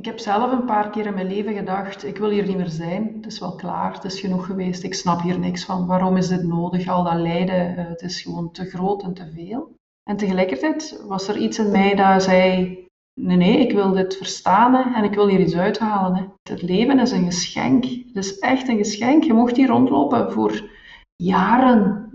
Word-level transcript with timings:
Ik 0.00 0.06
heb 0.06 0.18
zelf 0.18 0.52
een 0.52 0.64
paar 0.64 0.90
keer 0.90 1.06
in 1.06 1.14
mijn 1.14 1.26
leven 1.26 1.54
gedacht, 1.54 2.04
ik 2.04 2.18
wil 2.18 2.28
hier 2.28 2.46
niet 2.46 2.56
meer 2.56 2.68
zijn. 2.68 3.12
Het 3.16 3.26
is 3.26 3.38
wel 3.38 3.54
klaar, 3.54 3.92
het 3.92 4.04
is 4.04 4.20
genoeg 4.20 4.46
geweest. 4.46 4.82
Ik 4.82 4.94
snap 4.94 5.20
hier 5.20 5.38
niks 5.38 5.64
van. 5.64 5.86
Waarom 5.86 6.16
is 6.16 6.28
dit 6.28 6.42
nodig? 6.42 6.88
Al 6.88 7.04
dat 7.04 7.14
lijden, 7.14 7.76
eh, 7.76 7.88
het 7.88 8.02
is 8.02 8.22
gewoon 8.22 8.50
te 8.52 8.64
groot 8.64 9.02
en 9.02 9.14
te 9.14 9.30
veel. 9.34 9.74
En 10.10 10.16
tegelijkertijd 10.16 11.02
was 11.06 11.28
er 11.28 11.36
iets 11.36 11.58
in 11.58 11.70
mij 11.70 11.94
dat 11.94 12.22
zei, 12.22 12.78
nee, 13.20 13.36
nee, 13.36 13.58
ik 13.58 13.72
wil 13.72 13.92
dit 13.92 14.16
verstaan 14.16 14.94
en 14.94 15.04
ik 15.04 15.14
wil 15.14 15.28
hier 15.28 15.40
iets 15.40 15.56
uithalen. 15.56 16.14
Hè. 16.14 16.52
Het 16.52 16.62
leven 16.62 16.98
is 16.98 17.10
een 17.10 17.24
geschenk. 17.24 17.84
Het 17.84 18.24
is 18.24 18.38
echt 18.38 18.68
een 18.68 18.76
geschenk. 18.76 19.24
Je 19.24 19.32
mocht 19.32 19.56
hier 19.56 19.68
rondlopen 19.68 20.32
voor 20.32 20.70
jaren 21.16 22.10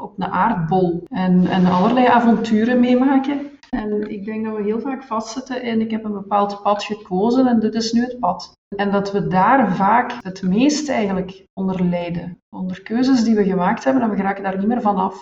op 0.00 0.12
een 0.18 0.30
aardbol 0.30 1.02
en, 1.08 1.46
en 1.46 1.66
allerlei 1.66 2.06
avonturen 2.06 2.80
meemaken. 2.80 3.50
En 3.70 4.10
ik 4.10 4.24
denk 4.24 4.44
dat 4.44 4.56
we 4.56 4.62
heel 4.62 4.80
vaak 4.80 5.02
vastzitten 5.02 5.62
in 5.62 5.80
ik 5.80 5.90
heb 5.90 6.04
een 6.04 6.12
bepaald 6.12 6.62
pad 6.62 6.84
gekozen 6.84 7.46
en 7.46 7.60
dit 7.60 7.74
is 7.74 7.92
nu 7.92 8.00
het 8.00 8.18
pad. 8.18 8.52
En 8.76 8.90
dat 8.90 9.12
we 9.12 9.26
daar 9.26 9.76
vaak 9.76 10.12
het 10.22 10.42
meest 10.42 10.88
eigenlijk 10.88 11.46
onder 11.52 11.84
lijden. 11.84 12.38
Onder 12.56 12.82
keuzes 12.82 13.24
die 13.24 13.34
we 13.34 13.44
gemaakt 13.44 13.84
hebben 13.84 14.02
en 14.02 14.10
we 14.10 14.16
geraken 14.16 14.42
daar 14.42 14.58
niet 14.58 14.66
meer 14.66 14.80
van 14.80 15.12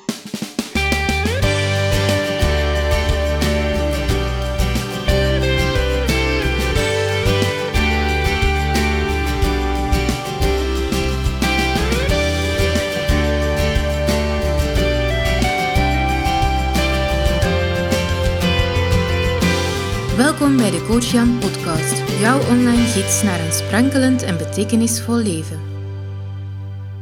Welkom 20.19 20.57
bij 20.57 20.71
de 20.71 20.85
Coach 20.87 21.11
Jan 21.11 21.39
podcast, 21.39 22.19
jouw 22.21 22.49
online 22.49 22.87
gids 22.87 23.23
naar 23.23 23.41
een 23.41 23.53
sprankelend 23.53 24.23
en 24.23 24.37
betekenisvol 24.37 25.17
leven. 25.17 25.61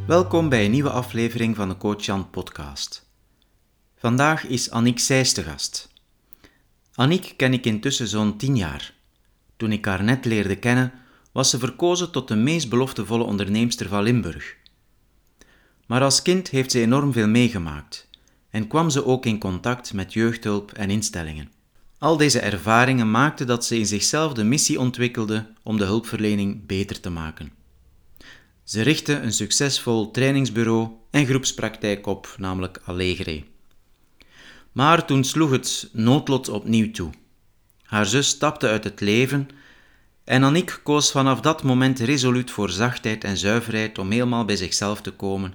Welkom 0.07 0.49
bij 0.49 0.65
een 0.65 0.71
nieuwe 0.71 0.91
aflevering 0.91 1.57
van 1.57 1.69
de 1.69 1.77
Coach 1.77 2.05
Jan 2.05 2.31
podcast. 2.31 3.11
Vandaag 3.97 4.47
is 4.47 4.71
Annick 4.71 4.99
Seijs 4.99 5.33
te 5.33 5.43
gast. 5.43 5.93
Annick 6.95 7.35
ken 7.37 7.53
ik 7.53 7.65
intussen 7.65 8.09
zo'n 8.09 8.37
tien 8.37 8.57
jaar. 8.57 8.95
Toen 9.57 9.73
ik 9.73 9.85
haar 9.85 10.05
net 10.05 10.25
leerde 10.25 10.57
kennen, 10.57 10.93
was 11.33 11.51
ze 11.51 11.59
verkozen 11.59 12.11
tot 12.11 12.29
de 12.29 12.37
meest 12.37 12.69
beloftevolle 12.69 13.25
onderneemster 13.25 13.89
van 13.89 14.03
Limburg. 14.03 14.57
Maar 15.87 16.03
als 16.03 16.23
kind 16.23 16.49
heeft 16.49 16.71
ze 16.71 16.81
enorm 16.81 17.13
veel 17.13 17.29
meegemaakt 17.29 18.09
en 18.51 18.69
kwam 18.69 18.91
ze 18.91 19.05
ook 19.05 19.27
in 19.27 19.39
contact 19.39 19.93
met 19.93 20.13
jeugdhulp 20.13 20.73
en 20.73 20.91
instellingen. 20.91 21.55
Al 21.99 22.17
deze 22.17 22.41
ervaringen 22.41 23.11
maakten 23.11 23.47
dat 23.47 23.65
ze 23.65 23.79
in 23.79 23.87
zichzelf 23.87 24.33
de 24.33 24.45
missie 24.45 24.81
ontwikkelde 24.81 25.47
om 25.63 25.79
de 25.79 25.85
hulpverlening 25.85 26.67
beter 26.67 27.01
te 27.01 27.11
maken. 27.11 27.53
Ze 28.65 28.83
richtte 28.83 29.13
een 29.13 29.33
succesvol 29.33 30.11
trainingsbureau 30.11 30.89
en 31.11 31.27
groepspraktijk 31.27 32.07
op, 32.07 32.35
namelijk 32.39 32.81
Allegre. 32.85 33.45
Maar 34.73 35.07
toen 35.07 35.25
sloeg 35.25 35.51
het 35.51 35.89
noodlot 35.93 36.49
opnieuw 36.49 36.91
toe. 36.91 37.11
Haar 37.83 38.07
zus 38.07 38.29
stapte 38.29 38.69
uit 38.69 38.85
het 38.85 39.01
leven 39.01 39.49
en 40.25 40.43
Annick 40.43 40.81
koos 40.83 41.11
vanaf 41.11 41.41
dat 41.41 41.63
moment 41.63 41.99
resoluut 41.99 42.51
voor 42.51 42.71
zachtheid 42.71 43.25
en 43.25 43.37
zuiverheid 43.37 43.99
om 43.99 44.11
helemaal 44.11 44.45
bij 44.45 44.57
zichzelf 44.57 45.01
te 45.01 45.11
komen 45.11 45.55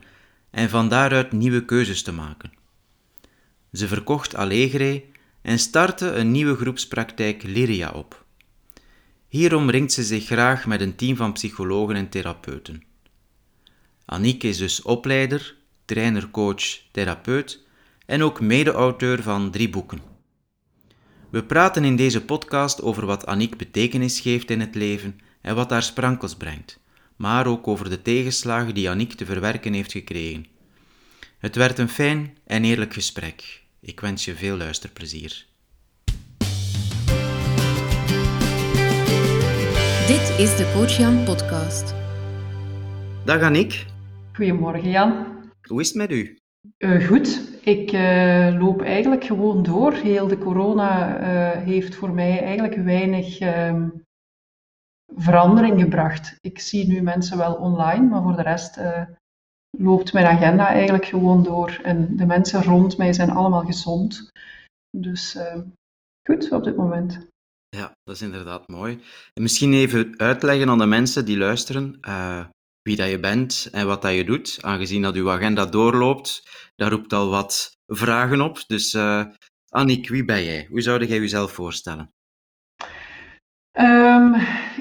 en 0.52 0.70
van 0.70 0.90
daaruit 0.90 1.32
nieuwe 1.32 1.66
keuzes 1.66 2.02
te 2.02 2.12
maken. 2.12 2.52
Ze 3.74 3.88
verkocht 3.88 4.36
Allegre 4.36 5.04
en 5.42 5.60
startte 5.60 6.12
een 6.12 6.32
nieuwe 6.32 6.56
groepspraktijk 6.56 7.44
Lyria 7.44 7.90
op. 7.90 8.26
Hierom 9.28 9.70
ringt 9.70 9.92
ze 9.92 10.04
zich 10.04 10.26
graag 10.26 10.66
met 10.66 10.82
een 10.82 10.96
team 10.96 11.16
van 11.16 11.34
psychologen 11.34 11.96
en 11.96 12.10
therapeuten. 12.10 12.84
Annick 14.06 14.44
is 14.44 14.58
dus 14.58 14.82
opleider, 14.82 15.56
trainer, 15.86 16.30
coach, 16.32 16.80
therapeut 16.92 17.60
en 18.06 18.24
ook 18.24 18.42
mede-auteur 18.42 19.22
van 19.22 19.52
drie 19.52 19.70
boeken. 19.70 20.00
We 21.30 21.44
praten 21.44 21.84
in 21.84 21.96
deze 21.96 22.26
podcast 22.26 22.82
over 22.82 23.06
wat 23.06 23.26
Annick 23.26 23.58
betekenis 23.58 24.20
geeft 24.20 24.50
in 24.50 24.60
het 24.60 24.76
leven 24.76 25.20
en 25.42 25.56
wat 25.56 25.70
haar 25.70 25.84
sprankels 25.84 26.36
brengt, 26.36 26.80
maar 27.16 27.48
ook 27.48 27.68
over 27.68 27.90
de 27.90 28.02
tegenslagen 28.02 28.74
die 28.74 28.90
Annick 28.90 29.14
te 29.14 29.26
verwerken 29.26 29.74
heeft 29.74 29.92
gekregen. 29.92 30.46
Het 31.38 31.56
werd 31.56 31.78
een 31.78 31.90
fijn 31.90 32.38
en 32.46 32.64
eerlijk 32.64 32.94
gesprek 32.94 33.61
ik 33.82 34.00
wens 34.00 34.26
je 34.26 34.36
veel 34.36 34.58
luisterplezier. 34.58 35.46
Dit 40.08 40.36
is 40.40 40.58
de 40.58 40.72
Coach 40.74 40.98
Jan 40.98 41.24
podcast. 41.24 41.96
Dag 43.26 43.42
Annick. 43.42 43.86
Goedemorgen 44.34 44.90
Jan. 44.90 45.26
Hoe 45.68 45.82
is 45.82 45.88
het 45.88 45.98
met 45.98 46.12
u? 46.12 46.40
Uh, 46.78 47.08
goed, 47.08 47.60
ik 47.64 47.92
uh, 47.92 48.60
loop 48.60 48.82
eigenlijk 48.82 49.24
gewoon 49.24 49.64
door. 49.64 49.94
Heel 49.94 50.28
de 50.28 50.38
corona 50.38 51.20
uh, 51.20 51.64
heeft 51.64 51.96
voor 51.96 52.12
mij 52.12 52.44
eigenlijk 52.44 52.76
weinig 52.76 53.40
ehm, 53.40 53.90
verandering 55.16 55.82
gebracht. 55.82 56.38
Ik 56.42 56.60
zie 56.60 56.88
nu 56.88 57.02
mensen 57.02 57.38
wel 57.38 57.54
online, 57.54 58.08
maar 58.08 58.22
voor 58.22 58.36
de 58.36 58.42
rest 58.42 58.80
loopt 59.78 60.14
mijn 60.14 60.26
agenda 60.26 60.68
eigenlijk 60.68 61.06
gewoon 61.06 61.44
door. 61.44 61.80
En 61.84 62.16
de 62.18 62.26
mensen 62.26 62.64
rond 62.64 62.98
mij 62.98 63.14
zijn 63.14 63.30
allemaal 63.30 63.66
gezond. 63.66 64.30
Dus 64.98 65.36
uh, 65.36 65.58
goed 66.30 66.52
op 66.52 66.64
dit 66.64 66.76
moment. 66.76 67.28
Ja, 67.70 67.92
dat 68.04 68.16
is 68.16 68.22
inderdaad 68.22 68.68
mooi. 68.68 68.94
En 69.34 69.42
misschien 69.42 69.74
even 69.74 70.20
uitleggen 70.20 70.70
aan 70.70 70.78
de 70.78 70.86
mensen 70.86 71.26
die 71.26 71.38
luisteren 71.38 71.98
uh, 72.02 72.46
wie 72.82 72.96
dat 72.96 73.10
je 73.10 73.20
bent 73.20 73.68
en 73.72 73.88
wat 73.88 74.02
dat 74.02 74.14
je 74.14 74.24
doet, 74.24 74.58
aangezien 74.62 75.02
dat 75.02 75.16
uw 75.16 75.32
agenda 75.32 75.66
doorloopt. 75.66 76.44
Daar 76.76 76.92
roept 76.92 77.14
al 77.14 77.30
wat 77.30 77.72
vragen 77.86 78.42
op. 78.42 78.64
Dus 78.68 78.94
uh, 78.94 79.26
wie 80.02 80.26
ben 80.26 80.44
jij? 80.44 80.66
Hoe 80.70 80.82
zou 80.82 81.06
jij 81.06 81.20
jezelf 81.20 81.52
voorstellen? 81.52 82.12
Um, 83.80 84.36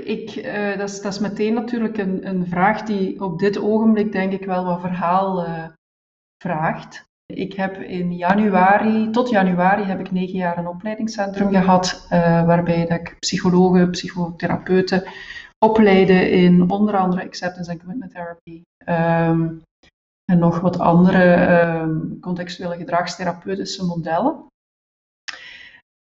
ik, 0.04 0.36
uh, 0.36 0.78
dat, 0.78 0.88
is, 0.88 1.00
dat, 1.00 1.12
is, 1.12 1.18
meteen 1.18 1.54
natuurlijk 1.54 1.98
een, 1.98 2.26
een, 2.28 2.46
vraag 2.46 2.82
die 2.82 3.20
op 3.20 3.38
dit 3.38 3.58
ogenblik 3.58 4.12
denk 4.12 4.32
ik 4.32 4.44
wel 4.44 4.64
wat 4.64 4.80
verhaal 4.80 5.44
uh, 5.44 5.64
vraagt. 6.42 7.04
Ik 7.26 7.52
heb 7.52 7.76
in 7.76 8.16
januari, 8.16 9.10
tot 9.10 9.28
januari 9.28 9.82
heb 9.82 10.00
ik 10.00 10.10
negen 10.10 10.36
jaar 10.36 10.58
een 10.58 10.66
opleidingscentrum 10.66 11.50
gehad, 11.50 12.06
uh, 12.12 12.46
waarbij 12.46 12.86
dat 12.86 12.98
ik 12.98 13.16
psychologen, 13.18 13.90
psychotherapeuten 13.90 15.04
opleide 15.64 16.30
in 16.30 16.70
onder 16.70 16.96
andere 16.96 17.24
acceptance 17.24 17.70
and 17.70 17.80
commitment 17.80 18.12
therapy. 18.12 18.62
Um, 18.86 19.62
en 20.30 20.38
nog 20.38 20.60
wat 20.60 20.78
andere 20.78 21.48
um, 21.80 22.20
contextuele 22.20 22.76
gedragstherapeutische 22.76 23.84
modellen. 23.84 24.46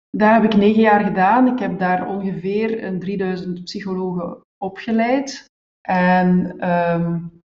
Dat 0.09 0.31
heb 0.31 0.43
ik 0.43 0.55
negen 0.55 0.81
jaar 0.81 1.03
gedaan. 1.03 1.47
Ik 1.47 1.59
heb 1.59 1.79
daar 1.79 2.07
ongeveer 2.07 2.83
een 2.83 2.99
3000 2.99 3.63
psychologen 3.63 4.37
opgeleid. 4.57 5.45
En 5.87 6.29
um, 6.69 7.39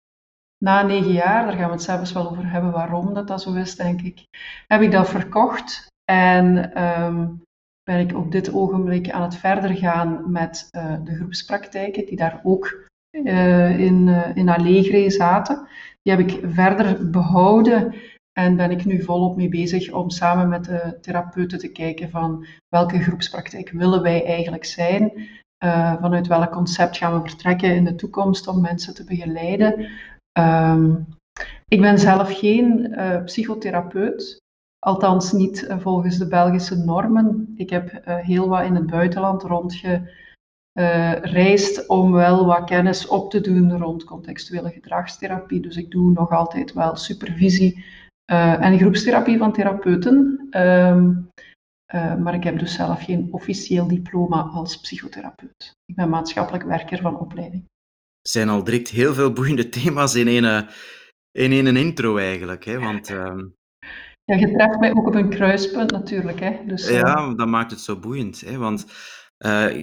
na 0.64 0.82
negen 0.82 1.12
jaar, 1.12 1.46
daar 1.46 1.56
gaan 1.56 1.66
we 1.66 1.72
het 1.72 1.82
zelfs 1.82 2.12
wel 2.12 2.30
over 2.30 2.50
hebben 2.50 2.72
waarom 2.72 3.14
dat, 3.14 3.28
dat 3.28 3.42
zo 3.42 3.54
is, 3.54 3.76
denk 3.76 4.00
ik, 4.00 4.24
heb 4.66 4.80
ik 4.80 4.90
dat 4.90 5.08
verkocht. 5.08 5.86
En 6.04 6.82
um, 6.82 7.42
ben 7.82 7.98
ik 7.98 8.16
op 8.16 8.32
dit 8.32 8.52
ogenblik 8.52 9.10
aan 9.10 9.22
het 9.22 9.36
verder 9.36 9.74
gaan 9.74 10.30
met 10.30 10.68
uh, 10.76 10.96
de 11.04 11.14
groepspraktijken, 11.14 12.06
die 12.06 12.16
daar 12.16 12.40
ook 12.42 12.88
uh, 13.10 13.78
in, 13.78 14.06
uh, 14.06 14.36
in 14.36 14.48
Allegre 14.48 15.10
zaten. 15.10 15.68
Die 16.02 16.14
heb 16.14 16.28
ik 16.28 16.40
verder 16.42 17.10
behouden 17.10 17.94
en 18.34 18.56
ben 18.56 18.70
ik 18.70 18.84
nu 18.84 19.02
volop 19.02 19.36
mee 19.36 19.48
bezig 19.48 19.92
om 19.92 20.10
samen 20.10 20.48
met 20.48 20.64
de 20.64 20.98
therapeuten 21.00 21.58
te 21.58 21.68
kijken 21.68 22.10
van 22.10 22.46
welke 22.68 22.98
groepspraktijk 22.98 23.70
willen 23.70 24.02
wij 24.02 24.24
eigenlijk 24.24 24.64
zijn. 24.64 25.12
Uh, 25.64 25.94
vanuit 26.00 26.26
welk 26.26 26.52
concept 26.52 26.96
gaan 26.96 27.22
we 27.22 27.28
vertrekken 27.28 27.74
in 27.74 27.84
de 27.84 27.94
toekomst 27.94 28.48
om 28.48 28.60
mensen 28.60 28.94
te 28.94 29.04
begeleiden. 29.04 29.88
Um, 30.38 31.06
ik 31.68 31.80
ben 31.80 31.98
zelf 31.98 32.38
geen 32.38 32.90
uh, 32.90 33.24
psychotherapeut, 33.24 34.42
althans 34.78 35.32
niet 35.32 35.62
uh, 35.62 35.78
volgens 35.78 36.18
de 36.18 36.28
Belgische 36.28 36.76
normen. 36.76 37.54
Ik 37.56 37.70
heb 37.70 38.00
heel 38.04 38.48
wat 38.48 38.64
in 38.64 38.74
het 38.74 38.86
buitenland 38.86 39.42
rondgereisd 39.42 41.88
om 41.88 42.12
wel 42.12 42.46
wat 42.46 42.64
kennis 42.64 43.06
op 43.06 43.30
te 43.30 43.40
doen 43.40 43.78
rond 43.78 44.04
contextuele 44.04 44.70
gedragstherapie. 44.70 45.60
Dus 45.60 45.76
ik 45.76 45.90
doe 45.90 46.10
nog 46.10 46.30
altijd 46.30 46.72
wel 46.72 46.96
supervisie 46.96 47.84
uh, 48.32 48.64
en 48.64 48.78
groepstherapie 48.78 49.38
van 49.38 49.52
therapeuten. 49.52 50.46
Um, 50.50 51.28
uh, 51.94 52.16
maar 52.16 52.34
ik 52.34 52.44
heb 52.44 52.58
dus 52.58 52.74
zelf 52.74 53.04
geen 53.04 53.28
officieel 53.30 53.88
diploma 53.88 54.40
als 54.40 54.80
psychotherapeut. 54.80 55.72
Ik 55.84 55.94
ben 55.94 56.08
maatschappelijk 56.08 56.64
werker 56.64 57.00
van 57.00 57.18
opleiding. 57.18 57.62
Er 58.22 58.30
zijn 58.30 58.48
al 58.48 58.64
direct 58.64 58.88
heel 58.88 59.14
veel 59.14 59.32
boeiende 59.32 59.68
thema's 59.68 60.14
in 60.14 60.26
een, 60.26 60.44
eh, 60.44 61.50
in 61.50 61.66
een 61.66 61.76
intro 61.76 62.16
eigenlijk. 62.16 62.64
Hè? 62.64 62.78
Want, 62.78 63.10
um... 63.10 63.54
Ja, 64.24 64.36
je 64.36 64.52
treft 64.52 64.80
mij 64.80 64.90
ook 64.90 65.06
op 65.06 65.14
een 65.14 65.28
kruispunt 65.28 65.90
natuurlijk. 65.90 66.40
Hè? 66.40 66.60
Dus, 66.66 66.88
ja, 66.88 67.34
dat 67.34 67.48
maakt 67.48 67.70
het 67.70 67.80
zo 67.80 67.98
boeiend. 67.98 68.40
Hè? 68.40 68.56
Want 68.56 68.86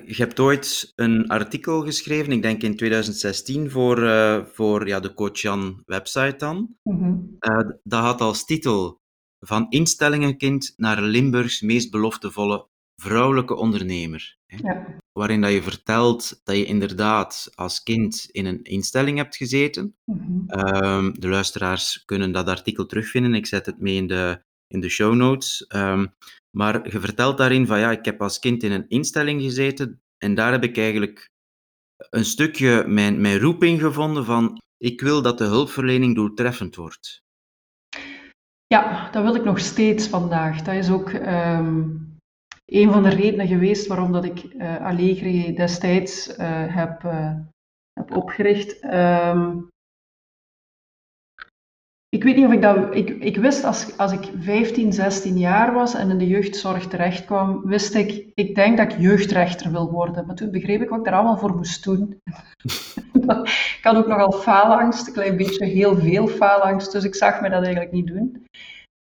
je 0.05 0.13
hebt 0.17 0.39
ooit 0.39 0.93
een 0.95 1.27
artikel 1.27 1.81
geschreven, 1.81 2.31
ik 2.31 2.41
denk 2.41 2.61
in 2.61 2.75
2016, 2.75 3.69
voor, 3.69 3.97
voor 4.53 4.87
ja, 4.87 4.99
de 4.99 5.13
Coach 5.13 5.39
Jan 5.39 5.81
website 5.85 6.35
dan. 6.37 6.75
Mhm. 6.83 7.17
dat 7.83 8.01
had 8.01 8.21
als 8.21 8.45
titel 8.45 8.99
Van 9.45 9.65
instellingenkind 9.69 10.73
naar 10.77 11.01
Limburgs 11.01 11.61
meest 11.61 11.91
beloftevolle 11.91 12.67
vrouwelijke 13.01 13.55
ondernemer. 13.55 14.37
Ja. 14.45 14.99
Waarin 15.11 15.41
dat 15.41 15.51
je 15.51 15.61
vertelt 15.61 16.41
dat 16.43 16.55
je 16.55 16.65
inderdaad 16.65 17.51
als 17.55 17.83
kind 17.83 18.27
in 18.31 18.45
een 18.45 18.61
instelling 18.63 19.17
hebt 19.17 19.35
gezeten. 19.35 19.95
Mhm. 20.05 20.47
Ehm, 20.47 21.11
de 21.13 21.27
luisteraars 21.27 22.05
kunnen 22.05 22.31
dat 22.31 22.47
artikel 22.47 22.85
terugvinden. 22.85 23.33
Ik 23.33 23.45
zet 23.45 23.65
het 23.65 23.79
mee 23.79 23.95
in 23.95 24.07
de, 24.07 24.43
in 24.71 24.79
de 24.79 24.89
show 24.89 25.13
notes. 25.13 25.67
Ehm, 25.67 26.07
maar 26.57 26.91
je 26.91 26.99
vertelt 26.99 27.37
daarin 27.37 27.67
van 27.67 27.79
ja, 27.79 27.91
ik 27.91 28.05
heb 28.05 28.21
als 28.21 28.39
kind 28.39 28.63
in 28.63 28.71
een 28.71 28.87
instelling 28.87 29.41
gezeten 29.41 30.01
en 30.17 30.35
daar 30.35 30.51
heb 30.51 30.63
ik 30.63 30.77
eigenlijk 30.77 31.29
een 32.09 32.25
stukje 32.25 32.83
mijn, 32.87 33.21
mijn 33.21 33.39
roeping 33.39 33.81
gevonden 33.81 34.25
van 34.25 34.61
ik 34.77 35.01
wil 35.01 35.21
dat 35.21 35.37
de 35.37 35.43
hulpverlening 35.43 36.15
doeltreffend 36.15 36.75
wordt. 36.75 37.21
Ja, 38.67 39.09
dat 39.11 39.23
wil 39.23 39.35
ik 39.35 39.43
nog 39.43 39.59
steeds 39.59 40.07
vandaag. 40.07 40.61
Dat 40.61 40.75
is 40.75 40.89
ook 40.89 41.09
ehm, 41.09 41.89
een 42.65 42.91
van 42.91 43.03
de 43.03 43.09
redenen 43.09 43.47
geweest 43.47 43.87
waarom 43.87 44.11
dat 44.11 44.25
ik 44.25 44.43
uh, 44.43 44.85
Allegri 44.85 45.53
destijds 45.53 46.27
uh, 46.27 46.35
heb, 46.75 47.03
uh, 47.03 47.35
heb 47.93 48.15
opgericht. 48.15 48.83
Um, 48.83 49.70
ik 52.15 52.23
weet 52.23 52.35
niet 52.35 52.45
of 52.45 52.51
ik 52.51 52.61
dat. 52.61 52.95
Ik, 52.95 53.09
ik 53.09 53.37
wist 53.37 53.63
als, 53.63 53.97
als 53.97 54.11
ik 54.11 54.29
15, 54.39 54.93
16 54.93 55.37
jaar 55.37 55.73
was 55.73 55.93
en 55.93 56.09
in 56.09 56.17
de 56.17 56.27
jeugdzorg 56.27 56.87
terecht 56.87 57.25
kwam, 57.25 57.61
wist 57.65 57.93
ik, 57.93 58.31
ik 58.33 58.55
denk 58.55 58.77
dat 58.77 58.91
ik 58.91 58.99
jeugdrechter 58.99 59.71
wil 59.71 59.91
worden. 59.91 60.25
Maar 60.25 60.35
toen 60.35 60.51
begreep 60.51 60.81
ik 60.81 60.89
wat 60.89 60.99
ik 60.99 61.05
daar 61.05 61.13
allemaal 61.13 61.37
voor 61.37 61.55
moest 61.55 61.83
doen. 61.83 62.21
ik 63.77 63.79
had 63.81 63.95
ook 63.95 64.07
nogal 64.07 64.31
faalangst, 64.31 65.07
een 65.07 65.13
klein 65.13 65.37
beetje, 65.37 65.65
heel 65.65 65.95
veel 65.95 66.27
faalangst, 66.27 66.91
dus 66.91 67.03
ik 67.03 67.15
zag 67.15 67.41
me 67.41 67.49
dat 67.49 67.63
eigenlijk 67.63 67.91
niet 67.91 68.07
doen. 68.07 68.45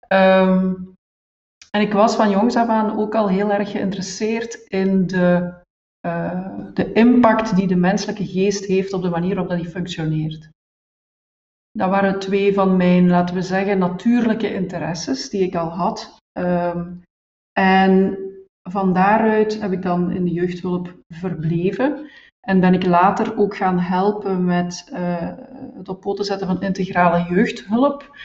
Um, 0.08 0.94
en 1.72 1.82
ik 1.82 1.94
was 1.94 2.16
van 2.16 2.30
jongs 2.30 2.56
af 2.56 2.68
aan 2.68 2.98
ook 2.98 3.16
al 3.16 3.30
heel 3.30 3.52
erg 3.52 3.72
geïnteresseerd 3.72 4.54
in 4.68 5.08
de, 5.08 5.54
uh, 6.08 6.50
de 6.74 6.92
impact 6.94 7.56
die 7.56 7.68
de 7.68 7.76
menselijke 7.76 8.26
geest 8.26 8.66
heeft 8.66 8.94
op 8.94 9.02
de 9.02 9.10
manier 9.10 9.36
waarop 9.36 9.50
dat 9.50 9.60
die 9.60 9.70
functioneert. 9.70 10.50
Dat 11.72 11.90
waren 11.90 12.20
twee 12.20 12.54
van 12.54 12.78
mijn, 12.78 13.08
laten 13.08 13.36
we 13.36 13.42
zeggen, 13.42 13.78
natuurlijke 13.78 14.54
interesses 14.54 15.30
die 15.30 15.42
ik 15.42 15.56
al 15.56 15.70
had. 15.70 16.18
Um, 16.40 17.02
en 17.60 18.18
van 18.70 18.94
daaruit 18.94 19.62
heb 19.62 19.72
ik 19.72 19.82
dan 19.82 20.12
in 20.12 20.24
de 20.24 20.32
jeugdhulp 20.32 20.98
verbleven. 21.08 22.10
En 22.40 22.60
ben 22.60 22.74
ik 22.74 22.86
later 22.86 23.38
ook 23.38 23.56
gaan 23.56 23.80
helpen 23.80 24.46
met 24.46 24.90
uh, 24.94 25.32
het 25.74 25.90
op 25.90 26.02
poten 26.02 26.26
zetten 26.26 26.48
van 26.48 26.62
integrale 26.62 27.34
jeugdhulp. 27.34 28.18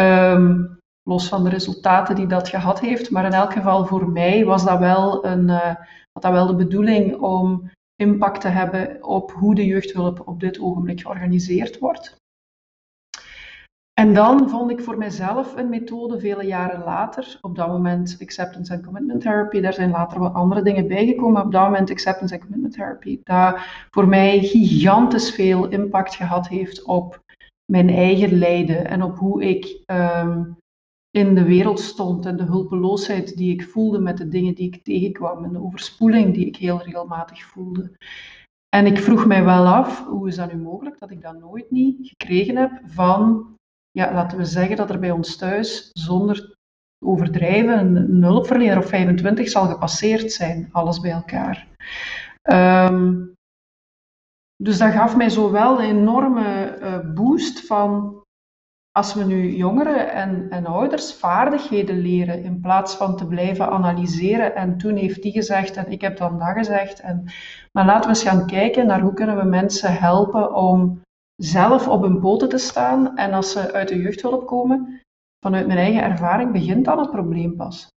Um, 0.00 0.78
los 1.02 1.28
van 1.28 1.44
de 1.44 1.50
resultaten 1.50 2.14
die 2.14 2.26
dat 2.26 2.48
gehad 2.48 2.80
heeft. 2.80 3.10
Maar 3.10 3.24
in 3.24 3.32
elk 3.32 3.52
geval 3.52 3.86
voor 3.86 4.08
mij 4.08 4.44
was 4.44 4.64
dat 4.64 4.78
wel, 4.78 5.26
een, 5.26 5.48
uh, 5.48 5.74
dat 6.12 6.32
wel 6.32 6.46
de 6.46 6.54
bedoeling 6.54 7.16
om 7.16 7.70
impact 7.96 8.40
te 8.40 8.48
hebben 8.48 9.04
op 9.04 9.32
hoe 9.32 9.54
de 9.54 9.66
jeugdhulp 9.66 10.28
op 10.28 10.40
dit 10.40 10.60
ogenblik 10.60 11.00
georganiseerd 11.00 11.78
wordt. 11.78 12.16
En 14.00 14.14
dan 14.14 14.48
vond 14.48 14.70
ik 14.70 14.80
voor 14.80 14.98
mezelf 14.98 15.56
een 15.56 15.68
methode 15.68 16.20
vele 16.20 16.44
jaren 16.44 16.84
later, 16.84 17.38
op 17.40 17.56
dat 17.56 17.68
moment 17.68 18.16
acceptance 18.20 18.72
and 18.72 18.84
commitment 18.84 19.20
therapy, 19.20 19.60
daar 19.60 19.72
zijn 19.72 19.90
later 19.90 20.18
wat 20.18 20.34
andere 20.34 20.62
dingen 20.62 20.88
bijgekomen, 20.88 21.32
maar 21.32 21.44
op 21.44 21.52
dat 21.52 21.64
moment 21.64 21.90
acceptance 21.90 22.34
and 22.34 22.42
commitment 22.42 22.74
therapy, 22.74 23.20
dat 23.24 23.58
voor 23.90 24.08
mij 24.08 24.38
gigantisch 24.40 25.30
veel 25.30 25.68
impact 25.68 26.14
gehad 26.14 26.48
heeft 26.48 26.84
op 26.84 27.24
mijn 27.72 27.88
eigen 27.88 28.38
lijden 28.38 28.86
en 28.86 29.02
op 29.02 29.18
hoe 29.18 29.44
ik 29.44 29.82
um, 29.86 30.56
in 31.10 31.34
de 31.34 31.44
wereld 31.44 31.80
stond 31.80 32.26
en 32.26 32.36
de 32.36 32.44
hulpeloosheid 32.44 33.36
die 33.36 33.52
ik 33.52 33.68
voelde 33.68 33.98
met 33.98 34.18
de 34.18 34.28
dingen 34.28 34.54
die 34.54 34.66
ik 34.66 34.84
tegenkwam 34.84 35.44
en 35.44 35.52
de 35.52 35.62
overspoeling 35.62 36.34
die 36.34 36.46
ik 36.46 36.56
heel 36.56 36.82
regelmatig 36.82 37.42
voelde. 37.42 37.92
En 38.68 38.86
ik 38.86 38.98
vroeg 38.98 39.26
mij 39.26 39.44
wel 39.44 39.66
af, 39.66 40.06
hoe 40.06 40.28
is 40.28 40.36
dat 40.36 40.52
nu 40.52 40.58
mogelijk 40.58 40.98
dat 40.98 41.10
ik 41.10 41.22
dat 41.22 41.38
nooit 41.38 41.70
niet 41.70 42.08
gekregen 42.08 42.56
heb 42.56 42.80
van, 42.84 43.54
ja, 43.96 44.12
laten 44.12 44.38
we 44.38 44.44
zeggen 44.44 44.76
dat 44.76 44.90
er 44.90 44.98
bij 44.98 45.10
ons 45.10 45.36
thuis 45.36 45.90
zonder 45.92 46.56
overdrijven 47.04 47.96
een 47.96 48.22
hulpverlener 48.22 48.78
of 48.78 48.88
25 48.88 49.48
zal 49.48 49.66
gepasseerd 49.66 50.32
zijn, 50.32 50.68
alles 50.72 51.00
bij 51.00 51.10
elkaar. 51.10 51.66
Um, 52.42 53.34
dus 54.56 54.78
dat 54.78 54.92
gaf 54.92 55.16
mij 55.16 55.28
zo 55.28 55.50
wel 55.50 55.82
een 55.82 55.96
enorme 55.96 56.78
uh, 56.80 57.14
boost 57.14 57.66
van 57.66 58.14
als 58.92 59.14
we 59.14 59.24
nu 59.24 59.56
jongeren 59.56 60.12
en, 60.12 60.50
en 60.50 60.66
ouders 60.66 61.14
vaardigheden 61.14 61.98
leren 61.98 62.42
in 62.42 62.60
plaats 62.60 62.94
van 62.94 63.16
te 63.16 63.26
blijven 63.26 63.70
analyseren 63.70 64.54
en 64.54 64.78
toen 64.78 64.96
heeft 64.96 65.22
die 65.22 65.32
gezegd 65.32 65.76
en 65.76 65.90
ik 65.90 66.00
heb 66.00 66.16
dan 66.16 66.38
dat 66.38 66.52
gezegd. 66.56 67.00
En, 67.00 67.24
maar 67.72 67.86
laten 67.86 68.10
we 68.10 68.16
eens 68.16 68.28
gaan 68.28 68.46
kijken 68.46 68.86
naar 68.86 69.00
hoe 69.00 69.14
kunnen 69.14 69.36
we 69.36 69.44
mensen 69.44 69.92
helpen 69.92 70.54
om 70.54 71.04
zelf 71.36 71.88
op 71.88 72.02
hun 72.02 72.20
poten 72.20 72.48
te 72.48 72.58
staan 72.58 73.16
en 73.16 73.32
als 73.32 73.52
ze 73.52 73.72
uit 73.72 73.88
de 73.88 73.98
jeugdhulp 73.98 74.46
komen, 74.46 75.00
vanuit 75.44 75.66
mijn 75.66 75.78
eigen 75.78 76.02
ervaring 76.02 76.52
begint 76.52 76.84
dan 76.84 76.98
het 76.98 77.10
probleem 77.10 77.56
pas. 77.56 77.88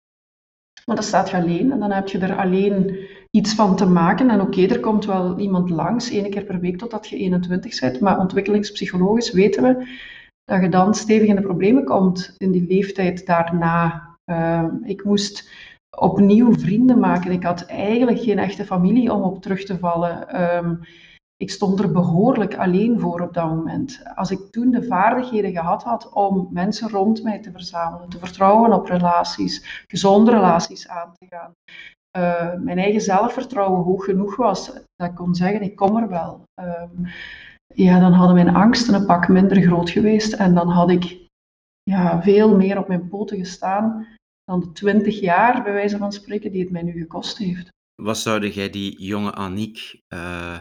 Want 0.85 0.99
dan 0.99 1.09
staat 1.09 1.31
je 1.31 1.37
alleen 1.37 1.73
en 1.73 1.79
dan 1.79 1.91
heb 1.91 2.09
je 2.09 2.19
er 2.19 2.37
alleen 2.37 2.99
iets 3.31 3.55
van 3.55 3.77
te 3.77 3.87
maken. 3.87 4.31
En 4.31 4.41
oké, 4.41 4.67
er 4.67 4.81
komt 4.81 5.05
wel 5.05 5.39
iemand 5.39 5.71
langs, 5.71 6.11
één 6.11 6.31
keer 6.31 6.45
per 6.45 6.61
week 6.61 6.79
totdat 6.79 7.09
je 7.09 7.17
21 7.17 7.81
bent, 7.81 8.01
maar 8.01 8.19
ontwikkelingspsychologisch 8.19 9.33
weten 9.33 9.63
we 9.63 9.87
dat 10.45 10.63
je 10.63 10.69
dan 10.69 10.95
stevig 10.95 11.29
in 11.29 11.37
de 11.37 11.43
problemen 11.43 11.85
komt 11.85 12.35
in 12.37 12.51
die 12.51 12.67
leeftijd 12.67 13.27
daarna. 13.27 14.09
Uh, 14.27 14.65
ik 14.83 15.05
moest 15.05 15.51
opnieuw 15.99 16.53
vrienden 16.53 16.99
maken. 16.99 17.33
Ik 17.33 17.43
had 17.43 17.67
eigenlijk 17.67 18.21
geen 18.21 18.39
echte 18.39 18.65
familie 18.65 19.13
om 19.13 19.23
op 19.23 19.43
terug 19.43 19.65
te 19.65 19.79
vallen. 19.79 20.43
Um, 20.57 20.81
ik 21.39 21.51
stond 21.51 21.81
er 21.81 21.93
behoorlijk 21.93 22.57
alleen 22.57 23.01
voor 23.01 23.21
op 23.21 23.35
dat 23.35 23.49
moment. 23.49 24.03
Als 24.15 24.31
ik 24.31 24.51
toen 24.51 24.71
de 24.71 24.83
vaardigheden 24.83 25.53
gehad 25.53 25.83
had 25.83 26.13
om 26.13 26.49
mensen 26.51 26.91
rond 26.91 27.23
mij 27.23 27.39
te 27.39 27.53
verzamelen, 27.53 28.09
te 28.09 28.19
vertrouwen 28.19 28.73
op 28.73 28.87
relaties, 28.87 29.85
gezonde 29.87 30.31
relaties 30.31 30.89
aan 30.89 31.13
te 31.13 31.27
gaan, 31.29 31.53
uh, 32.19 32.63
mijn 32.65 32.79
eigen 32.79 33.01
zelfvertrouwen 33.01 33.83
hoog 33.83 34.05
genoeg 34.05 34.37
was, 34.37 34.73
dat 34.73 35.09
ik 35.09 35.15
kon 35.15 35.35
zeggen, 35.35 35.63
ik 35.63 35.77
kom 35.77 35.97
er 35.97 36.09
wel. 36.09 36.43
Um, 36.61 37.07
ja, 37.75 38.01
dan 38.01 38.13
hadden 38.13 38.35
mijn 38.35 38.55
angsten 38.55 38.95
een 38.95 39.07
pak 39.07 39.29
minder 39.29 39.63
groot 39.63 39.91
geweest 39.91 40.33
en 40.33 40.55
dan 40.55 40.69
had 40.69 40.91
ik 40.91 41.27
ja, 41.83 42.23
veel 42.23 42.57
meer 42.57 42.79
op 42.79 42.89
mijn 42.89 43.09
poten 43.09 43.39
gestaan 43.39 44.07
dan 44.45 44.61
de 44.61 44.73
twintig 44.73 45.21
jaar, 45.21 45.63
bij 45.63 45.73
wijze 45.73 45.97
van 45.97 46.13
spreken, 46.13 46.53
die 46.53 46.63
het 46.63 46.71
mij 46.71 46.83
nu 46.83 46.93
gekost 46.93 47.39
heeft. 47.39 47.69
Wat 48.03 48.19
zou 48.19 48.49
jij 48.49 48.71
die 48.71 49.03
jonge 49.03 49.33
Aniek, 49.33 50.01
uh, 50.15 50.59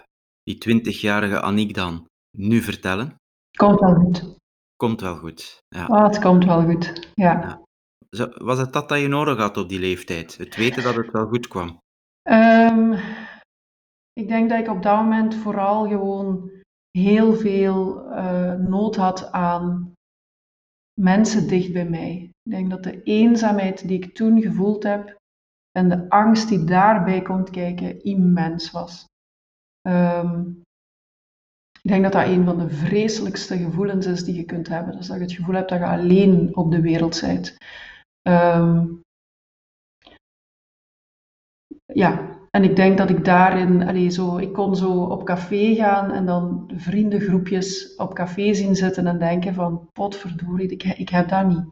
die 0.48 0.58
twintigjarige 0.58 1.42
Aniek 1.42 1.74
dan, 1.74 2.08
nu 2.38 2.62
vertellen? 2.62 3.16
Komt 3.58 3.80
wel 3.80 3.94
goed. 3.94 4.36
Komt 4.76 5.02
wel 5.02 5.16
goed, 5.16 5.58
ja. 5.68 5.88
Oh, 5.88 6.04
het 6.04 6.20
komt 6.20 6.46
wel 6.46 6.64
goed, 6.64 7.12
ja. 7.14 7.32
ja. 7.42 7.62
Was 8.38 8.58
het 8.58 8.74
dat 8.74 8.90
dat 8.90 9.00
je 9.00 9.08
nodig 9.08 9.38
had 9.38 9.58
op 9.58 9.70
die 9.70 9.80
leeftijd? 9.80 10.38
Het 10.38 10.56
weten 10.56 10.84
dat 10.84 10.96
het 10.96 11.12
wel 11.12 11.28
goed 11.28 11.48
kwam? 11.48 11.80
Um, 12.30 12.94
ik 14.14 14.28
denk 14.28 14.50
dat 14.50 14.60
ik 14.60 14.68
op 14.68 14.84
dat 14.84 14.96
moment 14.96 15.36
vooral 15.36 15.88
gewoon 15.88 16.52
heel 16.92 17.34
veel 17.34 18.06
uh, 18.12 18.54
nood 18.54 18.96
had 18.96 19.32
aan 19.32 19.94
mensen 21.00 21.48
dicht 21.48 21.74
bij 21.74 21.90
mij. 21.90 22.30
Ik 22.44 22.52
denk 22.52 22.70
dat 22.70 22.84
de 22.84 23.04
eenzaamheid 23.04 23.88
die 23.88 24.04
ik 24.04 24.16
toen 24.16 24.42
gevoeld 24.42 24.84
heb 24.84 25.18
en 25.72 25.90
de 25.90 26.10
angst 26.10 26.50
die 26.50 26.64
daarbij 26.64 27.22
komt 27.22 27.50
kijken 27.50 28.04
immens 28.04 28.72
was. 28.72 29.06
Um, 29.88 30.62
ik 31.82 31.90
denk 31.94 32.04
dat 32.04 32.12
dat 32.12 32.26
een 32.28 32.46
van 32.46 32.58
de 32.58 32.70
vreselijkste 32.70 33.58
gevoelens 33.58 34.06
is 34.06 34.24
die 34.24 34.36
je 34.36 34.44
kunt 34.44 34.68
hebben. 34.68 34.98
Dus 34.98 35.08
dat 35.08 35.18
je 35.18 35.24
het 35.24 35.32
gevoel 35.32 35.56
hebt 35.56 35.70
dat 35.70 35.80
je 35.80 35.86
alleen 35.86 36.56
op 36.56 36.72
de 36.72 36.82
wereld 36.82 37.22
bent. 37.22 37.58
Um, 38.30 39.02
ja, 41.94 42.38
en 42.50 42.64
ik 42.64 42.76
denk 42.76 42.98
dat 42.98 43.10
ik 43.10 43.26
daarin, 43.26 43.88
allee, 43.88 44.10
zo, 44.10 44.38
ik 44.38 44.54
kon 44.54 44.76
zo 44.76 45.04
op 45.04 45.24
café 45.24 45.76
gaan 45.76 46.12
en 46.12 46.26
dan 46.26 46.72
vriendengroepjes 46.76 47.96
op 47.96 48.14
café 48.14 48.54
zien 48.54 48.76
zitten 48.76 49.08
en 49.08 49.20
denken 49.20 49.54
van, 49.54 49.88
potverdorie, 49.92 50.70
ik, 50.70 50.84
ik 50.84 51.10
heb 51.10 51.30
dat 51.30 51.48
niet. 51.48 51.66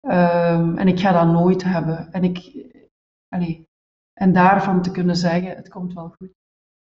Um, 0.00 0.78
en 0.78 0.88
ik 0.88 1.00
ga 1.00 1.12
dat 1.12 1.32
nooit 1.32 1.64
hebben. 1.64 2.12
En, 2.12 2.24
ik, 2.24 2.66
allee, 3.28 3.64
en 4.12 4.32
daarvan 4.32 4.82
te 4.82 4.90
kunnen 4.90 5.16
zeggen, 5.16 5.56
het 5.56 5.68
komt 5.68 5.92
wel 5.92 6.08
goed. 6.18 6.30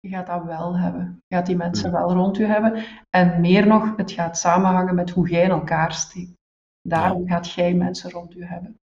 Je 0.06 0.12
gaat 0.12 0.28
dat 0.28 0.44
wel 0.44 0.78
hebben. 0.78 1.20
Je 1.28 1.36
gaat 1.36 1.46
die 1.46 1.56
mensen 1.56 1.92
wel 1.92 2.14
rond 2.14 2.38
je 2.38 2.46
hebben. 2.46 2.84
En 3.10 3.42
meer 3.42 3.68
nog, 3.68 3.96
het 3.98 4.12
gaat 4.12 4.38
samenhangen 4.38 4.96
met 4.96 5.10
hoe 5.10 5.30
jij 5.30 5.44
in 5.44 5.50
elkaar 5.50 5.94
steekt. 5.94 6.34
Daarom 6.82 7.28
gaat 7.28 7.52
jij 7.52 7.74
mensen 7.74 8.12
rond 8.12 8.34
je 8.34 8.46
hebben. 8.46 8.78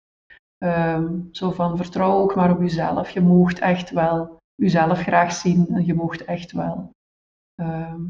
Um, 0.63 1.29
zo 1.31 1.51
van 1.51 1.77
vertrouw 1.77 2.11
ook 2.11 2.35
maar 2.35 2.51
op 2.51 2.61
jezelf. 2.61 3.09
Je 3.09 3.21
moogt 3.21 3.59
echt 3.59 3.89
wel 3.89 4.37
jezelf 4.55 4.99
graag 4.99 5.33
zien 5.33 5.67
en 5.67 5.85
je 5.85 5.93
mocht 5.93 6.25
echt 6.25 6.51
wel 6.51 6.91
ehm, 7.55 8.01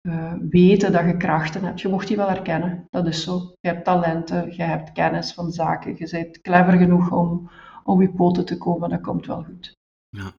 eh, 0.00 0.34
weten 0.50 0.92
dat 0.92 1.04
je 1.04 1.16
krachten 1.16 1.64
hebt. 1.64 1.80
Je 1.80 1.88
mocht 1.88 2.08
die 2.08 2.16
wel 2.16 2.28
herkennen. 2.28 2.86
Dat 2.90 3.06
is 3.06 3.22
zo. 3.22 3.52
Je 3.60 3.68
hebt 3.68 3.84
talenten, 3.84 4.56
je 4.56 4.62
hebt 4.62 4.92
kennis 4.92 5.34
van 5.34 5.52
zaken, 5.52 5.96
je 5.96 6.08
bent 6.10 6.40
clever 6.40 6.72
genoeg 6.72 7.12
om 7.12 7.50
op 7.84 8.00
je 8.00 8.10
poten 8.10 8.44
te 8.44 8.58
komen. 8.58 8.90
Dat 8.90 9.00
komt 9.00 9.26
wel 9.26 9.42
goed. 9.42 9.76
Ja. 10.08 10.32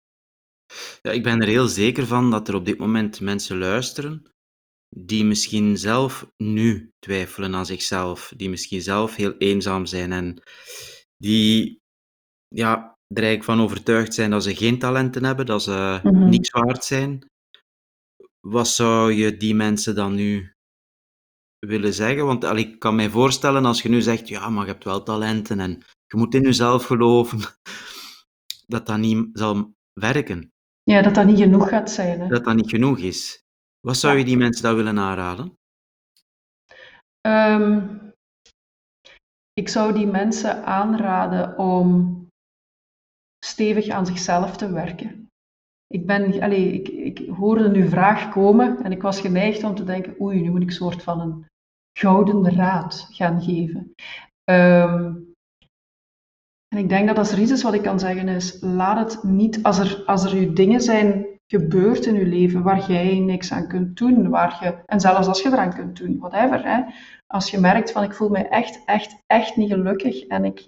Ja, 1.02 1.12
ik 1.12 1.24
ben 1.24 1.42
er 1.42 1.48
heel 1.48 1.68
zeker 1.68 2.08
van 2.08 2.32
dat 2.32 2.48
er 2.48 2.56
op 2.56 2.66
dit 2.66 2.78
moment 2.78 3.20
mensen 3.22 3.58
luisteren 3.58 4.32
die 4.96 5.26
misschien 5.26 5.78
zelf 5.78 6.32
nu 6.38 6.92
twijfelen 7.00 7.56
aan 7.56 7.66
zichzelf, 7.66 8.34
die 8.36 8.50
misschien 8.50 8.82
zelf 8.82 9.16
heel 9.16 9.38
eenzaam 9.38 9.86
zijn 9.86 10.12
en 10.12 10.42
die 11.18 11.80
ja, 12.48 12.98
er 13.08 13.24
eigenlijk 13.24 13.44
van 13.44 13.62
overtuigd 13.62 14.14
zijn 14.14 14.32
dat 14.32 14.44
ze 14.44 14.56
geen 14.56 14.80
talenten 14.80 15.24
hebben, 15.24 15.46
dat 15.46 15.64
ze 15.64 16.00
mm 16.04 16.30
niks 16.30 16.50
waard 16.50 16.84
zijn. 16.84 17.30
Wat 18.40 18.68
zou 18.68 19.14
je 19.14 19.38
die 19.38 19.56
mensen 19.56 19.96
dan 19.96 20.16
nu 20.16 20.54
willen 21.60 21.94
zeggen? 21.94 22.26
Want 22.26 22.44
al, 22.44 22.56
ik 22.56 22.80
kan 22.80 22.96
mij 22.96 23.10
voorstellen 23.10 23.66
als 23.66 23.82
je 23.82 23.90
nu 23.90 24.02
zegt, 24.02 24.28
ja, 24.28 24.50
maar 24.50 24.66
je 24.66 24.72
hebt 24.72 24.84
wel 24.84 25.04
talenten 25.04 25.60
en 25.60 25.72
je 26.08 26.18
moet 26.18 26.34
in 26.34 26.42
jezelf 26.42 26.86
geloven, 26.86 27.40
dat 28.68 28.86
dat 28.86 28.98
niet 28.98 29.30
zal 29.34 29.74
werken. 29.94 30.52
Ja, 30.92 31.02
dat 31.02 31.16
dat 31.16 31.26
niet 31.26 31.40
genoeg 31.40 31.70
gaat 31.70 31.92
zijn. 31.92 32.20
Hè? 32.20 32.28
Dat 32.28 32.44
dat 32.44 32.56
niet 32.56 32.70
genoeg 32.70 33.00
is. 33.00 33.44
Wat 33.80 33.98
zou 33.98 34.18
je 34.18 34.26
die 34.26 34.38
mensen 34.38 34.64
dan 34.64 34.76
willen 34.76 35.00
aanraden? 35.00 35.58
Um, 37.28 38.00
ik 39.54 39.70
zou 39.70 39.94
die 39.94 40.08
mensen 40.08 40.66
aanraden 40.66 41.58
om 41.58 42.18
stevig 43.46 43.88
aan 43.88 44.06
zichzelf 44.06 44.58
te 44.58 44.72
werken. 44.72 45.30
Ik, 45.88 46.06
ben, 46.06 46.42
allez, 46.42 46.74
ik, 46.74 46.88
ik 46.88 47.30
hoorde 47.30 47.70
nu 47.70 47.88
vraag 47.88 48.32
komen 48.32 48.84
en 48.84 48.92
ik 48.92 49.02
was 49.02 49.20
geneigd 49.20 49.64
om 49.64 49.76
te 49.76 49.84
denken, 49.84 50.22
oei, 50.22 50.42
nu 50.42 50.50
moet 50.50 50.62
ik 50.62 50.68
een 50.68 50.74
soort 50.74 51.04
van 51.04 51.20
een 51.20 51.46
gouden 52.00 52.56
raad 52.56 53.08
gaan 53.12 53.42
geven. 53.42 53.94
Um, 54.50 55.21
en 56.76 56.78
ik 56.78 56.90
denk 56.90 57.08
dat 57.08 57.18
als 57.18 57.32
er 57.32 57.62
wat 57.62 57.74
ik 57.74 57.82
kan 57.82 58.00
zeggen 58.00 58.28
is, 58.28 58.62
laat 58.62 59.14
het 59.14 59.24
niet, 59.24 59.64
als 59.64 59.80
er, 59.80 60.04
als 60.06 60.24
er 60.24 60.56
dingen 60.56 60.82
zijn 60.82 61.26
gebeurd 61.48 62.06
in 62.06 62.14
je 62.14 62.26
leven 62.26 62.64
waar 62.64 62.92
jij 62.92 63.20
niks 63.20 63.52
aan 63.52 63.68
kunt 63.68 63.98
doen, 63.98 64.30
waar 64.30 64.58
je, 64.64 64.78
en 64.86 65.00
zelfs 65.00 65.28
als 65.28 65.42
je 65.42 65.50
eraan 65.50 65.74
kunt 65.74 65.98
doen, 65.98 66.20
whatever. 66.20 66.64
Hè, 66.64 66.84
als 67.28 67.52
je 67.52 67.60
merkt 67.60 67.92
van 67.92 68.04
ik 68.04 68.14
voel 68.14 68.30
mij 68.30 68.50
echt, 68.50 68.82
echt, 68.86 69.24
echt 69.28 69.56
niet 69.56 69.70
gelukkig 69.70 70.28
en 70.28 70.46
ik, 70.46 70.68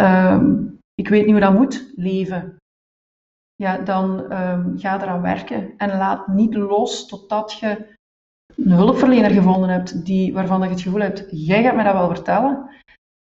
um, 0.00 0.78
ik 0.94 1.08
weet 1.08 1.22
niet 1.22 1.32
hoe 1.32 1.40
dat 1.40 1.54
moet 1.54 1.92
leven, 1.96 2.56
ja, 3.54 3.78
dan 3.78 4.32
um, 4.32 4.78
ga 4.78 5.02
eraan 5.02 5.22
werken 5.22 5.74
en 5.76 5.96
laat 5.98 6.26
niet 6.26 6.54
los 6.54 7.06
totdat 7.06 7.52
je 7.52 7.92
een 8.56 8.72
hulpverlener 8.72 9.30
gevonden 9.30 9.68
hebt 9.68 10.06
die, 10.06 10.32
waarvan 10.32 10.62
je 10.62 10.68
het 10.68 10.80
gevoel 10.80 11.00
hebt, 11.00 11.26
jij 11.30 11.62
gaat 11.62 11.74
mij 11.74 11.84
dat 11.84 11.92
wel 11.92 12.14
vertellen. 12.14 12.70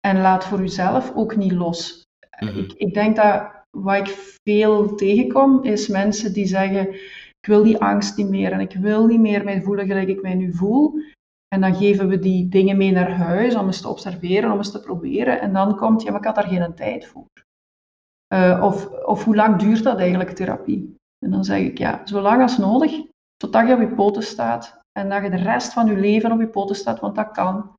En 0.08 0.22
laat 0.22 0.46
voor 0.46 0.60
jezelf 0.60 1.16
ook 1.16 1.36
niet 1.36 1.52
los. 1.52 2.04
Mhm. 2.40 2.58
ik, 2.58 2.74
ik 2.74 2.94
denk 2.94 3.16
dat 3.16 3.52
wat 3.78 4.08
ik 4.08 4.38
veel 4.44 4.96
tegenkom, 4.96 5.64
is 5.64 5.88
mensen 5.88 6.34
die 6.34 6.46
zeggen, 6.46 6.94
ik 7.40 7.48
wil 7.48 7.64
die 7.64 7.78
angst 7.78 8.18
niet 8.18 8.30
meer 8.30 8.52
en 8.52 8.60
ik 8.60 8.74
wil 8.74 9.06
niet 9.06 9.20
meer 9.20 9.44
mij 9.44 9.62
voelen 9.62 9.86
gelijk 9.86 10.08
ik 10.08 10.22
mij 10.22 10.34
nu 10.36 10.54
voel. 10.54 10.94
En 11.48 11.62
dan 11.62 11.76
geven 11.76 12.08
we 12.08 12.20
die 12.20 12.48
dingen 12.48 12.78
mee 12.78 12.92
naar 12.92 13.12
huis 13.12 13.56
om 13.56 13.66
eens 13.66 13.82
te 13.82 13.88
observeren, 13.88 14.52
om 14.52 14.58
eens 14.58 14.72
te 14.72 14.80
proberen. 14.80 15.42
En 15.42 15.54
dan 15.54 15.78
komt, 15.78 16.02
ja, 16.02 16.12
maar 16.12 16.20
ik 16.20 16.26
had 16.26 16.36
daar 16.36 16.48
geen 16.48 16.76
tijd 16.76 17.06
voor. 17.06 17.26
Uh, 18.34 18.64
of, 18.64 18.90
of 18.90 19.24
hoe 19.24 19.36
lang 19.36 19.60
duurt 19.60 19.84
dat 19.84 20.00
eigenlijk, 20.00 20.30
therapie? 20.30 20.96
En 21.26 21.32
dan 21.32 21.44
zeg 21.44 21.60
ik, 21.60 21.78
ja, 21.78 22.06
zo 22.06 22.22
lang 22.22 22.42
als 22.42 22.58
nodig, 22.58 23.06
totdat 23.38 23.68
je 23.68 23.74
op 23.74 23.80
je 23.80 23.96
poten 23.96 24.24
staat. 24.24 24.80
En 24.92 25.10
dat 25.10 25.24
je 25.24 25.30
de 25.30 25.38
rest 25.38 25.74
van 25.74 25.88
je 25.88 25.96
leven 25.96 26.32
op 26.32 26.40
je 26.40 26.48
poten 26.48 26.76
staat, 26.76 27.00
want 27.00 27.16
dat 27.16 27.32
kan. 27.32 27.74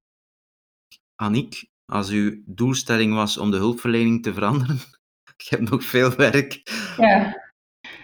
Aniek, 1.23 1.70
als 1.91 2.11
uw 2.11 2.43
doelstelling 2.47 3.15
was 3.15 3.39
om 3.39 3.51
de 3.51 3.57
hulpverlening 3.57 4.23
te 4.23 4.35
veranderen, 4.35 4.77
je 5.49 5.57
hebt 5.57 5.71
nog 5.71 5.85
veel 5.85 6.15
werk. 6.17 6.63
Ja, 6.97 7.37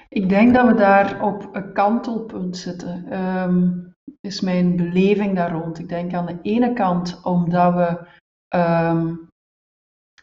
ik 0.08 0.28
denk 0.28 0.54
dat 0.54 0.66
we 0.66 0.74
daar 0.74 1.22
op 1.22 1.48
een 1.52 1.72
kantelpunt 1.72 2.56
zitten. 2.56 3.22
Um, 3.42 3.94
is 4.20 4.40
mijn 4.40 4.76
beleving 4.76 5.36
daar 5.36 5.52
rond. 5.52 5.78
Ik 5.78 5.88
denk 5.88 6.14
aan 6.14 6.26
de 6.26 6.38
ene 6.42 6.72
kant 6.72 7.20
omdat 7.22 7.74
we 7.74 8.06
um, 8.58 9.28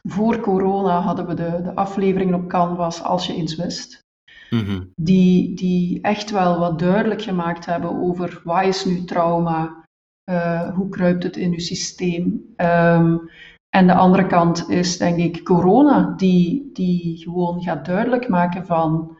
voor 0.09 0.39
corona 0.39 0.99
hadden 0.99 1.27
we 1.27 1.33
de, 1.33 1.61
de 1.63 1.75
afleveringen 1.75 2.33
op 2.33 2.47
Canvas 2.47 3.01
Als 3.01 3.27
je 3.27 3.35
iets 3.35 3.55
wist. 3.55 4.01
Mm 4.49 4.91
die, 4.95 5.55
die 5.55 6.01
echt 6.01 6.29
wel 6.29 6.59
wat 6.59 6.79
duidelijk 6.79 7.21
gemaakt 7.21 7.65
hebben 7.65 8.01
over 8.01 8.41
wat 8.43 8.65
is 8.65 8.85
nu 8.85 9.03
trauma, 9.03 9.85
uh, 10.29 10.75
hoe 10.75 10.89
kruipt 10.89 11.23
het 11.23 11.37
in 11.37 11.51
uw 11.51 11.59
systeem. 11.59 12.53
Um, 12.57 13.29
en 13.75 13.87
de 13.87 13.93
andere 13.93 14.27
kant 14.27 14.69
is 14.69 14.97
denk 14.97 15.17
ik 15.17 15.43
corona, 15.43 16.13
die, 16.17 16.69
die 16.73 17.17
gewoon 17.17 17.61
gaat 17.61 17.85
duidelijk 17.85 18.27
maken 18.27 18.65
van 18.65 19.17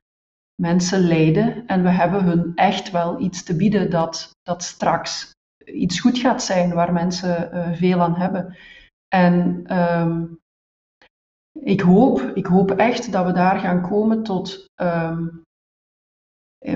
mensen 0.62 1.00
lijden 1.00 1.68
en 1.68 1.84
we 1.84 1.90
hebben 1.90 2.24
hun 2.24 2.52
echt 2.56 2.92
wel 2.92 3.20
iets 3.20 3.44
te 3.44 3.56
bieden 3.56 3.90
dat, 3.90 4.32
dat 4.42 4.64
straks 4.64 5.32
iets 5.66 6.00
goed 6.00 6.18
gaat 6.18 6.44
zijn, 6.44 6.74
waar 6.74 6.94
mensen 6.94 7.50
uh, 7.54 7.74
veel 7.74 8.02
aan 8.02 8.16
hebben. 8.16 8.58
En 9.08 9.66
um, 9.80 10.40
ik, 11.60 11.82
hoop, 11.82 12.22
ik 12.22 12.46
hoop 12.46 12.72
echt 12.72 13.12
dat 13.12 13.26
we 13.26 13.32
daar 13.32 13.60
gaan 13.60 13.82
komen 13.82 14.24
tot. 14.24 14.66
Um, 14.82 15.42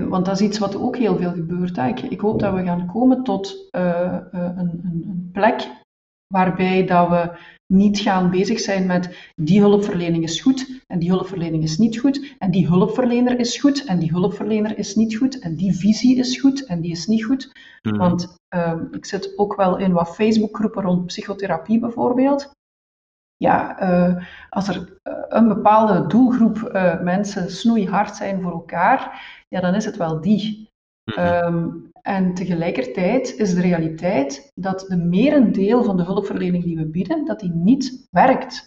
want 0.09 0.25
dat 0.25 0.39
is 0.39 0.47
iets 0.47 0.57
wat 0.57 0.75
ook 0.75 0.97
heel 0.97 1.17
veel 1.17 1.31
gebeurt. 1.31 1.75
Hè. 1.75 1.87
Ik, 1.87 2.01
ik 2.01 2.19
hoop 2.19 2.39
dat 2.39 2.53
we 2.53 2.63
gaan 2.63 2.87
komen 2.87 3.23
tot 3.23 3.67
een, 3.71 4.59
een, 4.59 4.81
een 4.83 5.29
plek 5.33 5.85
waarbij 6.27 6.85
dat 6.85 7.09
we 7.09 7.31
niet 7.73 7.99
gaan 7.99 8.29
bezig 8.29 8.59
zijn 8.59 8.85
met 8.85 9.31
die 9.35 9.59
hulpverlening 9.59 10.23
is 10.23 10.41
goed 10.41 10.81
en 10.87 10.99
die 10.99 11.09
hulpverlening 11.09 11.63
is 11.63 11.77
niet 11.77 11.99
goed 11.99 12.35
en 12.37 12.51
die 12.51 12.67
hulpverlener 12.67 13.39
is 13.39 13.57
goed 13.57 13.85
en 13.85 13.99
die 13.99 14.11
hulpverlener 14.11 14.77
is 14.77 14.95
niet 14.95 15.15
goed 15.15 15.39
en 15.39 15.55
die 15.55 15.75
visie 15.75 16.17
is 16.17 16.39
goed 16.39 16.65
en 16.65 16.81
die 16.81 16.91
is 16.91 17.05
niet 17.05 17.25
goed. 17.25 17.51
Mhm. 17.81 17.97
Want 17.97 18.37
um, 18.55 18.87
ik 18.91 19.05
zit 19.05 19.37
ook 19.37 19.55
wel 19.55 19.77
in 19.77 19.91
wat 19.91 20.15
Facebookgroepen 20.15 20.83
rond 20.83 21.05
psychotherapie 21.05 21.79
bijvoorbeeld. 21.79 22.51
Ja, 23.35 23.81
uh, 23.81 24.23
als 24.49 24.67
er 24.67 24.99
uh, 25.03 25.13
een 25.27 25.47
bepaalde 25.47 26.07
doelgroep 26.07 26.71
uh, 26.73 27.01
mensen 27.01 27.51
snoeihard 27.51 28.15
zijn 28.15 28.41
voor 28.41 28.51
elkaar, 28.51 29.21
ja, 29.47 29.59
dan 29.59 29.75
is 29.75 29.85
het 29.85 29.97
wel 29.97 30.21
die. 30.21 30.69
Um, 31.17 31.91
en 32.07 32.33
tegelijkertijd 32.33 33.37
is 33.37 33.53
de 33.53 33.61
realiteit 33.61 34.51
dat 34.53 34.85
de 34.87 34.97
merendeel 34.97 35.83
van 35.83 35.97
de 35.97 36.03
hulpverlening 36.03 36.63
die 36.63 36.75
we 36.75 36.85
bieden, 36.85 37.25
dat 37.25 37.39
die 37.39 37.51
niet 37.53 38.07
werkt. 38.11 38.65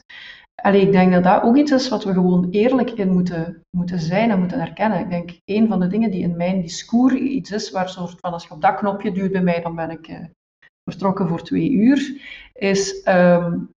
Allee, 0.63 0.81
ik 0.81 0.93
denk 0.93 1.13
dat 1.13 1.25
dat 1.25 1.43
ook 1.43 1.57
iets 1.57 1.71
is 1.71 1.89
wat 1.89 2.05
we 2.05 2.13
gewoon 2.13 2.51
eerlijk 2.51 2.91
in 2.91 3.13
moeten, 3.13 3.61
moeten 3.77 3.99
zijn 3.99 4.31
en 4.31 4.39
moeten 4.39 4.59
herkennen. 4.59 5.01
Ik 5.01 5.11
denk, 5.11 5.39
een 5.45 5.69
van 5.69 5.81
de 5.81 5.87
dingen 5.87 6.11
die 6.11 6.23
in 6.23 6.37
mijn 6.37 6.61
discours 6.61 7.15
iets 7.15 7.51
is, 7.51 7.71
waar 7.71 7.89
soort 7.89 8.21
van 8.21 8.33
als 8.33 8.45
je 8.45 8.55
op 8.55 8.61
dat 8.61 8.75
knopje 8.75 9.13
duwt 9.13 9.33
bij 9.33 9.43
mij, 9.43 9.61
dan 9.61 9.75
ben 9.75 9.91
ik 9.91 10.09
uh, 10.09 10.25
vertrokken 10.91 11.29
voor 11.29 11.43
twee 11.43 11.71
uur, 11.71 12.23
is 12.53 13.07
um, 13.09 13.71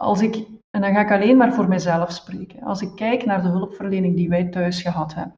als 0.00 0.20
ik, 0.20 0.34
en 0.70 0.80
dan 0.80 0.94
ga 0.94 1.00
ik 1.00 1.10
alleen 1.10 1.36
maar 1.36 1.54
voor 1.54 1.68
mezelf 1.68 2.12
spreken, 2.12 2.62
als 2.62 2.80
ik 2.80 2.90
kijk 2.94 3.24
naar 3.24 3.42
de 3.42 3.48
hulpverlening 3.48 4.16
die 4.16 4.28
wij 4.28 4.44
thuis 4.44 4.82
gehad 4.82 5.14
hebben, 5.14 5.34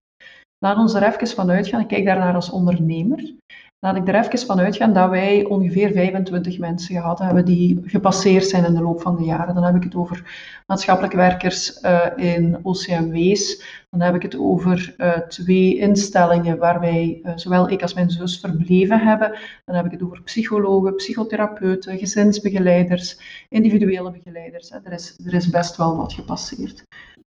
laat 0.58 0.76
ons 0.76 0.94
er 0.94 1.02
even 1.02 1.26
van 1.26 1.50
uitgaan, 1.50 1.80
ik 1.80 1.88
kijk 1.88 2.04
daarnaar 2.04 2.35
als 2.35 2.50
ondernemer, 2.50 3.37
Laat 3.80 3.97
ik 3.97 4.08
er 4.08 4.14
even 4.14 4.47
van 4.47 4.61
uitgaan 4.61 4.92
dat 4.92 5.11
wij 5.11 5.44
ongeveer 5.44 5.92
25 5.92 6.58
mensen 6.58 6.94
gehad 6.94 7.18
hebben 7.18 7.44
die 7.44 7.80
gepasseerd 7.85 8.44
zijn 8.44 8.64
in 8.64 8.75
de 8.75 8.82
loop 8.82 9.00
van 9.00 9.16
de 9.16 9.25
jaren. 9.25 9.54
Dan 9.54 9.64
heb 9.64 9.75
ik 9.75 9.82
het 9.82 9.94
over 9.94 10.23
maatschappelijke 10.66 11.16
werkers 11.16 11.82
uh, 11.82 12.06
in 12.16 12.58
OCMW's. 12.62 13.64
Dan 13.90 14.00
heb 14.00 14.14
ik 14.14 14.23
het 14.23 14.38
over 14.38 14.94
uh, 14.99 15.18
twee 15.18 15.76
instellingen 15.76 16.58
waar 16.58 16.80
wij, 16.80 17.20
uh, 17.23 17.32
zowel 17.35 17.70
ik 17.70 17.82
als 17.82 17.94
mijn 17.94 18.11
zus, 18.11 18.40
verbleven 18.40 19.00
hebben. 19.00 19.38
Dan 19.64 19.75
heb 19.75 19.85
ik 19.85 19.90
het 19.90 20.02
over 20.02 20.23
psychologen, 20.23 20.94
psychotherapeuten, 20.94 21.99
gezinsbegeleiders, 21.99 23.20
individuele 23.49 24.11
begeleiders. 24.11 24.70
Er 24.70 24.92
is, 24.92 25.18
er 25.25 25.35
is 25.35 25.50
best 25.50 25.76
wel 25.76 25.97
wat 25.97 26.12
gepasseerd. 26.12 26.82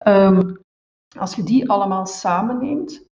Um, 0.06 0.58
als 1.18 1.34
je 1.34 1.42
die 1.42 1.70
allemaal 1.70 2.06
samenneemt 2.06 3.04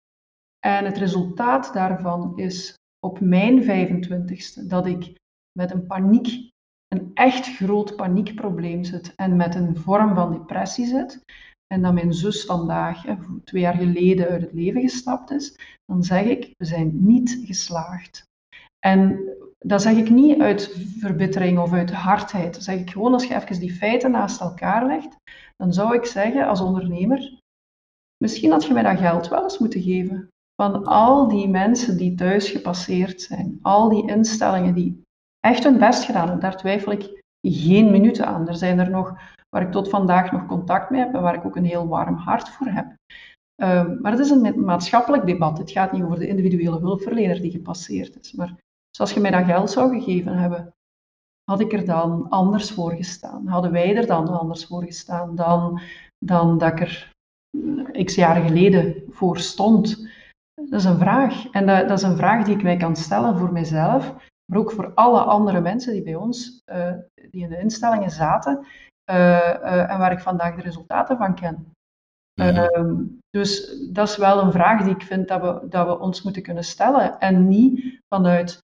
en 0.59 0.85
het 0.85 0.99
resultaat 0.99 1.73
daarvan 1.73 2.33
is 2.37 2.81
op 3.07 3.21
mijn 3.21 3.63
25ste 3.63 4.67
dat 4.67 4.87
ik 4.87 5.21
met 5.59 5.71
een 5.71 5.87
paniek, 5.87 6.51
een 6.89 7.11
echt 7.15 7.57
groot 7.57 7.97
paniekprobleem 7.97 8.85
zit 8.85 9.15
en 9.15 9.37
met 9.37 9.55
een 9.55 9.77
vorm 9.77 10.15
van 10.15 10.33
depressie 10.33 10.87
zit, 10.87 11.25
en 11.67 11.83
dat 11.83 11.93
mijn 11.93 12.15
zus 12.15 12.45
vandaag, 12.45 13.05
twee 13.45 13.63
jaar 13.63 13.75
geleden, 13.75 14.29
uit 14.29 14.43
het 14.43 14.53
leven 14.53 14.81
gestapt 14.81 15.31
is, 15.31 15.57
dan 15.85 16.03
zeg 16.03 16.25
ik, 16.25 16.55
we 16.57 16.65
zijn 16.65 17.07
niet 17.07 17.39
geslaagd. 17.45 18.25
En 18.79 19.21
dat 19.59 19.83
zeg 19.83 19.97
ik 19.97 20.11
niet 20.11 20.41
uit 20.41 20.75
verbittering 20.99 21.59
of 21.59 21.73
uit 21.73 21.91
hardheid. 21.91 22.55
Dat 22.55 22.63
zeg 22.63 22.79
ik 22.79 22.91
gewoon 22.91 23.13
als 23.13 23.25
je 23.25 23.35
even 23.35 23.61
die 23.61 23.73
feiten 23.73 24.11
naast 24.11 24.41
elkaar 24.41 24.87
legt, 24.87 25.17
dan 25.57 25.73
zou 25.73 25.95
ik 25.95 26.05
zeggen 26.05 26.47
als 26.47 26.61
ondernemer, 26.61 27.41
misschien 28.17 28.51
had 28.51 28.65
je 28.65 28.73
mij 28.73 28.83
dat 28.83 28.99
geld 28.99 29.29
wel 29.29 29.43
eens 29.43 29.59
moeten 29.59 29.83
geven. 29.83 30.29
Van 30.63 30.85
al 30.85 31.29
die 31.29 31.49
mensen 31.49 31.97
die 31.97 32.15
thuis 32.15 32.51
gepasseerd 32.51 33.23
zijn, 33.23 33.59
al 33.63 33.89
die 33.89 34.09
instellingen 34.09 34.75
die 34.75 35.03
echt 35.41 35.65
hun 35.65 35.79
best 35.79 36.05
gedaan 36.05 36.23
hebben, 36.23 36.41
daar 36.41 36.57
twijfel 36.57 36.93
ik 36.93 37.23
geen 37.41 37.91
minuten 37.91 38.27
aan. 38.27 38.49
Er 38.49 38.55
zijn 38.55 38.79
er 38.79 38.91
nog 38.91 39.15
waar 39.49 39.63
ik 39.63 39.71
tot 39.71 39.89
vandaag 39.89 40.33
nog 40.33 40.47
contact 40.47 40.91
mee 40.91 41.01
heb 41.01 41.15
en 41.15 41.23
waar 41.23 41.35
ik 41.35 41.45
ook 41.45 41.57
een 41.57 41.65
heel 41.65 41.89
warm 41.89 42.15
hart 42.15 42.49
voor 42.49 42.67
heb. 42.67 42.95
Ehm, 43.55 44.01
maar 44.01 44.13
het 44.13 44.21
is 44.21 44.31
een 44.31 44.65
maatschappelijk 44.65 45.27
debat. 45.27 45.59
Het 45.59 45.71
gaat 45.71 45.93
niet 45.93 46.03
over 46.03 46.19
de 46.19 46.27
individuele 46.27 46.79
hulpverlener 46.79 47.41
die 47.41 47.51
gepasseerd 47.51 48.19
is. 48.21 48.33
Maar 48.33 48.59
zoals 48.91 49.13
je 49.13 49.21
mij 49.21 49.31
dat 49.31 49.45
geld 49.45 49.71
zou 49.71 49.99
gegeven 49.99 50.39
hebben, 50.39 50.75
had 51.45 51.61
ik 51.61 51.73
er 51.73 51.85
dan 51.85 52.29
anders 52.29 52.71
voor 52.71 52.93
gestaan? 52.93 53.47
Hadden 53.47 53.73
wij 53.73 53.97
er 53.97 54.07
dan 54.07 54.29
anders 54.29 54.67
voor 54.67 54.85
gestaan 54.85 55.35
dan, 55.35 55.81
dan 56.25 56.59
dat 56.59 56.73
ik 56.73 56.81
er 56.81 57.13
eh, 57.93 58.05
x 58.05 58.15
jaar 58.15 58.43
geleden 58.43 59.05
voor 59.09 59.39
stond? 59.39 60.11
Dat 60.71 60.81
is 60.81 60.85
een 60.85 60.99
vraag. 60.99 61.51
En 61.51 61.67
dat, 61.67 61.89
dat 61.89 61.99
is 61.99 62.05
een 62.05 62.17
vraag 62.17 62.45
die 62.45 62.55
ik 62.55 62.63
mij 62.63 62.77
kan 62.77 62.97
stellen 62.97 63.39
voor 63.39 63.53
mijzelf, 63.53 64.15
maar 64.45 64.59
ook 64.59 64.73
voor 64.73 64.95
alle 64.95 65.21
andere 65.21 65.61
mensen 65.61 65.93
die 65.93 66.03
bij 66.03 66.15
ons, 66.15 66.63
uh, 66.73 66.93
die 67.31 67.43
in 67.43 67.49
de 67.49 67.59
instellingen 67.59 68.11
zaten, 68.11 68.67
uh, 69.11 69.91
en 69.91 69.99
waar 69.99 70.13
ik 70.13 70.21
vandaag 70.21 70.55
de 70.55 70.63
resultaten 70.63 71.17
van 71.17 71.35
ken. 71.35 71.73
Mhm. 72.41 72.49
Ehm, 72.49 72.95
dus 73.31 73.79
dat 73.91 74.09
is 74.09 74.17
wel 74.17 74.43
een 74.43 74.53
vraag 74.53 74.83
die 74.83 74.95
ik 74.95 75.03
vind 75.03 75.29
dat 75.29 75.41
we, 75.41 75.69
dat 75.69 75.87
we 75.87 75.99
ons 75.99 76.23
moeten 76.23 76.43
kunnen 76.43 76.65
stellen. 76.65 77.19
En 77.19 77.49
niet 77.49 78.01
vanuit 78.09 78.61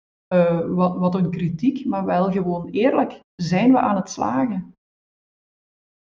wat, 0.67 0.97
wat 0.97 1.15
een 1.15 1.31
kritiek, 1.31 1.85
maar 1.85 2.05
wel 2.05 2.33
gewoon 2.33 2.69
eerlijk. 2.69 3.21
Zijn 3.43 3.73
we 3.73 3.79
aan 3.79 3.97
het 3.97 4.11
slagen? 4.11 4.75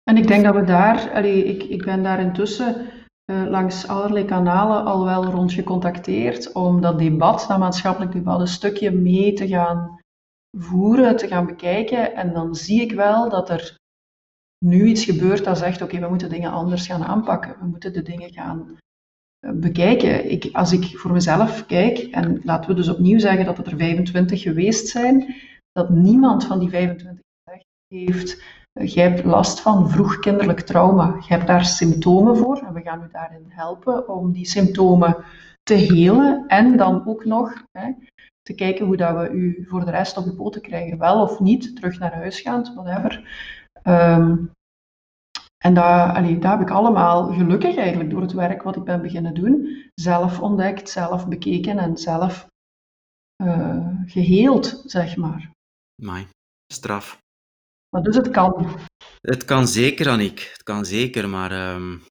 En 0.03 0.17
ik 0.17 0.27
denk 0.27 0.43
dat 0.43 0.55
we 0.55 0.63
daar, 0.63 1.11
allee, 1.11 1.43
ik, 1.43 1.63
ik 1.63 1.85
ben 1.85 2.03
daar 2.03 2.19
intussen 2.19 2.85
langs 3.31 3.87
allerlei 3.87 4.25
kanalen 4.25 4.85
al 4.85 5.05
wel 5.05 5.25
rond 5.25 5.53
gecontacteerd 5.53 6.51
om 6.51 6.81
dat 6.81 6.99
debat, 6.99 7.45
dat 7.47 7.59
maatschappelijk 7.59 8.11
debat, 8.11 8.39
een 8.39 8.47
stukje 8.47 8.91
mee 8.91 9.33
te 9.33 9.47
gaan 9.47 9.99
voeren, 10.57 11.17
te 11.17 11.27
gaan 11.27 11.45
bekijken. 11.45 12.15
En 12.15 12.33
dan 12.33 12.55
zie 12.55 12.81
ik 12.81 12.91
wel 12.91 13.29
dat 13.29 13.49
er 13.49 13.77
nu 14.65 14.85
iets 14.85 15.05
gebeurt 15.05 15.43
dat 15.43 15.57
zegt, 15.57 15.81
oké, 15.81 15.99
we 15.99 16.07
moeten 16.07 16.29
dingen 16.29 16.51
anders 16.51 16.87
gaan 16.87 17.03
aanpakken. 17.03 17.55
We 17.59 17.65
moeten 17.65 17.93
de 17.93 18.01
dingen 18.01 18.33
gaan 18.33 18.77
eh, 19.39 19.51
bekijken. 19.51 20.31
Ik, 20.31 20.49
als 20.53 20.71
ik 20.71 20.97
voor 20.97 21.11
mezelf 21.11 21.65
kijk, 21.65 21.97
en 21.97 22.41
laten 22.43 22.69
we 22.69 22.75
dus 22.75 22.89
opnieuw 22.89 23.19
zeggen 23.19 23.45
dat 23.45 23.57
het 23.57 23.67
er 23.67 23.77
25 23.77 24.41
geweest 24.41 24.87
zijn, 24.87 25.35
dat 25.71 25.89
niemand 25.89 26.45
van 26.45 26.59
die 26.59 26.69
25 26.69 27.23
gezegd 27.43 27.65
heeft, 27.87 28.43
je 28.85 28.99
hebt 28.99 29.23
last 29.23 29.59
van 29.59 29.89
vroegkinderlijk 29.89 30.59
trauma. 30.59 31.15
Je 31.19 31.33
hebt 31.33 31.47
daar 31.47 31.65
symptomen 31.65 32.37
voor 32.37 32.57
en 32.57 32.73
we 32.73 32.81
gaan 32.81 33.03
u 33.03 33.07
daarin 33.11 33.45
helpen 33.47 34.09
om 34.09 34.31
die 34.31 34.45
symptomen 34.45 35.17
te 35.63 35.73
helen 35.73 36.43
en 36.47 36.77
dan 36.77 37.07
ook 37.07 37.25
nog 37.25 37.63
hè, 37.71 37.91
te 38.41 38.53
kijken 38.53 38.85
hoe 38.85 38.97
dat 38.97 39.17
we 39.17 39.29
u 39.29 39.65
voor 39.69 39.85
de 39.85 39.91
rest 39.91 40.17
op 40.17 40.23
de 40.23 40.35
poten 40.35 40.61
krijgen, 40.61 40.97
wel 40.97 41.21
of 41.21 41.39
niet, 41.39 41.75
terug 41.75 41.99
naar 41.99 42.13
huis 42.13 42.41
gaan, 42.41 42.73
whatever. 42.75 43.29
Um, 43.83 44.51
en 45.57 45.73
dat, 45.73 46.51
heb 46.51 46.61
ik 46.61 46.69
allemaal 46.69 47.33
gelukkig 47.33 47.75
eigenlijk 47.75 48.09
door 48.09 48.21
het 48.21 48.31
werk 48.31 48.61
wat 48.61 48.75
ik 48.75 48.83
ben 48.83 49.01
beginnen 49.01 49.33
doen, 49.33 49.83
zelf 49.95 50.39
ontdekt, 50.39 50.89
zelf 50.89 51.27
bekeken 51.27 51.77
en 51.77 51.97
zelf 51.97 52.47
uh, 53.43 53.87
geheeld, 54.05 54.83
zeg 54.85 55.17
maar. 55.17 55.51
Mai, 56.01 56.27
straf. 56.73 57.17
Maar 57.89 58.01
dus 58.01 58.15
het 58.15 58.29
kan. 58.29 58.79
Het 59.21 59.45
kan 59.45 59.67
zeker, 59.67 60.09
Annick. 60.09 60.39
Het 60.39 60.63
kan 60.63 60.85
zeker, 60.85 61.29
maar... 61.29 61.75
Um, 61.75 62.03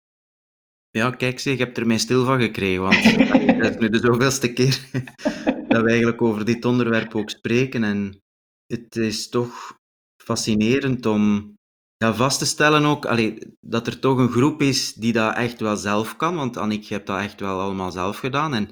ja, 0.90 1.10
kijk, 1.10 1.38
zeg, 1.38 1.52
ik 1.52 1.58
heb 1.58 1.76
er 1.76 1.86
mij 1.86 1.98
stil 1.98 2.24
van 2.24 2.40
gekregen, 2.40 2.82
want 2.82 3.02
dat 3.62 3.70
is 3.70 3.76
nu 3.78 3.88
de 3.88 3.98
zoveelste 3.98 4.52
keer 4.52 4.80
dat 5.68 5.82
we 5.82 5.88
eigenlijk 5.88 6.22
over 6.22 6.44
dit 6.44 6.64
onderwerp 6.64 7.14
ook 7.14 7.30
spreken. 7.30 7.84
En 7.84 8.20
het 8.66 8.96
is 8.96 9.28
toch 9.28 9.78
fascinerend 10.22 11.06
om 11.06 11.54
ja, 11.96 12.14
vast 12.14 12.38
te 12.38 12.46
stellen 12.46 12.84
ook 12.84 13.04
allee, 13.04 13.38
dat 13.60 13.86
er 13.86 13.98
toch 13.98 14.18
een 14.18 14.30
groep 14.30 14.62
is 14.62 14.94
die 14.94 15.12
dat 15.12 15.36
echt 15.36 15.60
wel 15.60 15.76
zelf 15.76 16.16
kan. 16.16 16.36
Want 16.36 16.56
Annick, 16.56 16.82
je 16.82 16.94
hebt 16.94 17.06
dat 17.06 17.20
echt 17.20 17.40
wel 17.40 17.60
allemaal 17.60 17.90
zelf 17.90 18.18
gedaan. 18.18 18.54
En, 18.54 18.70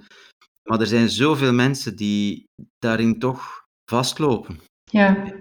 maar 0.63 0.81
er 0.81 0.87
zijn 0.87 1.09
zoveel 1.09 1.53
mensen 1.53 1.97
die 1.97 2.49
daarin 2.79 3.19
toch 3.19 3.65
vastlopen. 3.91 4.61
Ja, 4.91 5.35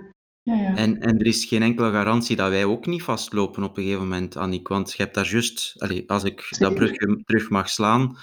ja, 0.43 0.56
ja. 0.56 0.75
En, 0.75 0.99
en 0.99 1.19
er 1.19 1.25
is 1.25 1.45
geen 1.45 1.62
enkele 1.62 1.91
garantie 1.91 2.36
dat 2.36 2.49
wij 2.49 2.65
ook 2.65 2.86
niet 2.86 3.03
vastlopen 3.03 3.63
op 3.63 3.77
een 3.77 3.84
gegeven 3.84 4.03
moment, 4.03 4.36
Annick. 4.38 4.67
Want 4.67 4.91
je 4.91 5.03
hebt 5.03 5.15
daar 5.15 5.29
juist, 5.29 5.75
als 6.08 6.23
ik 6.23 6.47
dat 6.60 6.73
brug 6.73 6.91
terug 7.25 7.49
mag 7.49 7.69
slaan, 7.69 8.17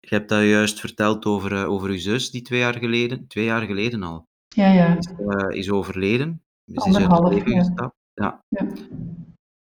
je 0.00 0.14
hebt 0.14 0.28
dat 0.28 0.42
juist 0.42 0.80
verteld 0.80 1.24
over, 1.24 1.52
uh, 1.52 1.70
over 1.70 1.88
uw 1.88 1.98
zus, 1.98 2.30
die 2.30 2.42
twee 2.42 2.60
jaar 2.60 2.78
geleden, 2.78 3.26
twee 3.26 3.44
jaar 3.44 3.62
geleden 3.62 4.02
al, 4.02 4.26
ja, 4.48 4.72
ja. 4.72 4.96
Is, 4.96 5.12
uh, 5.18 5.56
is 5.56 5.70
overleden. 5.70 6.42
Dus 6.64 6.84
is 6.84 6.96
uit 6.96 7.12
het 7.12 7.28
leven 7.28 7.52
gestapt. 7.52 7.94
Ja. 8.14 8.40
ja. 8.48 8.66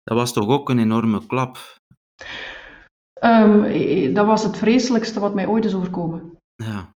Dat 0.04 0.18
was 0.18 0.34
toch 0.34 0.48
ook 0.48 0.70
een 0.70 0.80
enorme 0.80 1.26
klap? 1.26 1.58
Um, 3.24 4.14
dat 4.14 4.26
was 4.26 4.44
het 4.44 4.58
vreselijkste 4.58 5.20
wat 5.20 5.34
mij 5.34 5.48
ooit 5.48 5.66
is 5.66 5.74
overkomen. 5.74 6.38
Ja. 6.56 6.94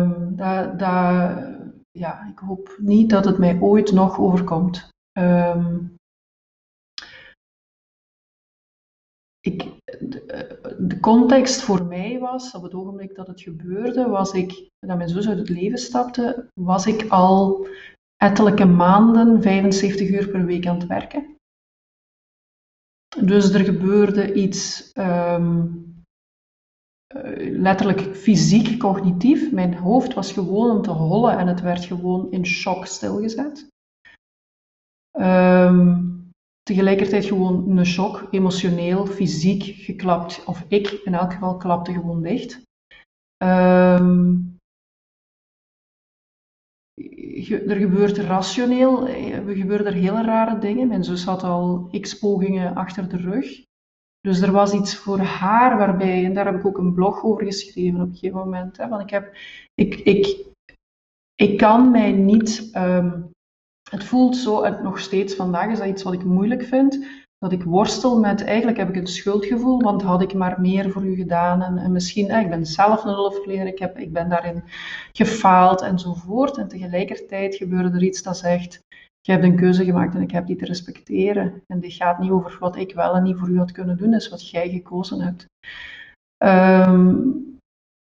Um, 0.00 0.36
dat, 0.36 0.78
dat, 0.78 1.59
ja, 1.90 2.26
ik 2.30 2.38
hoop 2.38 2.76
niet 2.78 3.10
dat 3.10 3.24
het 3.24 3.38
mij 3.38 3.60
ooit 3.60 3.92
nog 3.92 4.18
overkomt. 4.18 4.88
Um, 5.18 5.98
ik, 9.40 9.62
de, 10.78 10.98
context 11.00 11.62
voor 11.62 11.84
mij 11.84 12.18
was, 12.18 12.54
op 12.54 12.62
het 12.62 12.74
ogenblik 12.74 13.14
dat 13.14 13.26
het 13.26 13.40
gebeurde, 13.40 14.08
was 14.08 14.32
ik, 14.32 14.68
dat 14.78 14.96
mijn 14.96 15.08
zus 15.08 15.28
uit 15.28 15.38
het 15.38 15.48
leven 15.48 15.78
stapte, 15.78 16.48
was 16.60 16.86
ik 16.86 17.10
al 17.10 17.66
ettelijke 18.16 18.64
maanden 18.64 19.42
75 19.42 20.08
uur 20.08 20.28
per 20.28 20.44
week 20.44 20.66
aan 20.66 20.78
het 20.78 20.86
werken. 20.86 21.36
Dus 23.22 23.52
er 23.52 23.64
gebeurde 23.64 24.32
iets 24.32 24.90
um, 24.94 25.89
letterlijk 27.38 28.16
fysiek, 28.16 28.78
cognitief. 28.78 29.52
Mijn 29.52 29.74
hoofd 29.74 30.14
was 30.14 30.32
gewoon 30.32 30.70
om 30.70 30.82
te 30.82 30.90
hollen 30.90 31.38
en 31.38 31.46
het 31.46 31.60
werd 31.60 31.84
gewoon 31.84 32.30
in 32.30 32.46
shock 32.46 32.86
stilgezet. 32.86 33.68
Um, 35.18 36.30
tegelijkertijd 36.62 37.24
gewoon 37.24 37.78
een 37.78 37.86
shock, 37.86 38.28
emotioneel, 38.30 39.06
fysiek 39.06 39.62
geklapt, 39.62 40.44
of 40.44 40.64
ik 40.68 40.90
in 40.90 41.14
elk 41.14 41.32
geval 41.32 41.56
klapte 41.56 41.92
gewoon 41.92 42.22
dicht. 42.22 42.62
Um, 43.42 44.58
er 47.50 47.76
gebeurt 47.76 48.18
rationeel, 48.18 49.06
eh, 49.06 49.48
er 49.48 49.56
gebeuren 49.56 49.86
er 49.86 49.92
hele 49.92 50.22
rare 50.22 50.58
dingen. 50.58 50.88
Mijn 50.88 51.04
zus 51.04 51.24
had 51.24 51.42
al 51.42 51.88
x 52.00 52.18
pogingen 52.18 52.74
achter 52.74 53.08
de 53.08 53.16
rug. 53.16 53.68
Dus 54.20 54.40
er 54.40 54.52
was 54.52 54.72
iets 54.72 54.96
voor 54.96 55.18
haar 55.18 55.78
waarbij, 55.78 56.24
en 56.24 56.34
daar 56.34 56.46
heb 56.46 56.54
ik 56.54 56.66
ook 56.66 56.78
een 56.78 56.94
blog 56.94 57.24
over 57.24 57.44
geschreven 57.44 58.00
op 58.00 58.06
een 58.08 58.14
gegeven 58.14 58.38
moment. 58.38 58.76
Hè, 58.76 58.88
want 58.88 59.02
ik, 59.02 59.10
heb, 59.10 59.36
ik, 59.74 59.94
ik, 59.94 60.46
ik 61.34 61.56
kan 61.56 61.90
mij 61.90 62.12
niet, 62.12 62.70
um, 62.76 63.30
het 63.90 64.04
voelt 64.04 64.36
zo, 64.36 64.62
en 64.62 64.82
nog 64.82 64.98
steeds 64.98 65.34
vandaag 65.34 65.70
is 65.70 65.78
dat 65.78 65.88
iets 65.88 66.02
wat 66.02 66.12
ik 66.12 66.24
moeilijk 66.24 66.62
vind, 66.62 67.06
dat 67.38 67.52
ik 67.52 67.62
worstel 67.62 68.18
met, 68.18 68.44
eigenlijk 68.44 68.78
heb 68.78 68.88
ik 68.88 68.96
een 68.96 69.06
schuldgevoel, 69.06 69.80
want 69.80 70.02
had 70.02 70.22
ik 70.22 70.34
maar 70.34 70.60
meer 70.60 70.90
voor 70.90 71.04
u 71.04 71.14
gedaan 71.14 71.62
en, 71.62 71.78
en 71.78 71.92
misschien, 71.92 72.30
ik 72.30 72.50
ben 72.50 72.66
zelf 72.66 73.04
een 73.04 73.14
hulpverlener, 73.14 73.66
ik, 73.66 73.78
heb, 73.78 73.98
ik 73.98 74.12
ben 74.12 74.28
daarin 74.28 74.62
gefaald 75.12 75.82
enzovoort. 75.82 76.56
En 76.56 76.68
tegelijkertijd 76.68 77.54
gebeurde 77.54 77.96
er 77.96 78.02
iets 78.02 78.22
dat 78.22 78.36
zegt, 78.36 78.80
je 79.20 79.32
hebt 79.32 79.44
een 79.44 79.56
keuze 79.56 79.84
gemaakt 79.84 80.14
en 80.14 80.22
ik 80.22 80.30
heb 80.30 80.46
die 80.46 80.56
te 80.56 80.64
respecteren. 80.64 81.62
En 81.66 81.80
dit 81.80 81.92
gaat 81.92 82.18
niet 82.18 82.30
over 82.30 82.58
wat 82.58 82.76
ik 82.76 82.94
wel 82.94 83.14
en 83.14 83.22
niet 83.22 83.36
voor 83.36 83.48
u 83.48 83.58
had 83.58 83.72
kunnen 83.72 83.96
doen, 83.96 84.14
is 84.14 84.28
wat 84.28 84.50
jij 84.50 84.70
gekozen 84.70 85.20
hebt. 85.20 85.46
Um, 86.44 87.58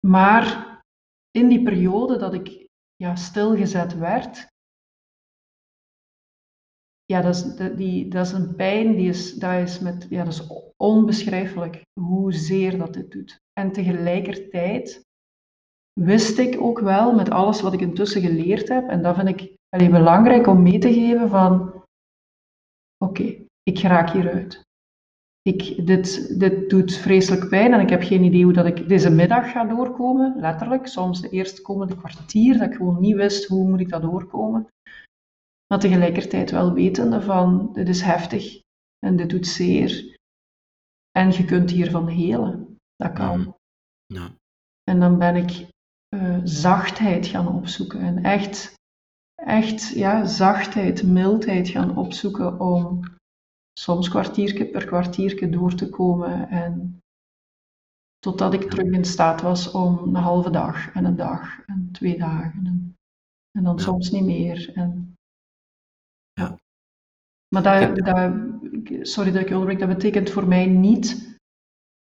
maar 0.06 0.74
in 1.30 1.48
die 1.48 1.62
periode 1.62 2.16
dat 2.16 2.34
ik 2.34 2.66
ja, 2.96 3.16
stilgezet 3.16 3.98
werd, 3.98 4.46
ja, 7.04 7.20
dat 7.20 7.34
is, 7.34 7.56
die, 7.76 8.08
dat 8.08 8.26
is 8.26 8.32
een 8.32 8.54
pijn, 8.54 8.96
die 8.96 9.08
is, 9.08 9.34
dat, 9.34 9.62
is 9.62 9.80
met, 9.80 10.06
ja, 10.10 10.24
dat 10.24 10.32
is 10.32 10.46
onbeschrijfelijk 10.76 11.82
hoezeer 12.00 12.78
dat 12.78 12.94
dit 12.94 13.10
doet. 13.10 13.38
En 13.52 13.72
tegelijkertijd 13.72 15.04
wist 16.00 16.38
ik 16.38 16.60
ook 16.60 16.80
wel, 16.80 17.14
met 17.14 17.30
alles 17.30 17.60
wat 17.60 17.72
ik 17.72 17.80
intussen 17.80 18.20
geleerd 18.20 18.68
heb, 18.68 18.88
en 18.88 19.02
dat 19.02 19.16
vind 19.16 19.28
ik 19.28 19.55
allee, 19.68 19.90
belangrijk 19.90 20.46
om 20.46 20.62
mee 20.62 20.78
te 20.78 20.92
geven 20.92 21.28
van, 21.28 21.82
oké, 23.04 23.46
ik 23.62 23.78
raak 23.78 24.10
hieruit. 24.10 24.64
Ik, 25.42 25.86
dit, 25.86 26.38
dit 26.40 26.70
doet 26.70 26.94
vreselijk 26.94 27.48
pijn 27.48 27.72
en 27.72 27.80
ik 27.80 27.88
heb 27.88 28.02
geen 28.02 28.24
idee 28.24 28.44
hoe 28.44 28.52
dat 28.52 28.66
ik 28.66 28.88
deze 28.88 29.10
middag 29.10 29.50
ga 29.50 29.64
doorkomen, 29.64 30.40
letterlijk. 30.40 30.86
Soms 30.86 31.20
de 31.20 31.28
eerste 31.28 31.62
komende 31.62 31.96
kwartier, 31.96 32.58
dat 32.58 32.68
ik 32.68 32.76
gewoon 32.76 33.00
niet 33.00 33.16
wist 33.16 33.46
hoe 33.46 33.68
moet 33.68 33.80
ik 33.80 33.88
dat 33.88 34.02
doorkomen. 34.02 34.68
Maar 35.66 35.78
tegelijkertijd 35.78 36.50
wel 36.50 36.72
wetende 36.72 37.22
van, 37.22 37.72
dit 37.72 37.88
is 37.88 38.02
heftig 38.02 38.60
en 39.06 39.16
dit 39.16 39.30
doet 39.30 39.46
zeer. 39.46 40.16
En 41.10 41.32
je 41.32 41.44
kunt 41.44 41.70
hiervan 41.70 42.08
helen. 42.08 42.76
Dat 42.96 43.12
kan. 43.12 43.56
Ja. 44.06 44.30
En 44.84 45.00
dan 45.00 45.18
ben 45.18 45.36
ik 45.36 45.66
eh, 46.08 46.38
zachtheid 46.44 47.26
gaan 47.26 47.48
opzoeken. 47.48 48.00
En 48.00 48.24
echt, 48.24 48.74
echt 49.44 49.88
ja, 49.88 50.24
zachtheid, 50.24 51.02
mildheid 51.02 51.68
gaan 51.68 51.96
opzoeken 51.96 52.60
om 52.60 53.04
soms 53.78 54.08
kwartiertje 54.08 54.66
per 54.66 54.84
kwartiertje 54.84 55.50
door 55.50 55.74
te 55.74 55.88
komen. 55.88 56.48
En 56.48 57.00
totdat 58.18 58.54
ik 58.54 58.70
terug 58.70 58.92
in 58.92 59.04
staat 59.04 59.40
was 59.40 59.70
om 59.70 59.98
een 59.98 60.22
halve 60.22 60.50
dag 60.50 60.92
en 60.94 61.04
een 61.04 61.16
dag 61.16 61.64
en 61.66 61.88
twee 61.92 62.18
dagen. 62.18 62.66
En, 62.66 62.94
en 63.58 63.62
dan 63.64 63.76
Ja. 63.76 63.82
soms 63.82 64.10
niet 64.10 64.24
meer. 64.24 64.72
En, 64.74 65.14
Ja. 66.32 66.58
Maar 67.48 67.62
dat, 67.62 68.32
sorry 69.06 69.32
dat 69.32 69.42
ik 69.42 69.50
onderbreek, 69.50 69.78
dat 69.78 69.88
betekent 69.88 70.30
voor 70.30 70.48
mij 70.48 70.66
niet. 70.66 71.34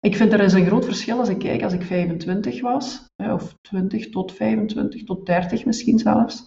Ik 0.01 0.17
vind 0.17 0.33
er 0.33 0.41
is 0.41 0.53
een 0.53 0.67
groot 0.67 0.85
verschil 0.85 1.19
als 1.19 1.29
ik 1.29 1.39
kijk 1.39 1.63
als 1.63 1.73
ik 1.73 1.83
25 1.83 2.61
was, 2.61 3.07
of 3.17 3.55
20 3.61 4.11
tot 4.11 4.33
25, 4.33 5.05
tot 5.05 5.27
30 5.27 5.65
misschien 5.65 5.99
zelfs. 5.99 6.47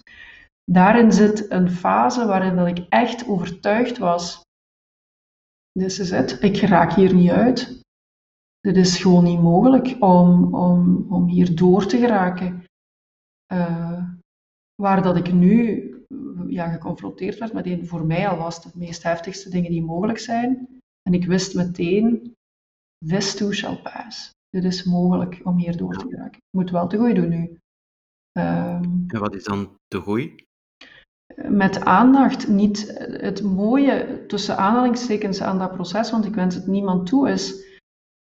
Daarin 0.72 1.12
zit 1.12 1.52
een 1.52 1.70
fase 1.70 2.26
waarin 2.26 2.68
ik 2.68 2.86
echt 2.90 3.28
overtuigd 3.28 3.98
was: 3.98 4.42
dit 5.72 6.00
is 6.00 6.10
het, 6.10 6.42
ik 6.42 6.58
raak 6.58 6.94
hier 6.94 7.14
niet 7.14 7.32
uit. 7.32 7.82
Dit 8.60 8.78
is 8.78 8.98
gewoon 8.98 9.24
niet 9.24 9.42
mogelijk 9.42 9.96
om, 10.00 10.56
om, 10.56 11.06
om 11.10 11.28
hier 11.28 11.56
door 11.56 11.86
te 11.86 11.98
geraken. 11.98 12.64
Eh, 13.46 14.04
waar 14.76 15.02
dat 15.02 15.18
ik 15.18 15.34
nu 15.34 15.88
ja, 16.48 16.72
geconfronteerd 16.72 17.40
werd 17.40 17.54
met 17.54 17.66
een 17.66 17.88
voor 17.88 18.06
mij 18.06 18.28
al 18.28 18.38
was 18.38 18.64
de 18.64 18.70
meest 18.74 19.04
heftigste 19.04 19.50
dingen 19.50 19.72
die 19.72 19.84
mogelijk 19.84 20.20
zijn. 20.20 20.68
En 21.02 21.14
ik 21.14 21.26
wist 21.26 21.56
meteen, 21.56 22.34
this 23.06 23.36
too 23.36 23.52
shall 23.52 23.82
pass. 23.82 24.30
Dit 24.50 24.64
is 24.64 24.84
mogelijk 24.84 25.42
om 25.44 25.58
hier 25.58 25.78
door 25.78 25.98
te 25.98 26.08
geraken. 26.10 26.38
Ik 26.38 26.58
moet 26.58 26.70
wel 26.70 26.88
te 26.88 26.98
goed 26.98 27.16
doen 27.16 27.30
nu. 27.30 27.58
Ehm, 28.32 28.84
En 29.08 29.20
wat 29.20 29.36
is 29.36 29.44
dan 29.44 29.76
te 29.88 30.02
gooi? 30.02 30.36
Met 31.36 31.86
aandacht, 31.86 32.48
niet 32.48 32.94
het 33.22 33.44
mooie 33.44 34.26
tussen 34.28 34.58
aanhalingstekens 34.58 35.42
aan 35.42 35.60
dat 35.60 35.74
proces, 35.74 36.12
want 36.12 36.26
ik 36.26 36.36
wens 36.36 36.56
het 36.56 36.68
niemand 36.68 37.08
toe, 37.08 37.30
is 37.30 37.72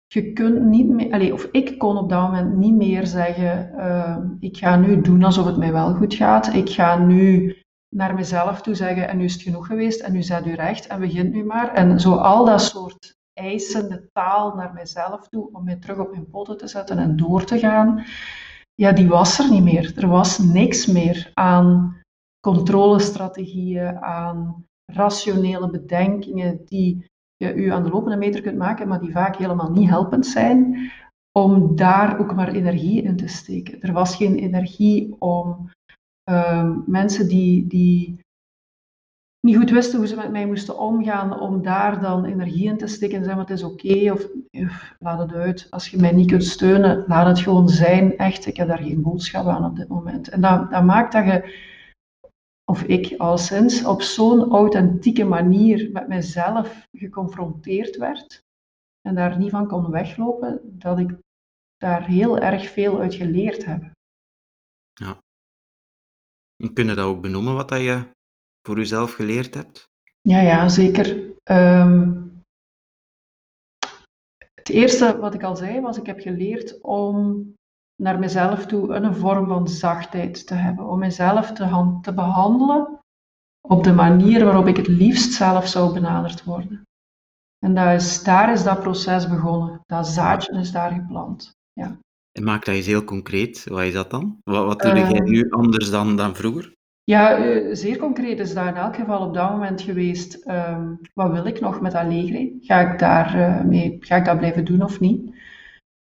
je 0.06 0.32
kunt 0.32 0.62
niet 0.62 0.88
meer, 0.88 1.12
allez, 1.12 1.30
of 1.30 1.48
ik 1.52 1.78
kon 1.78 1.96
op 1.96 2.08
dat 2.08 2.22
moment 2.22 2.56
niet 2.56 2.74
meer 2.74 3.06
zeggen, 3.06 3.78
ehm, 3.78 4.26
ik 4.40 4.56
ga 4.56 4.76
nu 4.76 5.00
doen 5.00 5.24
alsof 5.24 5.46
het 5.46 5.56
mij 5.56 5.72
wel 5.72 5.94
goed 5.94 6.14
gaat, 6.14 6.54
ik 6.54 6.70
ga 6.70 6.98
nu 6.98 7.56
naar 7.88 8.14
mezelf 8.14 8.62
toe 8.62 8.74
zeggen, 8.74 9.08
en 9.08 9.16
nu 9.16 9.24
is 9.24 9.32
het 9.32 9.42
genoeg 9.42 9.66
geweest, 9.66 10.00
en 10.00 10.12
nu 10.12 10.22
zet 10.22 10.46
u 10.46 10.54
recht, 10.54 10.86
en 10.86 11.00
begint 11.00 11.32
nu 11.32 11.44
maar. 11.44 11.72
En 11.72 12.00
zo 12.00 12.14
al 12.14 12.44
dat 12.44 12.62
soort 12.62 13.14
eisende 13.32 14.08
taal 14.12 14.54
naar 14.54 14.72
mijzelf 14.72 15.28
toe, 15.28 15.48
om 15.52 15.64
mij 15.64 15.76
terug 15.76 15.98
op 15.98 16.10
mijn 16.10 16.28
poten 16.30 16.58
te 16.58 16.66
zetten 16.66 16.98
en 16.98 17.16
door 17.16 17.44
te 17.44 17.58
gaan, 17.58 18.04
ja, 18.74 18.92
die 18.92 19.08
was 19.08 19.38
er 19.38 19.50
niet 19.50 19.62
meer. 19.62 19.92
Er 19.96 20.08
was 20.08 20.38
niks 20.38 20.86
meer 20.86 21.30
aan 21.34 21.95
controlestrategieën, 22.46 23.98
aan 24.02 24.64
rationele 24.92 25.70
bedenkingen 25.70 26.60
die 26.64 27.06
je 27.36 27.54
u 27.54 27.68
aan 27.68 27.82
de 27.82 27.90
lopende 27.90 28.16
meter 28.16 28.40
kunt 28.40 28.56
maken, 28.56 28.88
maar 28.88 29.00
die 29.00 29.12
vaak 29.12 29.36
helemaal 29.36 29.70
niet 29.70 29.88
helpend 29.88 30.26
zijn, 30.26 30.90
om 31.32 31.76
daar 31.76 32.18
ook 32.18 32.34
maar 32.34 32.48
energie 32.48 33.02
in 33.02 33.16
te 33.16 33.28
steken. 33.28 33.80
Er 33.80 33.92
was 33.92 34.16
geen 34.16 34.36
energie 34.36 35.16
om 35.18 35.70
ehm, 36.24 36.78
mensen 36.86 37.28
die, 37.28 37.66
die 37.66 38.20
niet 39.46 39.56
goed 39.56 39.70
wisten 39.70 39.98
hoe 39.98 40.06
ze 40.06 40.16
met 40.16 40.30
mij 40.30 40.46
moesten 40.46 40.78
omgaan, 40.78 41.40
om 41.40 41.62
daar 41.62 42.00
dan 42.00 42.24
energie 42.24 42.68
in 42.68 42.78
te 42.78 42.86
steken 42.86 43.18
en 43.18 43.24
zeggen, 43.24 43.42
het 43.42 43.50
is 43.50 43.62
oké, 43.62 44.12
of, 44.12 44.28
laat 44.98 45.18
het 45.18 45.32
uit. 45.32 45.66
Als 45.70 45.88
je 45.88 45.96
mij 45.96 46.12
niet 46.12 46.30
kunt 46.30 46.44
steunen, 46.44 47.04
laat 47.06 47.26
het 47.26 47.38
gewoon 47.38 47.68
zijn. 47.68 48.16
Echt, 48.16 48.46
ik 48.46 48.56
heb 48.56 48.68
daar 48.68 48.82
geen 48.82 49.02
boodschap 49.02 49.46
aan 49.46 49.64
op 49.64 49.76
dit 49.76 49.88
moment. 49.88 50.28
En 50.28 50.40
dat, 50.40 50.70
dat 50.70 50.84
maakt 50.84 51.12
dat 51.12 51.24
je 51.24 51.74
of 52.70 52.82
ik 52.82 53.14
alleszins, 53.18 53.84
op 53.84 54.02
zo'n 54.02 54.50
authentieke 54.50 55.24
manier 55.24 55.90
met 55.92 56.08
mezelf 56.08 56.86
geconfronteerd 56.92 57.96
werd 57.96 58.44
en 59.00 59.14
daar 59.14 59.38
niet 59.38 59.50
van 59.50 59.68
kon 59.68 59.90
weglopen, 59.90 60.60
dat 60.78 60.98
ik 60.98 61.18
daar 61.76 62.06
heel 62.06 62.38
erg 62.38 62.68
veel 62.68 63.00
uit 63.00 63.14
geleerd 63.14 63.64
heb. 63.64 63.94
En 66.56 66.72
Kun 66.72 66.86
je 66.86 66.94
dat 66.94 67.04
ook 67.04 67.20
benoemen, 67.20 67.54
wat 67.54 67.68
dat 67.68 67.80
je 67.80 68.04
voor 68.62 68.76
jezelf 68.76 69.12
geleerd 69.12 69.54
hebt? 69.54 69.84
Ja, 70.20 70.40
ja, 70.40 70.68
zeker. 70.68 71.34
Ehm, 71.42 72.22
het 74.54 74.68
eerste 74.68 75.18
wat 75.18 75.34
ik 75.34 75.42
al 75.42 75.56
zei 75.56 75.80
was, 75.80 75.98
ik 75.98 76.06
heb 76.06 76.20
geleerd 76.20 76.80
om 76.80 77.54
naar 78.02 78.18
mezelf 78.18 78.66
toe 78.66 78.94
een 78.94 79.14
vorm 79.14 79.46
van 79.46 79.68
zachtheid 79.68 80.46
te 80.46 80.54
hebben, 80.54 80.88
om 80.88 80.98
mezelf 80.98 81.52
te, 81.52 81.98
te 82.02 82.14
behandelen 82.14 82.98
op 83.68 83.84
de 83.84 83.92
manier 83.92 84.44
waarop 84.44 84.66
ik 84.66 84.76
het 84.76 84.88
liefst 84.88 85.32
zelf 85.32 85.68
zou 85.68 85.94
benaderd 85.94 86.44
worden. 86.44 86.82
En 87.58 87.74
dat 87.74 87.92
is, 88.00 88.22
daar 88.22 88.52
is 88.52 88.62
dat 88.62 88.80
proces 88.80 89.28
begonnen. 89.28 89.80
Dat 89.86 90.06
zaadje 90.06 90.58
is 90.58 90.72
daar 90.72 90.92
geplant. 90.92 91.54
En 92.32 92.44
maak 92.44 92.64
dat 92.64 92.74
eens 92.74 92.86
heel 92.86 93.04
concreet. 93.04 93.64
Wat 93.68 93.82
is 93.82 93.92
dat 93.92 94.10
dan? 94.10 94.38
Wat, 94.42 94.64
wat 94.66 94.80
doe 94.80 94.92
jij 94.94 95.12
Eh, 95.12 95.22
nu 95.22 95.50
anders 95.50 95.90
dan, 95.90 96.16
dan 96.16 96.34
vroeger? 96.36 96.74
Ja, 97.04 97.36
eh, 97.36 97.74
zeer 97.74 97.96
concreet 97.96 98.38
is 98.38 98.54
dat 98.54 98.66
in 98.66 98.74
elk 98.74 98.96
geval 98.96 99.26
op 99.26 99.34
dat 99.34 99.50
moment 99.50 99.80
geweest. 99.80 100.34
ehm, 100.34 100.94
wat 101.14 101.32
wil 101.32 101.46
ik 101.46 101.60
nog 101.60 101.80
met 101.80 101.94
Allegri? 101.94 102.58
Ga 102.60 102.92
ik 102.92 102.98
daar 102.98 103.34
eh, 103.34 103.64
mee, 103.64 103.96
ga 104.00 104.16
ik 104.16 104.24
dat 104.24 104.38
blijven 104.38 104.64
doen 104.64 104.82
of 104.82 105.00
niet? 105.00 105.34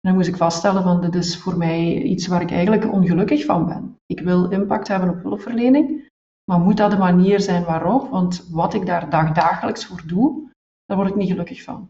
Dan 0.02 0.14
moest 0.14 0.28
ik 0.28 0.38
vaststellen 0.38 0.84
van 0.84 1.02
dit 1.02 1.16
is 1.16 1.38
voor 1.38 1.58
mij 1.58 2.02
iets 2.02 2.28
waar 2.28 2.42
ik 2.42 2.52
eigenlijk 2.52 2.92
ongelukkig 2.92 3.46
van 3.46 3.66
ben. 3.66 3.98
Ik 4.06 4.20
wil 4.20 4.50
impact 4.50 4.88
hebben 4.88 5.10
op 5.10 5.22
hulpverlening, 5.22 6.10
maar 6.44 6.60
moet 6.60 6.78
dat 6.78 6.92
de 6.92 6.98
manier 6.98 7.40
zijn 7.40 7.64
waarop? 7.64 8.10
Want 8.10 8.48
wat 8.50 8.74
ik 8.74 8.86
daar 8.86 9.10
dagdagelijks 9.10 9.86
voor 9.86 10.02
doe, 10.06 10.50
daar 10.86 10.98
word 10.98 11.10
ik 11.10 11.16
niet 11.16 11.30
gelukkig 11.30 11.64
van. 11.64 11.90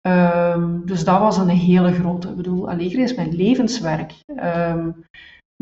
Ehm, 0.00 0.84
dus 0.84 1.04
dat 1.04 1.20
was 1.20 1.36
een 1.36 1.48
hele 1.48 1.92
grote. 1.92 2.28
Ik 2.28 2.36
bedoel, 2.36 2.70
Allegri 2.70 3.02
is 3.02 3.14
mijn 3.14 3.34
levenswerk. 3.34 4.14
Ehm, 4.26 4.90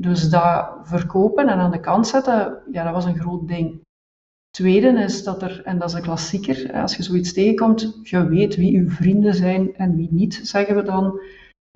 dus 0.01 0.31
dat 0.31 0.79
verkopen 0.83 1.49
en 1.49 1.59
aan 1.59 1.71
de 1.71 1.81
kant 1.81 2.07
zetten, 2.07 2.63
ja, 2.73 2.85
dat 2.85 2.93
was 2.93 3.05
een 3.05 3.19
groot 3.19 3.49
ding. 3.49 3.81
Tweede 4.51 4.89
is 4.89 5.25
dat 5.25 5.43
er, 5.43 5.63
en 5.65 5.79
dat 5.79 5.89
is 5.89 5.95
een 5.95 6.03
klassieker, 6.03 6.73
als 6.73 6.97
je 6.97 7.03
zoiets 7.03 7.33
tegenkomt, 7.33 8.01
je 8.03 8.27
weet 8.27 8.57
wie 8.57 8.79
uw 8.79 8.91
vrienden 8.91 9.35
zijn 9.35 9.75
en 9.75 9.97
wie 9.97 10.09
niet, 10.11 10.41
zeggen 10.43 10.77
we 10.77 10.83
dan. 10.83 11.21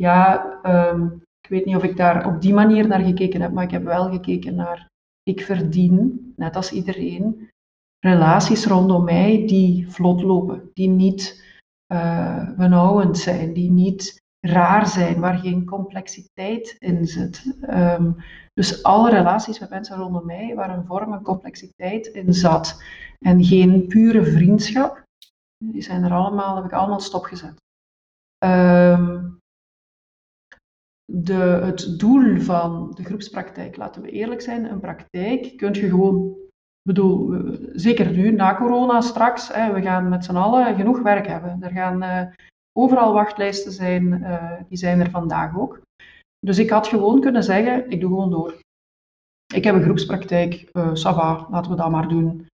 Ja, 0.00 0.58
ehm, 0.62 1.04
ik 1.40 1.48
weet 1.48 1.64
niet 1.64 1.76
of 1.76 1.82
ik 1.82 1.96
daar 1.96 2.26
op 2.26 2.40
die 2.40 2.54
manier 2.54 2.86
naar 2.86 3.00
gekeken 3.00 3.40
heb, 3.40 3.52
maar 3.52 3.64
ik 3.64 3.70
heb 3.70 3.84
wel 3.84 4.10
gekeken 4.10 4.54
naar, 4.54 4.86
ik 5.22 5.40
verdien, 5.40 6.32
net 6.36 6.56
als 6.56 6.72
iedereen, 6.72 7.48
relaties 8.04 8.66
rondom 8.66 9.04
mij 9.04 9.46
die 9.46 9.90
vlot 9.90 10.22
lopen, 10.22 10.70
die 10.74 10.88
niet 10.88 11.48
eh 11.86 12.56
benauwend 12.56 13.18
zijn, 13.18 13.52
die 13.52 13.70
niet 13.70 14.22
raar 14.46 14.86
zijn, 14.86 15.20
waar 15.20 15.38
geen 15.38 15.64
complexiteit 15.64 16.76
in 16.78 17.06
zit. 17.06 17.56
Ehm, 17.60 18.12
dus 18.52 18.82
alle 18.82 19.10
relaties 19.10 19.58
met 19.58 19.70
mensen 19.70 19.96
rondom 19.96 20.26
mij 20.26 20.54
waar 20.54 20.78
een 20.78 20.86
vorm 20.86 21.08
van 21.10 21.22
complexiteit 21.22 22.06
in 22.06 22.34
zat 22.34 22.82
en 23.18 23.44
geen 23.44 23.86
pure 23.86 24.24
vriendschap, 24.24 25.02
die 25.64 25.82
zijn 25.82 26.04
er 26.04 26.12
allemaal, 26.12 26.56
heb 26.56 26.64
ik 26.64 26.72
allemaal 26.72 27.00
stopgezet. 27.00 27.54
Ehm, 28.38 29.38
de, 31.12 31.60
het 31.64 31.98
doel 31.98 32.40
van 32.40 32.92
de 32.94 33.04
groepspraktijk, 33.04 33.76
laten 33.76 34.02
we 34.02 34.10
eerlijk 34.10 34.40
zijn, 34.40 34.64
een 34.64 34.80
praktijk 34.80 35.56
kun 35.56 35.72
je 35.72 35.88
gewoon, 35.88 36.36
bedoel, 36.82 37.42
zeker 37.72 38.10
nu, 38.10 38.32
na 38.32 38.56
corona 38.56 39.00
straks, 39.00 39.54
hè, 39.54 39.72
we 39.72 39.82
gaan 39.82 40.08
met 40.08 40.24
z'n 40.24 40.36
allen 40.36 40.74
genoeg 40.74 41.02
werk 41.02 41.26
hebben. 41.26 41.62
Er 41.62 41.70
gaan 41.70 42.02
eh, 42.02 42.26
overal 42.78 43.12
wachtlijsten 43.12 43.72
zijn, 43.72 44.24
eh, 44.24 44.52
die 44.68 44.78
zijn 44.78 45.00
er 45.00 45.10
vandaag 45.10 45.58
ook. 45.58 45.80
Dus 46.46 46.58
ik 46.58 46.70
had 46.70 46.86
gewoon 46.86 47.20
kunnen 47.20 47.44
zeggen, 47.44 47.90
ik 47.90 48.00
doe 48.00 48.10
gewoon 48.10 48.30
door. 48.30 48.54
Ik 49.54 49.64
heb 49.64 49.74
een 49.74 49.82
groepspraktijk, 49.82 50.68
eh 50.72 50.88
ça 50.88 51.14
va, 51.14 51.46
laten 51.50 51.70
we 51.70 51.76
dat 51.76 51.90
maar 51.90 52.08
doen. 52.08 52.46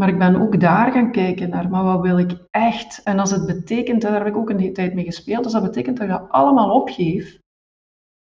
Maar 0.00 0.08
ik 0.08 0.18
ben 0.18 0.40
ook 0.40 0.60
daar 0.60 0.92
gaan 0.92 1.12
kijken 1.12 1.50
naar, 1.50 1.68
maar 1.68 1.84
wat 1.84 2.00
wil 2.00 2.18
ik 2.18 2.38
echt? 2.50 3.02
En 3.02 3.18
als 3.18 3.30
het 3.30 3.46
betekent, 3.46 4.04
en 4.04 4.10
daar 4.10 4.24
heb 4.24 4.34
ik 4.34 4.36
ook 4.36 4.50
een 4.50 4.72
tijd 4.72 4.94
mee 4.94 5.04
gespeeld, 5.04 5.44
als 5.44 5.52
dat 5.52 5.62
betekent 5.62 5.96
dat 5.96 6.06
ik 6.06 6.12
dat 6.12 6.30
allemaal 6.30 6.80
opgeef, 6.80 7.40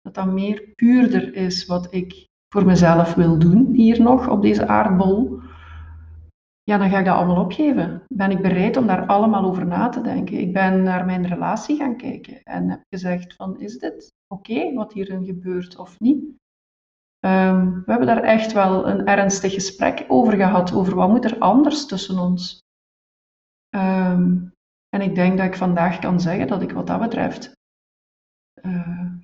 dat 0.07 0.15
dat 0.15 0.35
meer 0.35 0.73
puurder 0.75 1.35
is 1.35 1.67
wat 1.67 1.95
ik 1.95 2.29
voor 2.49 2.65
mezelf 2.65 3.15
wil 3.15 3.39
doen, 3.39 3.73
hier 3.73 4.03
nog 4.03 4.29
op 4.29 4.43
deze 4.43 4.67
aardbol, 4.67 5.41
ja, 6.63 6.79
dan 6.79 6.91
ga 6.91 6.99
ik 6.99 7.05
dat 7.05 7.17
allemaal 7.17 7.45
opgeven. 7.45 8.03
Ben 8.15 8.31
ik 8.31 8.43
bereid 8.43 8.77
om 8.77 8.87
daar 8.87 9.07
allemaal 9.07 9.45
over 9.45 9.67
na 9.67 9.89
te 9.89 10.01
denken? 10.01 10.39
Ik 10.39 10.53
ben 10.53 10.83
naar 10.83 11.05
mijn 11.05 11.27
relatie 11.27 11.77
gaan 11.77 11.97
kijken 11.97 12.43
en 12.43 12.71
heb 12.71 12.83
gezegd 12.89 13.35
van, 13.35 13.61
is 13.61 13.79
dit 13.79 14.13
oké 14.35 14.75
wat 14.75 14.93
hierin 14.93 15.25
gebeurt 15.25 15.77
of 15.77 16.01
niet? 16.01 16.25
Ehm, 17.19 17.71
we 17.71 17.91
hebben 17.91 18.07
daar 18.07 18.23
echt 18.23 18.53
wel 18.53 18.89
een 18.89 19.07
ernstig 19.07 19.53
gesprek 19.53 20.05
over 20.09 20.33
gehad, 20.33 20.75
over 20.75 20.95
wat 20.95 21.09
moet 21.09 21.25
er 21.25 21.39
anders 21.39 21.87
tussen 21.87 22.19
ons. 22.19 22.59
Ehm, 23.69 24.37
en 24.89 25.01
ik 25.01 25.15
denk 25.15 25.37
dat 25.37 25.47
ik 25.47 25.57
vandaag 25.57 25.99
kan 25.99 26.21
zeggen 26.21 26.47
dat 26.47 26.63
ik 26.63 26.73
wat 26.73 26.87
dat 26.87 27.01
betreft 27.01 27.56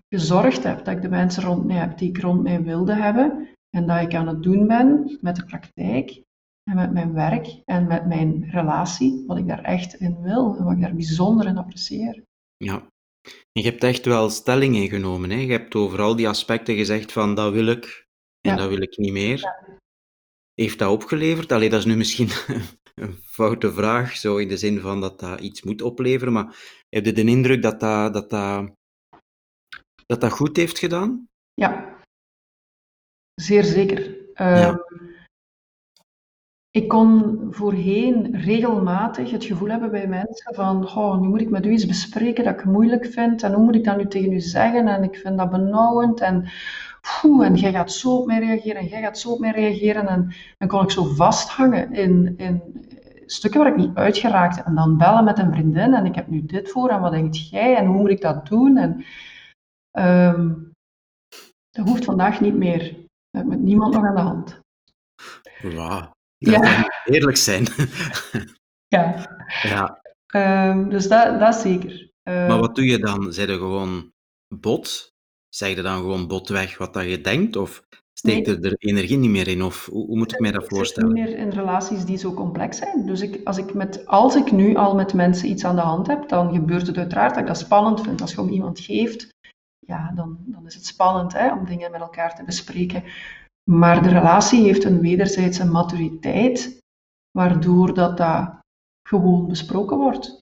gezorgd 0.09 0.63
heb, 0.63 0.85
dat 0.85 0.95
ik 0.97 1.03
de 1.03 1.09
mensen 1.09 1.43
rond 1.43 1.65
mij 1.65 1.77
heb 1.77 1.99
die 1.99 2.09
ik 2.09 2.21
rond 2.21 2.43
mij 2.43 2.63
wilde 2.63 2.95
hebben 2.95 3.49
en 3.71 3.87
dat 3.87 4.01
ik 4.01 4.15
aan 4.15 4.29
het 4.29 4.43
doen 4.43 4.67
ben 4.67 5.19
met 5.21 5.37
de 5.37 5.45
praktijk 5.45 6.23
en 6.71 6.77
met 6.77 6.93
mijn 6.93 7.13
werk 7.13 7.63
en 7.65 7.87
met 7.87 8.07
mijn 8.07 8.51
relatie, 8.51 9.25
wat 9.27 9.39
ik 9.39 9.47
daar 9.47 9.63
echt 9.63 9.95
in 9.95 10.23
wil 10.23 10.57
en 10.57 10.65
wat 10.65 10.73
ik 10.73 10.81
daar 10.81 10.95
bijzonder 10.95 11.47
in 11.47 11.59
apprecieer. 11.59 12.23
Ja, 12.57 12.87
je 13.53 13.63
hebt 13.63 13.85
echt 13.85 14.05
wel 14.05 14.31
stelling 14.31 14.77
ingenomen. 14.77 15.31
Hè? 15.31 15.37
Je 15.37 15.51
hebt 15.51 15.75
over 15.75 16.01
al 16.01 16.17
die 16.17 16.29
aspecten 16.29 16.77
gezegd 16.77 17.13
van 17.13 17.35
dat 17.35 17.53
wil 17.53 17.67
ik 17.67 18.07
en 18.41 18.51
ja. 18.51 18.57
dat 18.57 18.69
wil 18.69 18.83
ik 18.83 18.97
niet 18.97 19.13
meer. 19.13 19.39
Ja. 19.39 19.81
Heeft 20.55 20.79
dat 20.79 20.91
opgeleverd? 20.91 21.53
Allee, 21.53 21.71
dat 21.71 21.79
is 21.79 21.85
nu 21.85 21.97
misschien 21.97 22.29
een 22.95 23.15
foute 23.23 23.73
vraag, 23.73 24.17
zo 24.17 24.37
in 24.37 24.49
de 24.49 24.57
zin 24.57 24.81
van 24.81 25.01
dat 25.01 25.21
dat 25.21 25.41
iets 25.41 25.63
moet 25.63 25.83
opleveren, 25.83 26.33
maar 26.33 26.57
heb 26.89 27.05
je 27.05 27.13
de 27.13 27.25
indruk 27.25 27.63
dat 27.63 27.81
dat, 27.81 28.13
dat, 28.13 28.31
dat, 28.31 28.75
dat, 30.13 30.31
dat 30.31 30.39
goed 30.39 30.57
heeft 30.57 30.79
gedaan? 30.79 31.29
Ja, 31.55 31.97
zeer 33.35 33.65
zeker. 33.65 34.17
Ja. 34.35 34.69
Ehm, 34.69 34.77
ik 36.71 36.89
kon 36.89 37.39
voorheen 37.51 38.37
regelmatig 38.37 39.31
het 39.31 39.45
gevoel 39.45 39.69
hebben 39.69 39.91
bij 39.91 40.07
mensen 40.07 40.55
van, 40.55 40.89
nu 41.21 41.29
moet 41.29 41.41
ik 41.41 41.51
met 41.51 41.67
u 41.67 41.71
iets 41.71 41.87
bespreken 41.87 42.45
dat 42.45 42.59
ik 42.59 42.65
moeilijk 42.65 43.07
vind 43.07 43.43
en 43.43 43.53
hoe 43.53 43.65
moet 43.65 43.75
ik 43.75 43.85
dat 43.85 43.97
nu 43.97 44.07
tegen 44.07 44.33
u 44.33 44.41
zeggen 44.41 44.89
en 44.89 45.03
ik 45.03 45.17
vind 45.17 45.39
dat 45.39 45.51
benauwend 45.51 46.21
en, 46.21 46.51
poeh, 47.01 47.47
en 47.47 47.55
jij 47.55 47.73
gaat 47.73 47.93
zo 47.93 48.17
op 48.17 48.27
mij 48.27 48.39
reageren 48.39 48.81
en 48.81 48.87
jij 48.87 49.01
gaat 49.01 49.19
zo 49.19 49.31
op 49.31 49.39
mij 49.39 49.51
reageren 49.51 50.09
en 50.09 50.35
dan 50.59 50.69
kon 50.69 50.83
ik 50.83 50.91
zo 50.91 51.05
vasthangen 51.05 51.93
in, 51.93 52.35
in 52.37 52.63
stukken 53.27 53.61
waar 53.61 53.71
ik 53.71 53.77
niet 53.77 53.95
uitgeraakte 53.95 54.63
en 54.63 54.75
dan 54.75 54.97
bellen 54.97 55.25
met 55.25 55.39
een 55.39 55.53
vriendin 55.53 55.95
en 55.95 56.07
ik 56.07 56.15
heb 56.15 56.29
nu 56.29 56.45
dit 56.45 56.71
voor 56.71 56.89
en 56.89 57.01
wat 57.01 57.13
denkt 57.13 57.49
jij 57.49 57.77
en 57.77 57.87
hoe 57.87 58.01
moet 58.01 58.11
ik 58.11 58.21
dat 58.21 58.47
doen 58.47 58.77
en 58.77 59.05
um, 59.93 60.73
dat 61.71 61.89
hoeft 61.89 62.05
vandaag 62.05 62.41
niet 62.41 62.55
meer. 62.55 63.01
Met 63.31 63.61
niemand 63.61 63.95
nog 63.95 64.05
aan 64.05 64.15
de 64.15 64.21
hand. 64.21 64.61
Wauw. 65.63 66.13
Dat 66.39 66.65
ja. 66.65 66.89
eerlijk 67.05 67.37
zijn. 67.37 67.67
ja. 68.97 69.27
ja. 69.63 70.01
Um, 70.69 70.89
dus 70.89 71.09
dat, 71.09 71.41
dat 71.41 71.55
zeker. 71.55 72.11
Uh, 72.25 72.49
maar 72.49 72.59
wat 72.59 72.75
doe 72.75 72.85
je 72.85 72.99
dan? 72.99 73.33
Zeg 73.33 73.47
je 73.47 73.53
gewoon 73.53 74.13
bot? 74.49 75.13
Zeg 75.49 75.75
je 75.75 75.83
dan 75.83 75.97
gewoon 75.97 76.29
bot 76.29 76.49
weg 76.49 76.79
wat 76.79 76.95
dat 76.95 77.05
je 77.05 77.21
denkt? 77.21 77.57
Of 77.57 77.83
steekt 78.13 78.47
nee. 78.47 78.61
er 78.61 78.75
energie 78.79 79.17
niet 79.17 79.31
meer 79.31 79.49
in? 79.49 79.63
Of 79.63 79.87
hoe, 79.87 80.07
hoe 80.07 80.17
moet 80.17 80.33
ik 80.33 80.41
mij 80.41 80.53
dat 80.53 80.69
voorstellen? 80.69 81.13
niet 81.13 81.25
meer 81.25 81.37
in 81.37 81.51
relaties 81.51 82.05
die 82.05 82.17
zo 82.17 82.35
complex 82.35 82.77
zijn. 82.77 83.07
Dus 83.07 83.21
ik, 83.21 83.41
als, 83.45 83.59
ik 83.59 83.75
met, 83.75 84.07
als 84.07 84.37
ik 84.37 84.53
nu 84.53 84.75
al 84.75 84.95
met 84.95 85.15
mensen 85.15 85.49
iets 85.49 85.65
aan 85.65 85.77
de 85.77 85.83
hand 85.83 86.07
heb, 86.07 86.29
dan 86.29 86.53
gebeurt 86.55 86.87
het 86.87 86.99
uiteraard 86.99 87.31
dat 87.31 87.41
ik 87.41 87.47
dat 87.47 87.59
spannend 87.59 88.01
vind. 88.01 88.21
Als 88.21 88.33
je 88.33 88.41
om 88.41 88.49
iemand 88.49 88.81
geeft, 88.81 89.29
ja, 89.87 90.13
dan, 90.15 90.39
dan 90.41 90.67
is 90.67 90.75
het 90.75 90.87
spannend 90.87 91.33
hè, 91.33 91.53
om 91.53 91.65
dingen 91.65 91.91
met 91.91 92.01
elkaar 92.01 92.35
te 92.35 92.45
bespreken. 92.45 93.05
Maar 93.71 94.03
de 94.03 94.09
relatie 94.09 94.63
heeft 94.63 94.85
een 94.85 95.01
wederzijdse 95.01 95.65
maturiteit, 95.65 96.79
waardoor 97.31 97.95
dat, 97.95 98.17
dat 98.17 98.61
gewoon 99.09 99.49
besproken 99.49 99.97
wordt. 99.97 100.41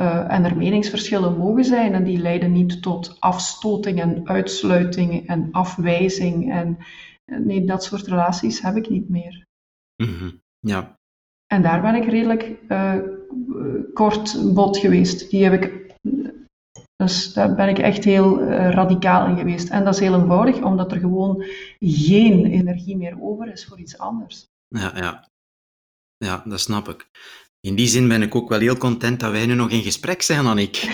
Uh, 0.00 0.32
en 0.32 0.44
er 0.44 0.56
meningsverschillen 0.56 1.36
mogen 1.36 1.64
zijn 1.64 1.94
en 1.94 2.04
die 2.04 2.18
leiden 2.18 2.52
niet 2.52 2.82
tot 2.82 3.16
afstoting 3.20 4.00
en 4.00 4.28
uitsluiting 4.28 5.28
en 5.28 5.48
afwijzing. 5.52 6.52
En 6.52 6.78
nee, 7.24 7.64
dat 7.64 7.84
soort 7.84 8.06
relaties 8.06 8.60
heb 8.60 8.76
ik 8.76 8.88
niet 8.88 9.08
meer. 9.08 9.46
Mm 9.96 10.14
-hmm. 10.18 10.40
Ja. 10.58 10.96
En 11.46 11.62
daar 11.62 11.80
ben 11.80 11.94
ik 11.94 12.04
redelijk 12.04 12.58
uh, 12.68 12.94
kort 13.94 14.54
bot 14.54 14.78
geweest. 14.78 15.30
Die 15.30 15.44
heb 15.44 15.62
ik 15.62 15.77
dus 17.04 17.32
daar 17.32 17.54
ben 17.54 17.68
ik 17.68 17.78
echt 17.78 18.04
heel 18.04 18.40
uh, 18.40 18.70
radicaal 18.70 19.26
in 19.26 19.36
geweest. 19.36 19.68
En 19.68 19.84
dat 19.84 19.94
is 19.94 20.00
heel 20.00 20.14
eenvoudig, 20.14 20.62
omdat 20.62 20.92
er 20.92 20.98
gewoon 20.98 21.44
geen 21.80 22.46
energie 22.46 22.96
meer 22.96 23.16
over 23.20 23.52
is 23.52 23.66
voor 23.66 23.78
iets 23.78 23.98
anders. 23.98 24.46
Ja, 24.68 24.92
ja. 24.96 25.28
ja 26.16 26.42
dat 26.44 26.60
snap 26.60 26.88
ik. 26.88 27.08
In 27.60 27.74
die 27.74 27.86
zin 27.86 28.08
ben 28.08 28.22
ik 28.22 28.34
ook 28.34 28.48
wel 28.48 28.58
heel 28.58 28.76
content 28.76 29.20
dat 29.20 29.30
wij 29.30 29.46
nu 29.46 29.54
nog 29.54 29.70
in 29.70 29.82
gesprek 29.82 30.22
zijn, 30.22 30.46
Annick. 30.46 30.76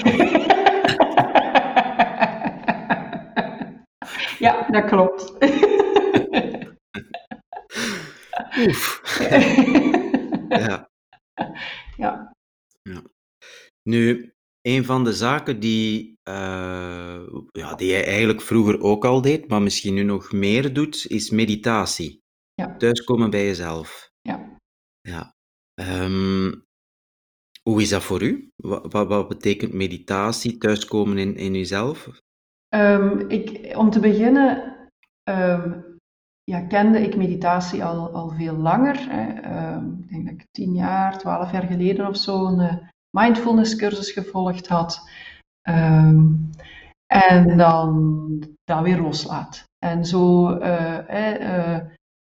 ja, 4.45 4.67
dat 4.71 4.85
klopt. 4.85 5.33
Oef. 8.67 9.03
ja. 10.49 10.89
ja. 11.97 12.33
ja. 12.83 13.03
Nu, 13.83 14.34
een 14.67 14.85
van 14.85 15.05
de 15.05 15.13
zaken 15.13 15.61
die, 15.61 16.19
uh, 16.29 17.29
ja, 17.51 17.75
die 17.77 17.89
jij 17.89 18.07
eigenlijk 18.07 18.41
vroeger 18.41 18.81
ook 18.81 19.05
al 19.05 19.21
deed, 19.21 19.49
maar 19.49 19.63
misschien 19.63 19.95
nu 19.95 20.03
nog 20.03 20.33
meer 20.33 20.73
doet, 20.73 21.07
is 21.07 21.31
meditatie. 21.31 22.23
Ja. 22.55 22.77
Thuiskomen 22.77 23.31
bij 23.31 23.45
jezelf. 23.45 24.11
Ja. 24.21 24.59
Ja. 25.01 25.35
Um, 25.75 26.65
hoe 27.63 27.83
is 27.83 27.89
dat 27.89 28.03
voor 28.03 28.23
u? 28.23 28.51
Wat, 28.57 28.93
wat, 28.93 29.09
wat, 29.09 29.29
betekent 29.29 29.73
meditatie, 29.73 30.59
thuiskomen 30.59 31.19
in, 31.19 31.37
in 31.37 31.55
jezelf? 31.55 32.09
Um, 32.75 33.31
ik, 33.31 33.77
om 33.77 33.91
te 33.91 34.01
beginnen 34.01 34.77
um, 35.31 35.99
ja, 36.45 36.61
kende 36.61 36.99
ik 37.01 37.17
meditatie 37.17 37.85
al, 37.85 38.11
al 38.11 38.31
veel 38.31 38.57
langer. 38.57 38.97
Hè. 39.11 39.29
ik 39.77 40.09
denk 40.09 40.25
dat 40.25 40.35
ik 40.35 40.47
tien 40.51 40.75
jaar, 40.75 41.19
twaalf 41.19 41.53
jaar 41.53 41.67
geleden 41.67 42.07
of 42.07 42.17
zo 42.17 42.47
een 42.47 42.61
eh, 42.61 42.77
mindfulness 43.15 43.77
cursus 43.77 44.11
gevolgd 44.11 44.69
had. 44.69 45.09
Um, 45.69 46.51
en 47.07 47.57
dan 47.57 48.43
dat 48.65 48.83
weer 48.83 49.01
loslaat. 49.01 49.65
En 49.79 50.05
zo 50.05 50.51
uh, 50.59 50.99
uh, 51.11 51.79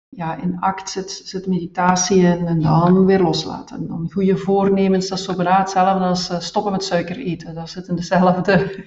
ja, 0.07 0.35
in 0.35 0.59
act 0.59 0.89
zit, 0.89 1.11
zit 1.11 1.47
meditatie 1.47 2.21
in 2.21 2.47
en 2.47 2.61
dan 2.61 3.05
weer 3.05 3.21
loslaten. 3.21 3.77
En 3.77 3.87
dan 3.87 4.11
goede 4.11 4.37
voornemens, 4.37 5.07
dat 5.07 5.17
is 5.17 5.25
zo 5.25 5.43
hetzelfde 5.43 6.05
als 6.05 6.29
uh, 6.29 6.39
stoppen 6.39 6.71
met 6.71 6.83
suiker 6.83 7.17
eten. 7.17 7.55
Dat 7.55 7.69
zit 7.69 7.87
in 7.87 7.95
dezelfde, 7.95 8.53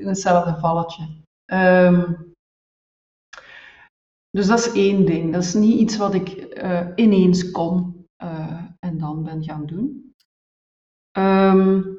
in 0.00 0.08
hetzelfde 0.08 0.56
valletje. 0.60 1.08
Um, 1.52 2.26
dus 4.30 4.46
dat 4.46 4.58
is 4.58 4.72
één 4.72 5.04
ding. 5.04 5.32
Dat 5.32 5.42
is 5.42 5.54
niet 5.54 5.78
iets 5.80 5.96
wat 5.96 6.14
ik 6.14 6.28
ineens 6.94 7.50
kon 7.50 8.06
en 8.88 8.98
dan 8.98 9.22
ben 9.22 9.44
gaan 9.44 9.66
doen. 9.66 10.14
Um, 11.18 11.98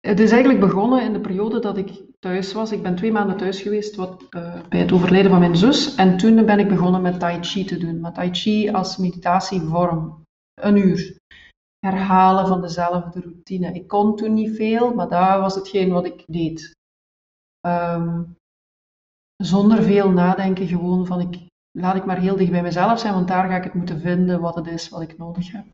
het 0.00 0.20
is 0.20 0.30
eigenlijk 0.30 0.60
begonnen 0.60 1.02
in 1.02 1.12
de 1.12 1.20
periode 1.20 1.58
dat 1.58 1.76
ik 1.76 2.02
thuis 2.18 2.52
was. 2.52 2.72
Ik 2.72 2.82
ben 2.82 2.96
twee 2.96 3.12
maanden 3.12 3.36
thuis 3.36 3.62
geweest 3.62 3.96
wat, 3.96 4.26
uh, 4.30 4.68
bij 4.68 4.80
het 4.80 4.92
overlijden 4.92 5.30
van 5.30 5.40
mijn 5.40 5.56
zus. 5.56 5.94
En 5.94 6.16
toen 6.16 6.46
ben 6.46 6.58
ik 6.58 6.68
begonnen 6.68 7.02
met 7.02 7.20
Tai 7.20 7.42
Chi 7.42 7.64
te 7.64 7.78
doen. 7.78 8.00
Met 8.00 8.14
Tai 8.14 8.34
Chi 8.34 8.70
als 8.70 8.96
meditatievorm. 8.96 10.22
Een 10.60 10.76
uur. 10.76 11.16
Herhalen 11.78 12.46
van 12.46 12.60
dezelfde 12.60 13.20
routine. 13.20 13.72
Ik 13.72 13.88
kon 13.88 14.16
toen 14.16 14.34
niet 14.34 14.56
veel, 14.56 14.94
maar 14.94 15.08
dat 15.08 15.40
was 15.40 15.54
hetgeen 15.54 15.92
wat 15.92 16.04
ik 16.04 16.24
deed. 16.26 16.76
Um, 17.66 18.36
zonder 19.36 19.82
veel 19.82 20.10
nadenken, 20.10 20.66
gewoon 20.66 21.06
van 21.06 21.20
ik 21.20 21.47
laat 21.80 21.96
ik 21.96 22.04
maar 22.04 22.18
heel 22.18 22.36
dicht 22.36 22.50
bij 22.50 22.62
mezelf 22.62 22.98
zijn, 22.98 23.14
want 23.14 23.28
daar 23.28 23.48
ga 23.48 23.56
ik 23.56 23.64
het 23.64 23.74
moeten 23.74 24.00
vinden 24.00 24.40
wat 24.40 24.54
het 24.54 24.66
is 24.66 24.88
wat 24.88 25.02
ik 25.02 25.18
nodig 25.18 25.52
heb. 25.52 25.64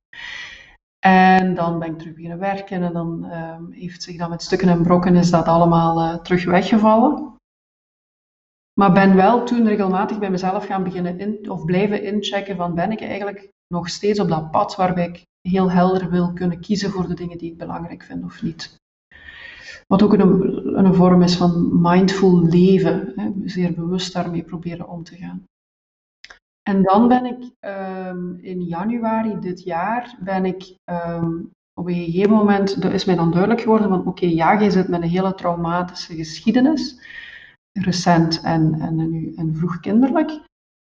En 0.98 1.54
dan 1.54 1.78
ben 1.78 1.88
ik 1.88 1.98
terug 1.98 2.14
beginnen 2.14 2.38
werken 2.38 2.82
en 2.82 2.92
dan 2.92 3.24
um, 3.32 3.72
heeft 3.72 4.02
zich 4.02 4.16
dan 4.16 4.30
met 4.30 4.42
stukken 4.42 4.68
en 4.68 4.82
brokken 4.82 5.16
is 5.16 5.30
dat 5.30 5.46
allemaal 5.46 5.98
uh, 5.98 6.14
terug 6.14 6.44
weggevallen. 6.44 7.34
Maar 8.80 8.92
ben 8.92 9.14
wel 9.14 9.44
toen 9.44 9.66
regelmatig 9.66 10.18
bij 10.18 10.30
mezelf 10.30 10.66
gaan 10.66 10.82
beginnen 10.82 11.18
in, 11.18 11.50
of 11.50 11.64
blijven 11.64 12.02
inchecken 12.02 12.56
van 12.56 12.74
ben 12.74 12.90
ik 12.90 13.00
eigenlijk 13.00 13.50
nog 13.66 13.88
steeds 13.88 14.20
op 14.20 14.28
dat 14.28 14.50
pad 14.50 14.76
waarbij 14.76 15.08
ik 15.08 15.22
heel 15.48 15.70
helder 15.70 16.10
wil 16.10 16.32
kunnen 16.32 16.60
kiezen 16.60 16.90
voor 16.90 17.08
de 17.08 17.14
dingen 17.14 17.38
die 17.38 17.50
ik 17.50 17.58
belangrijk 17.58 18.02
vind 18.02 18.24
of 18.24 18.42
niet. 18.42 18.76
Wat 19.86 20.02
ook 20.02 20.12
een, 20.12 20.78
een 20.78 20.94
vorm 20.94 21.22
is 21.22 21.36
van 21.36 21.80
mindful 21.80 22.42
leven, 22.42 23.12
hè, 23.16 23.30
zeer 23.44 23.74
bewust 23.74 24.12
daarmee 24.12 24.42
proberen 24.42 24.88
om 24.88 25.02
te 25.02 25.16
gaan. 25.16 25.44
En 26.70 26.82
dan 26.82 27.08
ben 27.08 27.24
ik 27.24 27.50
um, 27.60 28.38
in 28.40 28.62
januari 28.62 29.38
dit 29.40 29.62
jaar, 29.62 30.16
ben 30.20 30.44
ik 30.44 30.76
um, 30.84 31.50
op 31.80 31.86
een 31.86 31.94
gegeven 31.94 32.30
moment, 32.30 32.82
dat 32.82 32.92
is 32.92 33.04
mij 33.04 33.14
dan 33.14 33.30
duidelijk 33.30 33.60
geworden 33.60 33.88
van 33.88 34.06
oké, 34.06 34.26
ja, 34.26 34.52
je 34.52 34.70
zit 34.70 34.88
met 34.88 35.02
een 35.02 35.08
hele 35.08 35.34
traumatische 35.34 36.14
geschiedenis, 36.14 36.98
recent 37.72 38.40
en, 38.40 38.80
en, 38.80 39.10
nu, 39.10 39.34
en 39.36 39.54
vroeg 39.54 39.80
kinderlijk. 39.80 40.30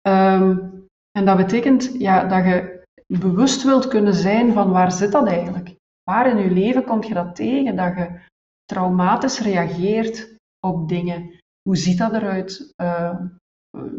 Um, 0.08 0.86
en 1.12 1.26
dat 1.26 1.38
betekent 1.38 1.92
ja, 2.00 2.26
dat 2.26 2.46
je 2.46 2.84
bewust 3.08 3.64
wilt 3.64 3.88
kunnen 3.88 4.14
zijn 4.14 4.54
van 4.54 4.72
waar 4.72 4.92
zit 4.92 5.12
dat 5.12 5.28
eigenlijk? 5.28 5.76
Waar 6.04 6.30
in 6.30 6.38
je 6.38 6.52
leven 6.52 6.84
kom 6.84 7.04
je 7.04 7.14
dat 7.14 7.36
tegen, 7.36 7.76
dat 7.76 7.96
je 7.96 8.20
traumatisch 8.66 9.40
reageert 9.40 10.36
op 10.60 10.90
dingen? 10.90 11.32
Hoe 11.62 11.78
ziet 11.78 11.98
dat 11.98 12.14
eruit? 12.14 12.74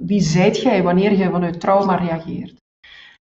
Wie 0.00 0.20
zijt 0.20 0.60
jij 0.60 0.82
wanneer 0.82 1.12
je 1.12 1.30
vanuit 1.30 1.60
trauma 1.60 1.94
reageert? 1.94 2.64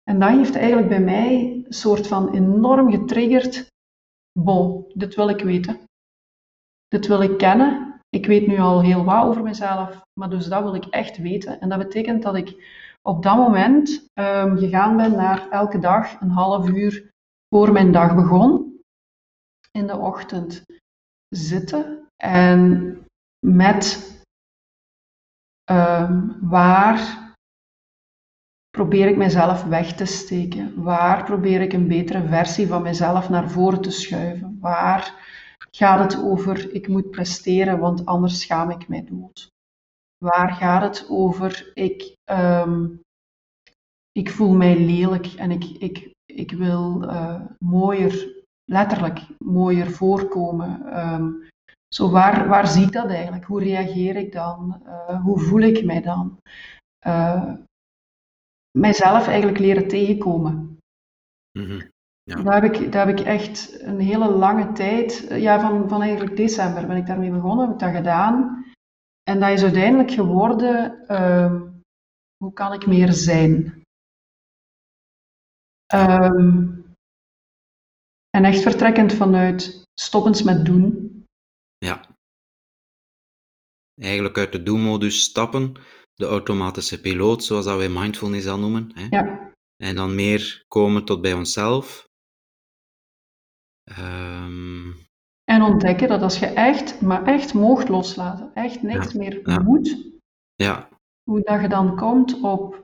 En 0.04 0.20
dat 0.20 0.30
heeft 0.30 0.56
eigenlijk 0.56 0.88
bij 0.88 1.02
mij 1.02 1.64
een 1.66 1.74
soort 1.74 2.08
van 2.08 2.34
enorm 2.34 2.92
getriggerd 2.92 3.72
bon, 4.40 4.86
dit 4.94 5.16
wil 5.16 5.30
ik 5.30 5.44
weten. 5.44 5.80
Dit 6.88 7.08
wil 7.08 7.22
ik 7.22 7.38
kennen. 7.38 8.00
Ik 8.10 8.26
weet 8.26 8.48
nu 8.48 8.58
al 8.58 8.82
heel 8.82 9.04
wat 9.04 9.26
over 9.26 9.44
mezelf, 9.44 10.02
maar 10.20 10.30
dus 10.30 10.48
dat 10.48 10.64
wil 10.64 10.76
ik 10.76 10.86
echt 10.86 11.18
weten. 11.18 11.60
En 11.60 11.70
dat 11.70 11.78
betekent 11.78 12.24
dat 12.24 12.36
ik 12.36 12.82
op 13.02 13.24
dat 13.24 13.38
moment 13.38 14.08
um, 14.14 14.58
gegaan 14.58 14.98
ben 14.98 15.12
naar 15.12 15.50
elke 15.50 15.80
dag 15.80 16.22
een 16.22 16.30
half 16.30 16.70
uur 16.70 17.10
voor 17.56 17.72
mijn 17.72 17.92
dag 17.92 18.16
begon, 18.16 18.80
in 19.72 19.88
de 19.88 19.98
ochtend 19.98 20.64
zitten 21.30 22.08
en 22.16 22.98
met 23.46 24.13
um, 25.72 26.38
waar 26.42 27.22
probeer 28.70 29.08
ik 29.08 29.18
mezelf 29.18 29.64
weg 29.64 29.94
te 29.96 30.06
steken? 30.06 30.84
Waar 30.84 31.24
probeer 31.24 31.62
ik 31.62 31.74
een 31.74 31.88
betere 31.88 32.28
versie 32.28 32.68
van 32.68 32.82
mezelf 32.82 33.30
naar 33.30 33.50
voren 33.50 33.82
te 33.82 33.92
schuiven? 33.92 34.58
Waar 34.60 35.32
gaat 35.72 36.00
het 36.00 36.24
over 36.24 36.74
ik 36.74 36.88
moet 36.88 37.12
presteren, 37.12 37.80
want 37.80 38.06
anders 38.06 38.42
schaam 38.42 38.70
ik 38.70 38.88
mij 38.88 39.04
dood? 39.04 39.52
Waar 40.18 40.54
gaat 40.54 40.82
het 40.82 41.10
over 41.10 41.72
ik, 41.74 42.16
um, 42.32 43.02
ik 44.12 44.30
voel 44.30 44.54
mij 44.54 44.80
lelijk 44.80 45.26
en 45.26 45.52
ik, 45.52 45.64
ik, 45.64 46.12
ik 46.26 46.52
wil 46.52 47.04
uh, 47.04 47.42
mooier, 47.60 48.44
letterlijk 48.66 49.20
mooier 49.38 49.92
voorkomen? 49.92 51.00
Um, 51.14 51.52
zo 51.94 52.10
waar, 52.10 52.48
waar 52.48 52.68
zie 52.68 52.86
ik 52.86 52.92
dat 52.92 53.10
eigenlijk? 53.10 53.46
Hoe 53.46 53.64
reageer 53.64 54.16
ik 54.16 54.32
dan? 54.32 54.82
Uh, 54.86 55.24
hoe 55.24 55.40
voel 55.40 55.62
ik 55.62 55.86
mij 55.86 56.02
dan? 56.02 56.38
Uh, 57.08 57.54
mijzelf 58.78 59.28
eigenlijk 59.28 59.60
leren 59.60 59.88
tegenkomen. 59.88 60.78
Mm 61.58 61.66
-hmm. 61.66 61.90
ja. 62.24 62.42
daar, 62.42 62.62
heb 62.62 62.74
ik, 62.74 62.92
daar 62.92 63.08
heb 63.08 63.20
ik 63.20 63.26
echt 63.26 63.82
een 63.82 64.00
hele 64.00 64.30
lange 64.30 64.72
tijd, 64.72 65.28
ja, 65.30 65.60
van, 65.60 65.90
van 65.90 66.02
eigenlijk 66.02 66.38
december 66.38 66.88
ben 66.88 66.98
ik 66.98 67.06
daarmee 67.06 67.32
begonnen, 67.32 67.66
heb 67.66 67.74
ik 67.74 67.80
dat 67.80 67.96
gedaan. 67.96 68.66
En 69.24 69.40
dat 69.40 69.50
is 69.50 69.64
uiteindelijk 69.64 70.12
geworden, 70.12 71.06
um, 71.22 71.82
hoe 72.38 72.54
kan 72.54 72.74
ik 72.74 72.86
meer 72.86 73.14
zijn? 73.14 73.82
Um, 75.94 76.86
en 78.30 78.46
echt 78.46 78.62
vertrekkend 78.62 79.14
vanuit 79.14 79.86
stoppens 80.00 80.44
met 80.44 80.66
doen. 80.66 81.03
Ja. 81.84 82.02
Eigenlijk 84.02 84.38
uit 84.38 84.52
de 84.52 84.64
do-modus 84.64 85.22
stappen 85.22 85.74
de 86.14 86.26
automatische 86.26 87.02
piloot, 87.02 87.44
zoals 87.44 87.66
dat 87.66 87.78
wij 87.78 87.90
mindfulness 87.90 88.48
al 88.48 88.60
noemen. 88.60 88.92
Hè? 88.94 89.06
Ja. 89.10 89.52
En 89.84 89.96
dan 89.96 90.16
meer 90.16 90.64
komen 90.68 91.06
tot 91.06 91.22
bij 91.22 91.34
onszelf. 91.34 92.08
Um... 94.00 94.96
En 95.44 95.62
ontdekken 95.62 96.08
dat 96.08 96.22
als 96.22 96.40
je 96.40 96.46
echt, 96.46 97.02
maar 97.02 97.26
echt 97.26 97.54
mocht 97.54 97.90
loslaten, 97.90 98.54
echt 98.54 98.82
niks 98.82 99.12
ja. 99.12 99.20
meer 99.20 99.50
ja. 99.50 99.62
moet, 99.62 100.12
ja. 100.56 100.90
hoe 101.24 101.42
dat 101.42 101.62
je 101.62 101.68
dan 101.68 101.96
komt 101.96 102.42
op 102.42 102.84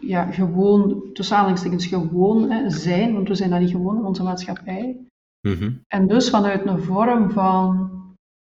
ja, 0.00 0.30
gewoon, 0.30 1.12
tussen 1.12 1.36
aanhalingstekens 1.36 1.86
gewoon 1.86 2.50
hè, 2.50 2.70
zijn, 2.70 3.12
want 3.12 3.28
we 3.28 3.34
zijn 3.34 3.50
dat 3.50 3.60
niet 3.60 3.70
gewoon 3.70 3.96
in 3.96 4.04
onze 4.04 4.22
maatschappij. 4.22 5.06
Mm 5.48 5.54
-hmm. 5.54 5.84
En 5.88 6.06
dus 6.06 6.30
vanuit 6.30 6.66
een 6.66 6.82
vorm 6.82 7.30
van 7.30 7.81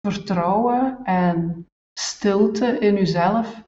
vertrouwen 0.09 1.05
en 1.05 1.67
stilte 2.01 2.79
in 2.79 2.97
uzelf 2.97 3.63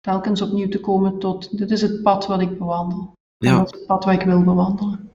telkens 0.00 0.42
opnieuw 0.42 0.68
te 0.68 0.80
komen 0.80 1.18
tot 1.18 1.58
dit 1.58 1.70
is 1.70 1.82
het 1.82 2.02
pad 2.02 2.26
wat 2.26 2.40
ik 2.40 2.58
bewandel. 2.58 3.12
Ja. 3.36 3.58
Dat 3.58 3.72
is 3.72 3.78
het 3.78 3.86
pad 3.86 4.04
wat 4.04 4.14
ik 4.14 4.22
wil 4.22 4.44
bewandelen. 4.44 5.10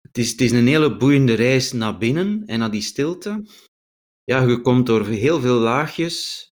Het 0.00 0.18
is, 0.18 0.30
het 0.30 0.40
is 0.40 0.52
een 0.52 0.66
hele 0.66 0.96
boeiende 0.96 1.34
reis 1.34 1.72
naar 1.72 1.98
binnen 1.98 2.46
en 2.46 2.58
naar 2.58 2.70
die 2.70 2.82
stilte. 2.82 3.44
Ja, 4.24 4.42
je 4.42 4.60
komt 4.60 4.86
door 4.86 5.06
heel 5.06 5.40
veel 5.40 5.58
laagjes 5.58 6.48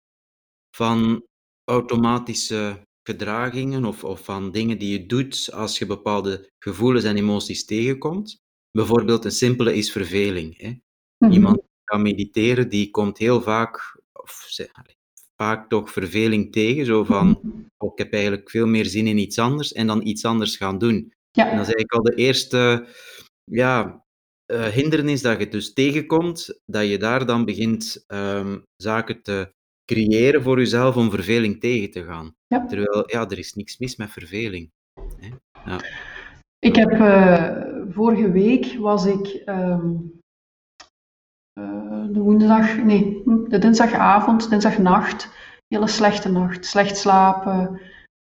van 0.75 1.23
automatische 1.71 2.81
gedragingen 3.03 3.85
of, 3.85 4.03
of 4.03 4.23
van 4.23 4.51
dingen 4.51 4.77
die 4.77 4.99
je 4.99 5.05
doet 5.05 5.49
als 5.53 5.77
je 5.77 5.85
bepaalde 5.85 6.49
gevoelens 6.59 7.03
en 7.05 7.17
emoties 7.17 7.65
tegenkomt. 7.65 8.37
Bijvoorbeeld 8.71 9.25
een 9.25 9.31
simpele 9.31 9.75
is 9.75 9.91
verveling. 9.91 10.57
Hè? 10.57 10.69
Mm 10.69 10.81
-hmm. 11.17 11.31
Iemand 11.31 11.61
gaat 11.91 12.01
mediteren, 12.01 12.69
die 12.69 12.91
komt 12.91 13.17
heel 13.17 13.41
vaak, 13.41 14.01
of 14.13 14.47
vaak 15.35 15.69
toch 15.69 15.91
verveling 15.91 16.51
tegen. 16.51 16.85
Zo 16.85 17.03
van, 17.03 17.39
oh, 17.77 17.91
ik 17.91 17.97
heb 17.97 18.13
eigenlijk 18.13 18.49
veel 18.49 18.67
meer 18.67 18.85
zin 18.85 19.07
in 19.07 19.17
iets 19.17 19.39
anders 19.39 19.73
en 19.73 19.87
dan 19.87 20.05
iets 20.07 20.25
anders 20.25 20.57
gaan 20.57 20.77
doen. 20.77 21.13
Ja. 21.31 21.49
En 21.49 21.57
dat 21.57 21.67
is 21.67 21.73
eigenlijk 21.73 21.93
al 21.93 22.03
de 22.03 22.15
eerste 22.15 22.87
ja, 23.43 24.03
uh, 24.51 24.65
hindernis 24.65 25.21
dat 25.21 25.39
je 25.39 25.47
dus 25.47 25.73
tegenkomt, 25.73 26.59
dat 26.65 26.87
je 26.87 26.97
daar 26.97 27.25
dan 27.25 27.45
begint 27.45 28.03
um, 28.07 28.63
zaken 28.75 29.21
te 29.21 29.53
creëren 29.85 30.43
voor 30.43 30.57
jezelf 30.57 30.95
om 30.95 31.09
verveling 31.09 31.59
tegen 31.59 31.91
te 31.91 32.03
gaan. 32.03 32.35
Ja. 32.47 32.65
Terwijl, 32.65 33.03
ja, 33.07 33.29
er 33.29 33.37
is 33.37 33.53
niks 33.53 33.77
mis 33.77 33.95
met 33.95 34.11
verveling. 34.11 34.69
Hè? 35.15 35.29
Ja. 35.65 35.79
Ik 36.59 36.75
heb 36.75 36.91
uh, 36.91 37.61
vorige 37.89 38.31
week 38.31 38.75
was 38.79 39.05
ik 39.05 39.41
um, 39.45 39.55
uh, 39.55 40.20
de 41.53 42.19
woensdag, 42.19 42.77
nee, 42.77 43.21
de 43.47 43.57
dinsdagavond, 43.57 44.49
dinsdagnacht, 44.49 45.29
hele 45.67 45.87
slechte 45.87 46.31
nacht, 46.31 46.65
slecht 46.65 46.97
slapen, 46.97 47.81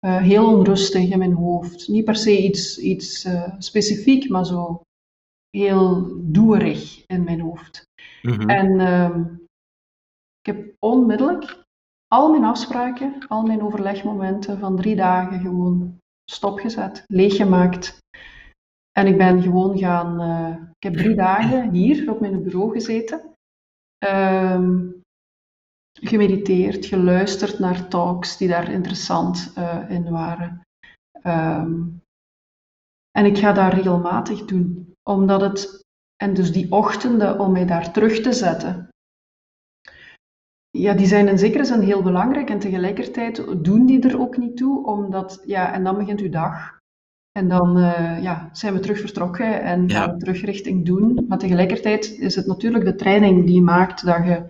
uh, 0.05 0.17
heel 0.17 0.57
onrustig 0.57 1.09
in 1.09 1.17
mijn 1.17 1.33
hoofd. 1.33 1.88
Niet 1.88 2.05
per 2.05 2.15
se 2.15 2.43
iets, 2.43 2.77
iets 2.77 3.25
uh, 3.25 3.53
specifiek, 3.57 4.29
maar 4.29 4.45
zo 4.45 4.81
heel 5.49 6.13
doerig 6.21 7.05
in 7.05 7.23
mijn 7.23 7.39
hoofd. 7.39 7.83
Mhm. 8.21 8.33
Mm 8.33 8.39
-hmm. 8.39 8.49
En 8.49 9.39
ik 10.39 10.55
heb 10.55 10.75
onmiddellijk 10.79 11.63
al 12.07 12.31
mijn 12.31 12.43
afspraken, 12.43 13.27
al 13.27 13.43
mijn 13.43 13.61
overlegmomenten 13.61 14.59
van 14.59 14.75
drie 14.75 14.95
dagen 14.95 15.39
gewoon 15.39 15.97
stopgezet, 16.31 17.03
leeggemaakt. 17.07 17.97
En 18.97 19.08
ik 19.08 19.17
ben 19.17 19.41
gewoon 19.41 19.77
gaan. 19.77 20.21
Uh, 20.21 20.62
ik 20.77 20.84
heb 20.84 20.93
drie 20.93 21.15
dagen 21.15 21.69
hier 21.69 22.12
op 22.12 22.19
mijn 22.19 22.43
bureau 22.43 22.71
gezeten. 22.71 23.21
Um, 24.05 25.01
gemediteerd, 26.01 26.86
geluisterd 26.86 27.60
naar 27.60 27.88
talks 27.88 28.38
die 28.38 28.47
daar 28.47 28.71
interessant 28.71 29.53
uh, 29.58 29.89
in 29.89 30.10
waren. 30.10 30.62
Um, 31.23 32.01
en 33.12 33.25
ik 33.25 33.38
ga 33.38 33.53
dat 33.53 33.73
regelmatig 33.73 34.45
doen, 34.45 34.93
omdat 35.03 35.41
het. 35.41 35.84
En 36.15 36.34
dus 36.34 36.51
die 36.51 36.71
ochtenden 36.71 37.39
om 37.39 37.51
mij 37.51 37.65
daar 37.65 37.91
terug 37.91 38.21
te 38.21 38.34
zetten. 38.34 38.89
Ja, 40.69 40.93
die 40.93 41.08
zijn 41.08 41.27
in 41.27 41.38
zekere 41.38 41.65
zin 41.65 41.79
heel 41.79 42.01
belangrijk 42.01 42.49
en 42.49 42.60
tegelijkertijd 42.60 43.63
doen 43.63 43.86
die 43.86 44.08
er 44.08 44.19
ook 44.19 44.38
niet 44.38 44.58
toe, 44.58 44.86
omdat, 44.86 45.43
ja, 45.45 45.73
en 45.73 45.84
dan 45.84 45.97
begint 45.97 46.19
uw 46.19 46.29
dag. 46.29 46.74
En 47.39 47.48
dan 47.48 47.78
uh, 47.78 48.24
ja, 48.24 48.50
zijn 48.52 48.74
we 48.74 48.80
terug 48.80 49.00
vertrokken 49.00 49.62
en 49.62 49.91
gaan 49.91 50.08
Ja. 50.08 50.13
we 50.13 50.19
terug 50.19 50.41
richting 50.41 50.86
doen. 50.86 51.26
Maar 51.28 51.38
tegelijkertijd 51.38 52.17
is 52.19 52.36
het 52.36 52.45
natuurlijk 52.45 52.86
de 52.86 52.95
training 52.95 53.45
die 53.45 53.62
maakt 53.62 54.06
dat 54.06 54.26
je, 54.26 54.45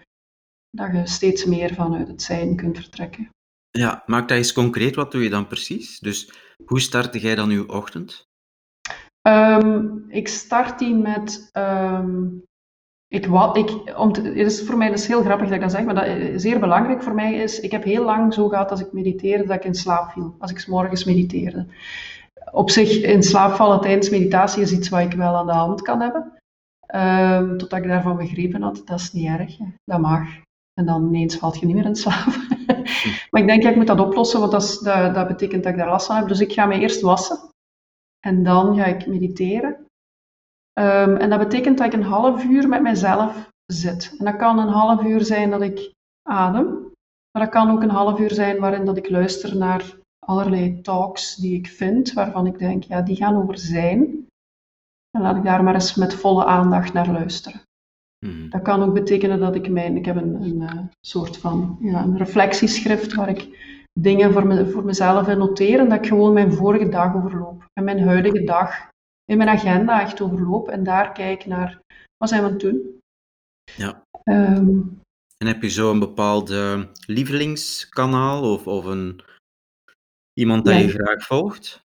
dat 0.69 0.91
je 0.91 1.07
steeds 1.07 1.45
meer 1.45 1.73
vanuit 1.73 2.07
het 2.07 2.21
zijn 2.21 2.55
kunt 2.55 2.77
vertrekken. 2.77 3.29
Ja, 3.69 4.03
maak 4.05 4.27
dat 4.27 4.37
eens 4.37 4.53
concreet. 4.53 4.95
Wat 4.95 5.11
doe 5.11 5.23
je 5.23 5.29
dan 5.29 5.47
precies? 5.47 5.99
Dus 5.99 6.31
hoe 6.65 6.79
startte 6.79 7.19
jij 7.19 7.35
dan 7.35 7.49
uw 7.49 7.65
ochtend? 7.65 8.23
Um, 9.27 10.05
ik 10.07 10.27
start 10.27 10.79
die 10.79 10.95
met. 10.95 11.49
Um, 11.53 12.43
ik, 13.07 13.25
wat, 13.25 13.57
ik, 13.57 13.97
om 13.97 14.11
te, 14.11 14.21
het 14.21 14.35
is 14.35 14.63
voor 14.63 14.77
mij 14.77 14.89
dus 14.89 15.07
heel 15.07 15.21
grappig 15.21 15.45
dat 15.47 15.55
ik 15.55 15.61
dat 15.61 15.71
zeg, 15.71 15.83
maar 15.83 15.95
dat 15.95 16.41
zeer 16.41 16.59
belangrijk 16.59 17.03
voor 17.03 17.15
mij 17.15 17.33
is. 17.33 17.59
Ik 17.59 17.71
heb 17.71 17.83
heel 17.83 18.03
lang 18.03 18.33
zo 18.33 18.47
gehad 18.47 18.71
als 18.71 18.79
ik 18.79 18.91
mediteerde 18.91 19.45
dat 19.45 19.55
ik 19.55 19.63
in 19.65 19.75
slaap 19.75 20.11
viel. 20.11 20.35
Als 20.39 20.51
ik 20.51 20.59
's 20.59 20.65
morgens 20.65 21.03
mediteerde. 21.03 21.67
Op 22.51 22.69
zich, 22.69 23.01
in 23.01 23.23
slaap 23.23 23.53
vallen 23.53 23.81
tijdens 23.81 24.09
meditatie 24.09 24.61
is 24.61 24.71
iets 24.71 24.89
wat 24.89 25.01
ik 25.01 25.13
wel 25.13 25.35
aan 25.35 25.45
de 25.45 25.51
hand 25.51 25.81
kan 25.81 26.01
hebben. 26.01 26.33
Um, 26.95 27.57
totdat 27.57 27.79
ik 27.79 27.87
daarvan 27.87 28.17
begrepen 28.17 28.61
had, 28.61 28.81
dat 28.85 28.99
is 28.99 29.11
niet 29.11 29.27
erg. 29.27 29.57
Dat 29.83 29.99
mag. 29.99 30.27
En 30.73 30.85
dan 30.85 31.07
ineens 31.07 31.35
valt 31.35 31.59
je 31.59 31.65
niet 31.65 31.75
meer 31.75 31.85
in 31.85 31.95
slaap. 31.95 32.25
maar 33.29 33.41
ik 33.41 33.47
denk, 33.47 33.63
ja, 33.63 33.69
ik 33.69 33.75
moet 33.75 33.87
dat 33.87 33.99
oplossen, 33.99 34.39
want 34.39 34.51
dat, 34.51 34.79
dat, 34.83 35.15
dat 35.15 35.27
betekent 35.27 35.63
dat 35.63 35.71
ik 35.71 35.77
daar 35.77 35.89
last 35.89 36.05
van 36.05 36.15
heb. 36.15 36.27
Dus 36.27 36.39
ik 36.39 36.53
ga 36.53 36.65
me 36.65 36.79
eerst 36.79 37.01
wassen. 37.01 37.39
En 38.19 38.43
dan 38.43 38.75
ga 38.75 38.85
ik 38.85 39.07
mediteren. 39.07 39.85
Um, 40.79 41.15
en 41.15 41.29
dat 41.29 41.39
betekent 41.39 41.77
dat 41.77 41.87
ik 41.87 41.93
een 41.93 42.03
half 42.03 42.43
uur 42.43 42.67
met 42.67 42.81
mezelf 42.81 43.49
zit. 43.65 44.15
En 44.17 44.25
dat 44.25 44.35
kan 44.35 44.59
een 44.59 44.67
half 44.67 45.03
uur 45.03 45.25
zijn 45.25 45.49
dat 45.49 45.61
ik 45.61 45.91
adem. 46.29 46.93
Maar 47.31 47.43
dat 47.43 47.49
kan 47.49 47.71
ook 47.71 47.81
een 47.81 47.89
half 47.89 48.19
uur 48.19 48.31
zijn 48.31 48.59
waarin 48.59 48.85
dat 48.85 48.97
ik 48.97 49.09
luister 49.09 49.57
naar 49.57 49.95
allerlei 50.25 50.81
talks 50.81 51.35
die 51.35 51.57
ik 51.57 51.67
vind, 51.67 52.13
waarvan 52.13 52.47
ik 52.47 52.59
denk, 52.59 52.83
ja, 52.83 53.01
die 53.01 53.15
gaan 53.15 53.35
over 53.35 53.57
zijn. 53.57 54.27
En 55.11 55.21
laat 55.21 55.35
ik 55.35 55.43
daar 55.43 55.63
maar 55.63 55.73
eens 55.73 55.95
met 55.95 56.13
volle 56.13 56.45
aandacht 56.45 56.93
naar 56.93 57.11
luisteren. 57.11 57.61
Hmm. 58.25 58.49
Dat 58.49 58.61
kan 58.61 58.83
ook 58.83 58.93
betekenen 58.93 59.39
dat 59.39 59.55
ik 59.55 59.69
mijn, 59.69 59.97
ik 59.97 60.05
heb 60.05 60.15
een, 60.15 60.41
een 60.41 60.61
uh, 60.61 60.81
soort 61.01 61.37
van 61.37 61.77
ja, 61.81 62.03
een 62.03 62.17
reflectieschrift 62.17 63.13
waar 63.13 63.29
ik 63.29 63.73
dingen 63.99 64.33
voor, 64.33 64.47
me, 64.47 64.69
voor 64.69 64.85
mezelf 64.85 65.27
in 65.27 65.37
noteer 65.37 65.79
en 65.79 65.89
dat 65.89 65.97
ik 65.97 66.07
gewoon 66.07 66.33
mijn 66.33 66.53
vorige 66.53 66.89
dag 66.89 67.15
overloop. 67.15 67.65
En 67.73 67.83
mijn 67.83 67.99
huidige 67.99 68.43
dag 68.43 68.89
in 69.25 69.37
mijn 69.37 69.49
agenda 69.49 70.01
echt 70.01 70.21
overloop 70.21 70.67
en 70.67 70.83
daar 70.83 71.11
kijk 71.11 71.45
naar 71.45 71.79
wat 72.17 72.29
zijn 72.29 72.41
we 72.41 72.47
aan 72.47 72.53
het 72.53 72.61
doen. 72.61 72.99
Ja. 73.75 74.03
Ehm, 74.23 74.79
En 75.37 75.47
heb 75.47 75.61
je 75.61 75.69
zo 75.69 75.91
een 75.91 75.99
bepaalde 75.99 76.89
lievelingskanaal 77.05 78.53
of, 78.53 78.67
of 78.67 78.85
een, 78.85 79.21
iemand 80.35 80.65
dat 80.65 80.81
je 80.81 80.89
graag 80.89 81.25
volgt? 81.25 81.83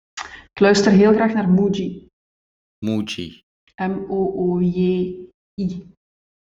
ik 0.52 0.60
luister 0.60 0.92
heel 0.92 1.12
graag 1.12 1.32
naar 1.34 1.48
Muji. 1.48 2.08
Muji. 2.78 3.42
M-O-O-J-I. 3.76 5.22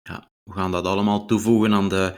Ja, 0.01 0.29
we 0.43 0.53
gaan 0.53 0.71
dat 0.71 0.85
allemaal 0.85 1.25
toevoegen 1.25 1.73
aan 1.73 1.89
de 1.89 2.13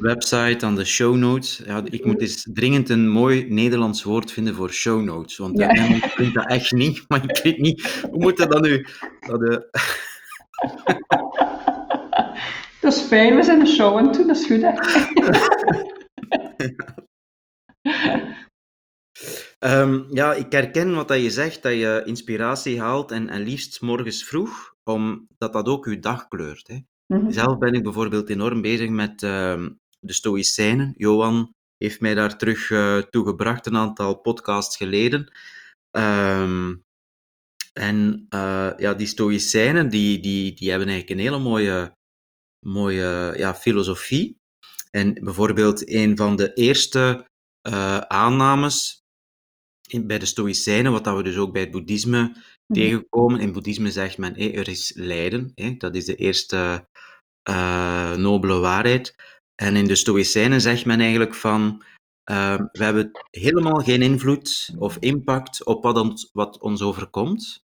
website, 0.00 0.66
aan 0.66 0.74
de 0.74 0.84
show 0.84 1.16
notes. 1.16 1.62
Ja, 1.64 1.82
ik 1.84 2.04
moet 2.04 2.20
eens 2.20 2.48
dringend 2.52 2.88
een 2.88 3.08
mooi 3.08 3.48
Nederlands 3.48 4.02
woord 4.02 4.32
vinden 4.32 4.54
voor 4.54 4.70
show 4.70 5.02
notes, 5.02 5.36
want 5.36 5.58
Ja. 5.58 5.66
ja. 5.66 5.72
Nederlands 5.82 6.14
klinkt 6.14 6.34
dat 6.34 6.46
echt 6.46 6.72
niet, 6.72 7.04
maar 7.08 7.24
ik 7.24 7.42
weet 7.42 7.58
niet, 7.58 8.06
hoe 8.10 8.18
moet 8.18 8.36
dat 8.36 8.50
dan 8.50 8.62
nu? 8.62 8.86
Dat, 9.20 9.42
eh, 9.42 9.58
Dat 12.80 12.94
is 12.94 13.00
fijn, 13.00 13.36
we 13.36 13.42
zijn 13.42 13.58
de 13.58 13.66
show 13.66 13.98
aan 13.98 14.06
het 14.06 14.14
doen, 14.14 14.26
dat 14.26 14.36
is 14.36 14.46
goed 14.46 14.62
hè. 14.62 14.72
Ehm, 19.58 20.14
ja, 20.14 20.34
ik 20.34 20.52
herken 20.52 20.94
wat 20.94 21.08
dat 21.08 21.22
je 21.22 21.30
zegt, 21.30 21.62
dat 21.62 21.72
je 21.72 22.02
inspiratie 22.04 22.80
haalt 22.80 23.10
en, 23.10 23.28
en 23.28 23.40
liefst 23.40 23.80
morgens 23.80 24.24
vroeg, 24.24 24.74
omdat 24.84 25.52
dat 25.52 25.66
ook 25.66 25.86
je 25.86 25.98
dag 25.98 26.28
kleurt. 26.28 26.68
Hè. 26.68 26.78
Mhm. 27.06 27.30
Zelf 27.30 27.58
ben 27.58 27.72
ik 27.72 27.82
bijvoorbeeld 27.82 28.28
enorm 28.28 28.62
bezig 28.62 28.88
met 28.88 29.22
ehm, 29.22 29.70
de 30.00 30.12
Stoïcijnen. 30.12 30.94
Johan 30.96 31.54
heeft 31.76 32.00
mij 32.00 32.14
daar 32.14 32.38
terug 32.38 32.70
eh, 32.70 32.98
toe 32.98 33.26
gebracht 33.26 33.66
een 33.66 33.76
aantal 33.76 34.20
podcasts 34.20 34.76
geleden. 34.76 35.32
Ehm, 35.90 36.74
en 37.72 38.26
eh, 38.28 38.72
ja, 38.76 38.94
die 38.94 39.06
Stoïcijnen 39.06 39.88
die, 39.88 40.20
die, 40.20 40.54
die 40.54 40.70
hebben 40.70 40.88
eigenlijk 40.88 41.20
een 41.20 41.26
hele 41.26 41.42
mooie, 41.42 41.96
mooie 42.66 43.34
ja, 43.36 43.54
filosofie. 43.54 44.38
En 44.90 45.14
bijvoorbeeld 45.14 45.90
een 45.90 46.16
van 46.16 46.36
de 46.36 46.52
eerste 46.52 47.26
eh, 47.60 47.98
aannames 47.98 49.04
in, 49.86 50.06
bij 50.06 50.18
de 50.18 50.26
Stoïcijnen, 50.26 50.92
wat 50.92 51.04
dat 51.04 51.16
we 51.16 51.22
dus 51.22 51.36
ook 51.36 51.52
bij 51.52 51.62
het 51.62 51.70
boeddhisme 51.70 52.34
Mhm. 52.66 52.80
tegenkomen. 52.80 53.40
In 53.40 53.52
boeddhisme 53.52 53.90
zegt 53.90 54.18
men, 54.18 54.34
hé, 54.34 54.48
er 54.48 54.68
is 54.68 54.92
lijden. 54.96 55.52
Hé, 55.54 55.74
dat 55.76 55.94
is 55.94 56.04
de 56.04 56.14
eerste 56.14 56.88
eh, 57.42 58.16
nobele 58.16 58.58
waarheid. 58.58 59.14
En 59.62 59.76
in 59.76 59.86
de 59.86 59.94
Stoïcijnen 59.94 60.60
zegt 60.60 60.84
men 60.84 61.00
eigenlijk 61.00 61.34
van, 61.34 61.82
eh, 62.30 62.60
we 62.72 62.84
hebben 62.84 63.10
helemaal 63.30 63.80
geen 63.80 64.02
invloed 64.02 64.74
of 64.78 64.96
impact 64.96 65.64
op 65.64 65.82
wat 65.82 65.96
ons, 65.96 66.30
wat 66.32 66.58
ons 66.60 66.82
overkomt, 66.82 67.64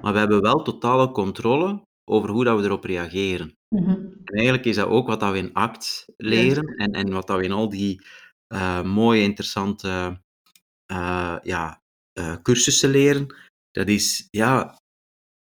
maar 0.00 0.12
we 0.12 0.18
hebben 0.18 0.40
wel 0.40 0.62
totale 0.62 1.10
controle 1.10 1.82
over 2.10 2.30
hoe 2.30 2.44
dat 2.44 2.58
we 2.60 2.64
erop 2.64 2.84
reageren. 2.84 3.56
Mhm. 3.74 3.90
En 4.24 4.34
eigenlijk 4.34 4.64
is 4.64 4.76
dat 4.76 4.88
ook 4.88 5.06
wat 5.06 5.20
dat 5.20 5.32
we 5.32 5.38
in 5.38 5.54
ACT 5.54 6.04
leren 6.16 6.66
en, 6.76 6.92
en 6.92 7.10
wat 7.12 7.26
dat 7.26 7.38
we 7.38 7.44
in 7.44 7.52
al 7.52 7.68
die 7.68 8.02
eh, 8.46 8.82
mooie, 8.82 9.22
interessante 9.22 10.20
eh, 10.90 11.36
ja, 11.42 11.82
eh, 12.12 12.36
cursussen 12.42 12.90
leren. 12.90 13.34
Dat 13.70 13.88
is, 13.88 14.28
ja, 14.30 14.78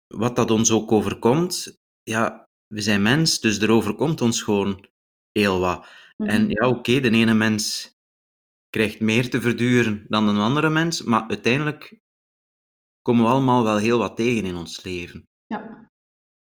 wat 0.07 0.37
dat 0.37 0.51
ons 0.51 0.71
ook 0.71 0.93
overkomt, 0.93 1.79
ja, 2.03 2.49
we 2.67 2.81
zijn 2.81 3.03
mens, 3.03 3.41
dus 3.41 3.59
er 3.59 3.71
overkomt 3.71 4.21
ons 4.21 4.43
gewoon 4.43 4.87
heel 5.33 5.61
wat. 5.61 5.87
Mhm. 6.17 6.29
En 6.31 6.49
ja, 6.49 6.69
oké, 6.69 7.01
de 7.01 7.11
ene 7.11 7.35
mens 7.35 7.93
krijgt 8.69 9.01
meer 9.01 9.31
te 9.31 9.41
verduren 9.41 10.05
dan 10.09 10.29
een 10.29 10.39
andere 10.39 10.71
mens, 10.71 11.03
maar 11.03 11.29
uiteindelijk 11.29 11.99
komen 13.03 13.25
we 13.25 13.31
allemaal 13.31 13.65
wel 13.65 13.77
heel 13.77 13.99
wat 13.99 14.17
tegen 14.17 14.45
in 14.45 14.57
ons 14.57 14.85
leven. 14.85 15.25
Ja. 15.47 15.89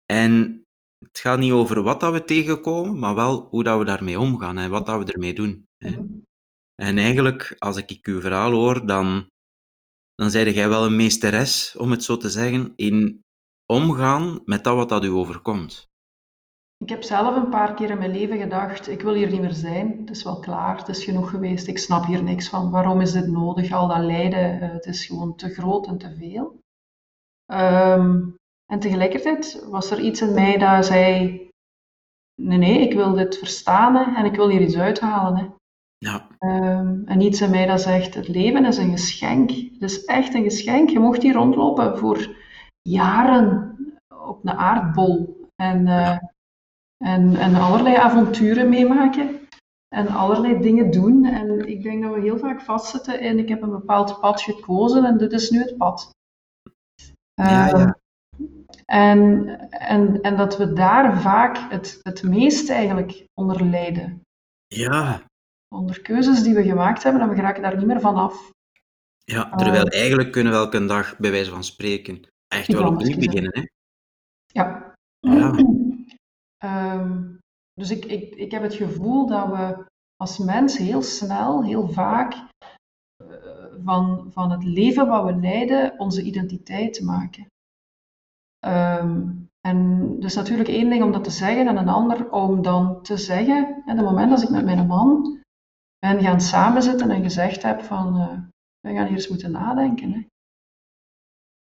En 0.05 0.63
het 1.05 1.19
gaat 1.19 1.39
niet 1.39 1.51
over 1.51 1.81
wat 1.83 1.99
dat 1.99 2.13
we 2.13 2.23
tegenkomen, 2.23 2.99
maar 2.99 3.15
wel 3.15 3.47
hoe 3.49 3.63
dat 3.63 3.77
we 3.77 3.85
daarmee 3.85 4.19
omgaan 4.19 4.57
en 4.57 4.69
wat 4.69 4.85
dat 4.85 5.05
we 5.05 5.13
ermee 5.13 5.33
doen. 5.33 5.65
Hè. 5.77 5.89
Mhm. 5.89 6.25
En 6.81 6.97
eigenlijk, 6.97 7.55
als 7.57 7.77
ik 7.77 8.05
uw 8.05 8.21
verhaal 8.21 8.51
hoor, 8.51 8.85
dan, 8.85 9.27
dan 10.15 10.29
zijde 10.29 10.53
jij 10.53 10.69
wel 10.69 10.85
een 10.85 10.95
meesteres, 10.95 11.75
om 11.77 11.91
het 11.91 12.03
zo 12.03 12.17
te 12.17 12.29
zeggen, 12.29 12.73
in 12.75 13.21
omgaan 13.65 14.41
met 14.45 14.63
dat 14.63 14.75
wat 14.75 14.89
dat 14.89 15.03
u 15.03 15.09
overkomt. 15.09 15.87
Ik 16.77 16.89
heb 16.89 17.03
zelf 17.03 17.35
een 17.35 17.49
paar 17.49 17.73
keer 17.73 17.89
in 17.89 17.97
mijn 17.97 18.11
leven 18.11 18.37
gedacht, 18.37 18.87
ik 18.87 19.01
wil 19.01 19.13
hier 19.13 19.31
niet 19.31 19.41
meer 19.41 19.53
zijn. 19.53 19.97
Het 19.99 20.09
is 20.09 20.23
wel 20.23 20.39
klaar, 20.39 20.77
het 20.77 20.87
is 20.87 21.03
genoeg 21.03 21.29
geweest. 21.29 21.67
Ik 21.67 21.77
snap 21.77 22.05
hier 22.05 22.23
niks 22.23 22.49
van. 22.49 22.71
Waarom 22.71 23.01
is 23.01 23.11
dit 23.11 23.27
nodig? 23.27 23.71
Al 23.71 23.87
dat 23.87 24.03
lijden, 24.03 24.61
eh, 24.61 24.71
het 24.71 24.85
is 24.85 25.05
gewoon 25.05 25.35
te 25.35 25.49
groot 25.49 25.87
en 25.87 25.97
te 25.97 26.15
veel. 26.15 26.59
Ehm, 27.45 28.29
en 28.65 28.79
tegelijkertijd 28.79 29.65
was 29.69 29.91
er 29.91 29.99
iets 29.99 30.21
in 30.21 30.33
mij 30.33 30.57
dat 30.57 30.85
zei, 30.85 31.49
nee, 32.41 32.57
nee, 32.57 32.79
ik 32.79 32.93
wil 32.93 33.13
dit 33.13 33.37
verstaan 33.37 33.95
hè, 33.95 34.15
en 34.15 34.25
ik 34.25 34.35
wil 34.35 34.49
hier 34.49 34.61
iets 34.61 34.77
uithalen. 34.77 35.37
Hè. 35.37 35.47
Ja, 35.97 36.27
Ehm, 36.39 37.01
en 37.05 37.21
iets 37.21 37.41
in 37.41 37.49
mij 37.49 37.65
dat 37.65 37.81
zegt, 37.81 38.13
het 38.13 38.27
leven 38.27 38.65
is 38.65 38.77
een 38.77 38.91
geschenk. 38.91 39.49
Het 39.49 39.81
is 39.81 40.05
echt 40.05 40.33
een 40.33 40.43
geschenk. 40.43 40.89
Je 40.89 40.99
mocht 40.99 41.21
hier 41.21 41.33
rondlopen 41.33 41.97
voor 41.97 42.35
jaren 42.81 43.75
op 44.07 44.45
een 44.45 44.53
aardbol. 44.57 45.45
En, 45.55 45.87
eh, 45.87 46.17
en, 46.97 47.35
en 47.35 47.55
allerlei 47.55 47.95
avonturen 47.95 48.69
meemaken. 48.69 49.39
En 49.95 50.07
allerlei 50.07 50.61
dingen 50.61 50.91
doen. 50.91 51.25
En 51.25 51.67
ik 51.67 51.83
denk 51.83 52.03
dat 52.03 52.13
we 52.13 52.21
heel 52.21 52.37
vaak 52.37 52.61
vastzitten 52.61 53.19
in, 53.19 53.39
ik 53.39 53.49
heb 53.49 53.61
een 53.61 53.71
bepaald 53.71 54.19
pad 54.19 54.41
gekozen 54.41 55.05
en 55.05 55.17
dit 55.17 55.31
is 55.31 55.49
nu 55.49 55.59
het 55.59 55.77
pad. 55.77 56.09
Ja, 57.33 57.69
Ehm, 57.69 57.77
ja. 57.77 57.97
En, 58.85 59.47
en, 59.69 60.21
en 60.21 60.37
dat 60.37 60.57
we 60.57 60.73
daar 60.73 61.21
vaak 61.21 61.57
het, 61.57 61.99
het 62.03 62.23
meest 62.23 62.69
eigenlijk 62.69 63.25
onder 63.33 63.65
lijden 63.65 64.21
ja, 64.67 65.21
onder 65.75 66.01
keuzes 66.01 66.43
die 66.43 66.53
we 66.53 66.63
gemaakt 66.63 67.03
hebben 67.03 67.21
en 67.21 67.29
we 67.29 67.35
geraken 67.35 67.61
daar 67.61 67.77
niet 67.77 67.85
meer 67.85 67.99
van 67.99 68.15
af. 68.15 68.51
ja. 69.23 69.55
Terwijl 69.55 69.87
eigenlijk 69.87 70.31
kunnen 70.31 70.53
we 70.53 70.57
elke 70.59 70.85
dag, 70.85 71.17
bij 71.17 71.31
wijze 71.31 71.51
van 71.51 71.63
spreken, 71.63 72.27
echt 72.47 72.67
wel 72.67 72.87
opnieuw 72.87 73.17
beginnen. 73.17 73.51
Hè? 73.53 73.63
Ja. 74.45 74.93
Ja. 75.19 75.55
Ehm, 76.57 77.23
dus 77.73 77.91
ik, 77.91 78.05
ik, 78.05 78.35
ik 78.35 78.51
heb 78.51 78.61
het 78.61 78.73
gevoel 78.73 79.27
dat 79.27 79.47
we 79.47 79.85
als 80.15 80.37
mens 80.37 80.77
heel 80.77 81.01
snel, 81.01 81.63
heel 81.63 81.87
vaak 81.87 82.33
eh, 82.33 83.27
van, 83.83 84.29
van 84.31 84.51
het 84.51 84.63
leven 84.63 85.07
wat 85.07 85.25
we 85.25 85.35
leiden 85.35 85.99
onze 85.99 86.21
identiteit 86.21 87.01
maken. 87.01 87.47
Ehm, 88.59 89.29
en 89.67 90.09
dus 90.19 90.35
natuurlijk 90.35 90.69
één 90.69 90.89
ding 90.89 91.03
om 91.03 91.11
dat 91.11 91.23
te 91.23 91.29
zeggen 91.29 91.67
en 91.67 91.77
een 91.77 91.87
ander 91.87 92.31
om 92.31 92.61
dan 92.61 93.01
te 93.01 93.17
zeggen, 93.17 93.83
en 93.85 93.97
het 93.97 94.05
moment 94.05 94.31
als 94.31 94.43
ik 94.43 94.49
met 94.49 94.65
mijn 94.65 94.87
man 94.87 95.39
ben 95.99 96.21
gaan 96.21 96.41
samenzitten 96.41 97.09
en 97.09 97.23
gezegd 97.23 97.63
heb 97.63 97.81
van, 97.81 98.19
eh, 98.19 98.39
we 98.79 98.93
gaan 98.93 99.05
hier 99.05 99.15
eens 99.15 99.27
moeten 99.27 99.51
nadenken. 99.51 100.11
Hè. 100.11 100.25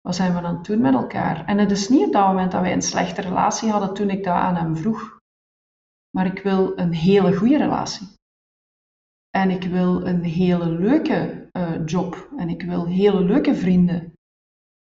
Wat 0.00 0.14
zijn 0.14 0.32
we 0.32 0.38
aan 0.38 0.56
het 0.56 0.64
doen 0.64 0.80
met 0.80 0.94
elkaar? 0.94 1.44
En 1.46 1.58
het 1.58 1.70
is 1.70 1.88
niet 1.88 2.06
op 2.06 2.12
dat 2.12 2.26
moment 2.26 2.52
dat 2.52 2.60
wij 2.60 2.72
een 2.72 2.82
slechte 2.82 3.20
relatie 3.20 3.70
hadden 3.70 3.94
toen 3.94 4.10
ik 4.10 4.24
dat 4.24 4.34
aan 4.34 4.56
hem 4.56 4.76
vroeg. 4.76 5.18
Maar 6.16 6.26
ik 6.26 6.42
wil 6.42 6.78
een 6.78 6.92
hele 6.92 7.36
goede 7.36 7.56
relatie. 7.56 8.06
En 9.30 9.50
ik 9.50 9.62
wil 9.62 10.06
een 10.06 10.22
hele 10.22 10.70
leuke 10.70 11.48
eh, 11.52 11.86
job. 11.86 12.28
En 12.36 12.48
ik 12.48 12.62
wil 12.62 12.86
hele 12.86 13.24
leuke 13.24 13.54
vrienden. 13.54 14.12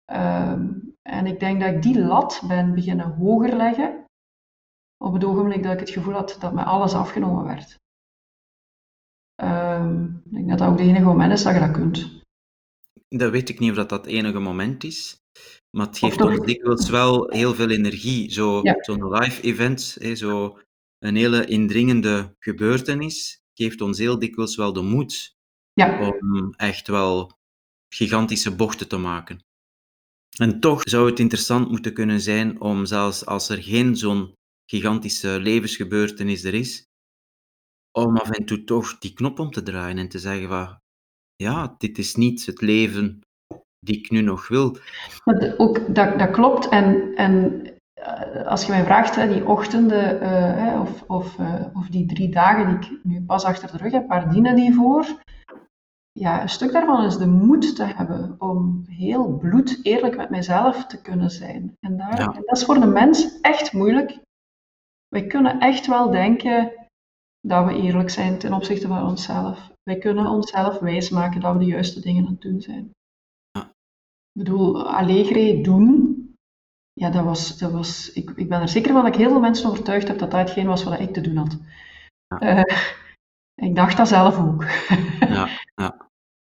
Ehm, 0.05 0.73
en 1.01 1.25
ik 1.25 1.39
denk 1.39 1.59
dat 1.59 1.73
ik 1.73 1.81
die 1.81 1.99
lat 1.99 2.43
ben 2.47 2.73
beginnen 2.73 3.15
hoger 3.15 3.55
leggen. 3.55 4.05
Op 4.97 5.13
het 5.13 5.23
ogenblik 5.23 5.63
dat 5.63 5.73
ik 5.73 5.79
het 5.79 5.89
gevoel 5.89 6.13
had 6.13 6.38
dat 6.39 6.53
mij 6.53 6.63
alles 6.63 6.93
afgenomen 6.93 7.43
werd. 7.43 7.77
Ehm, 9.36 10.03
ik 10.03 10.31
denk 10.33 10.49
dat 10.49 10.59
dat 10.59 10.67
ook 10.67 10.77
de 10.77 10.83
enige 10.83 11.05
moment 11.05 11.31
is 11.31 11.43
dat 11.43 11.53
je 11.53 11.59
dat 11.59 11.71
kunt. 11.71 12.23
Dat 13.07 13.31
weet 13.31 13.49
ik 13.49 13.59
niet 13.59 13.69
of 13.69 13.75
dat 13.75 13.89
dat 13.89 14.05
het 14.05 14.13
enige 14.13 14.39
moment 14.39 14.83
is. 14.83 15.23
Maar 15.77 15.86
het 15.86 15.97
geeft 15.97 16.21
ons 16.21 16.45
dikwijls 16.45 16.89
wel 16.89 17.29
heel 17.29 17.53
veel 17.53 17.69
energie. 17.69 18.33
Ja. 18.63 18.75
Zo'n 18.79 19.09
live 19.13 19.41
event, 19.41 19.97
hè, 19.99 20.15
zo 20.15 20.59
een 20.99 21.15
hele 21.15 21.45
indringende 21.45 22.36
gebeurtenis, 22.39 23.41
geeft 23.53 23.81
ons 23.81 23.97
heel 23.97 24.19
dikwijls 24.19 24.55
wel 24.55 24.73
de 24.73 24.81
moed 24.81 25.36
Ja, 25.73 26.09
om 26.09 26.53
echt 26.57 26.88
wel 26.88 27.31
gigantische 27.89 28.55
bochten 28.55 28.88
te 28.88 28.97
maken. 28.97 29.43
En 30.38 30.59
toch 30.59 30.81
zou 30.83 31.09
het 31.09 31.19
interessant 31.19 31.69
moeten 31.69 31.93
kunnen 31.93 32.21
zijn 32.21 32.61
om 32.61 32.86
zelfs 32.86 33.25
als 33.25 33.49
er 33.49 33.63
geen 33.63 33.95
zo'n 33.95 34.33
gigantische 34.65 35.39
levensgebeurtenis 35.39 36.43
er 36.43 36.53
is, 36.53 36.88
om 37.97 38.17
af 38.17 38.29
en 38.29 38.45
toe 38.45 38.63
toch 38.63 38.97
die 38.97 39.13
knop 39.13 39.39
om 39.39 39.51
te 39.51 39.63
draaien 39.63 39.97
en 39.97 40.09
te 40.09 40.19
zeggen 40.19 40.47
van 40.47 40.77
ja, 41.35 41.75
dit 41.77 41.97
is 41.97 42.15
niet 42.15 42.45
het 42.45 42.61
leven 42.61 43.19
die 43.79 43.97
ik 43.97 44.09
nu 44.11 44.21
nog 44.21 44.47
wil. 44.47 44.77
Maar 45.23 45.39
de- 45.39 45.55
ook, 45.59 45.95
dat, 45.95 46.19
dat 46.19 46.31
klopt. 46.31 46.69
En, 46.69 47.15
en 47.15 47.61
eh, 47.93 48.45
als 48.47 48.65
je 48.65 48.71
mij 48.71 48.83
vraagt, 48.83 49.15
hè, 49.15 49.27
die 49.33 49.45
ochtenden 49.47 50.21
eh, 50.21 50.81
of, 50.81 51.03
of, 51.07 51.39
eh, 51.39 51.65
of 51.73 51.87
die 51.87 52.05
drie 52.05 52.29
dagen 52.29 52.67
die 52.81 52.91
ik 52.91 53.03
nu 53.03 53.21
pas 53.21 53.43
achter 53.43 53.71
de 53.71 53.77
rug 53.77 53.91
heb, 53.91 54.07
waar 54.07 54.29
dienen 54.29 54.55
die 54.55 54.73
voor? 54.73 55.23
ja, 56.19 56.41
een 56.41 56.49
stuk 56.49 56.71
daarvan 56.71 57.05
is 57.05 57.17
de 57.17 57.27
moed 57.27 57.75
te 57.75 57.83
hebben 57.83 58.35
om 58.37 58.85
heel 58.89 59.37
bloed 59.37 59.79
eerlijk 59.83 60.17
met 60.17 60.29
mijzelf 60.29 60.85
te 60.85 61.01
kunnen 61.01 61.29
zijn. 61.29 61.73
En, 61.79 61.97
daar, 61.97 62.19
Ja. 62.19 62.25
en 62.25 62.43
dat 62.45 62.57
is 62.57 62.63
voor 62.65 62.79
de 62.79 62.85
mens 62.85 63.39
echt 63.41 63.73
moeilijk. 63.73 64.19
Wij 65.07 65.27
kunnen 65.27 65.59
echt 65.59 65.87
wel 65.87 66.11
denken 66.11 66.71
dat 67.47 67.65
we 67.65 67.81
eerlijk 67.81 68.09
zijn 68.09 68.37
ten 68.37 68.53
opzichte 68.53 68.87
van 68.87 69.07
onszelf. 69.07 69.71
Wij 69.83 69.97
kunnen 69.97 70.27
onszelf 70.27 70.79
wijsmaken 70.79 71.41
dat 71.41 71.53
we 71.53 71.59
de 71.59 71.65
juiste 71.65 71.99
dingen 71.99 72.25
aan 72.25 72.31
het 72.31 72.41
doen 72.41 72.61
zijn. 72.61 72.91
Ja. 73.51 73.61
Ik 74.31 74.43
bedoel, 74.43 74.89
Allegre 74.89 75.61
doen, 75.61 76.13
ja, 76.93 77.09
dat 77.09 77.23
was, 77.23 77.57
dat 77.57 77.71
was 77.71 78.11
ik, 78.11 78.29
ik 78.29 78.49
ben 78.49 78.61
er 78.61 78.69
zeker 78.69 78.91
van 78.91 79.03
dat 79.03 79.13
ik 79.13 79.19
heel 79.19 79.29
veel 79.29 79.39
mensen 79.39 79.69
overtuigd 79.69 80.07
heb 80.07 80.19
dat 80.19 80.31
dat 80.31 80.39
hetgeen 80.39 80.67
was 80.67 80.83
wat 80.83 80.99
ik 80.99 81.13
te 81.13 81.21
doen 81.21 81.35
had. 81.35 81.57
Ja. 82.27 82.39
Eh, 82.39 82.75
ik 83.67 83.75
dacht 83.75 83.97
dat 83.97 84.07
zelf 84.07 84.37
ook. 84.37 84.63
Ja, 85.19 85.47
ja. 85.81 86.09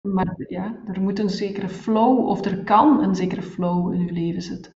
Maar 0.09 0.35
ja, 0.49 0.83
er 0.87 1.01
moet 1.01 1.19
een 1.19 1.31
zekere 1.31 1.69
flow, 1.69 2.29
of 2.29 2.45
er 2.45 2.65
kan 2.65 3.03
een 3.03 3.15
zekere 3.15 3.43
flow 3.43 3.93
in 3.93 4.01
uw 4.01 4.13
leven 4.13 4.43
zitten. 4.43 4.73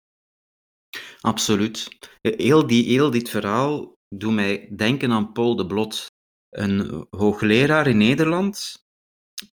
Absoluut. 1.20 1.88
Heel, 2.20 2.66
die, 2.66 2.84
heel 2.84 3.10
dit 3.10 3.28
verhaal 3.28 3.95
doet 4.08 4.32
mij 4.32 4.68
denken 4.76 5.12
aan 5.12 5.32
Paul 5.32 5.56
de 5.56 5.66
Blot, 5.66 6.06
een 6.50 7.06
hoogleraar 7.10 7.86
in 7.86 7.96
Nederland, 7.96 8.84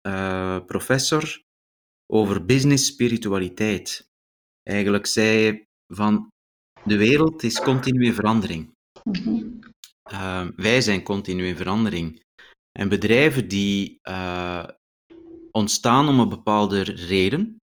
eh, 0.00 0.64
professor 0.66 1.42
over 2.06 2.44
business 2.44 2.86
spiritualiteit. 2.86 4.08
Eigenlijk 4.62 5.06
zei 5.06 5.42
hij 5.42 5.66
van 5.86 6.28
de 6.84 6.96
wereld 6.96 7.42
is 7.42 7.60
continu 7.60 8.04
in 8.04 8.14
verandering. 8.14 8.74
Mhm. 9.04 9.58
Eh, 10.02 10.48
wij 10.56 10.80
zijn 10.80 11.02
continu 11.02 11.46
in 11.46 11.56
verandering. 11.56 12.22
En 12.78 12.88
bedrijven 12.88 13.48
die 13.48 13.98
eh, 14.02 14.68
ontstaan 15.50 16.08
om 16.08 16.20
een 16.20 16.28
bepaalde 16.28 16.82
reden. 16.82 17.56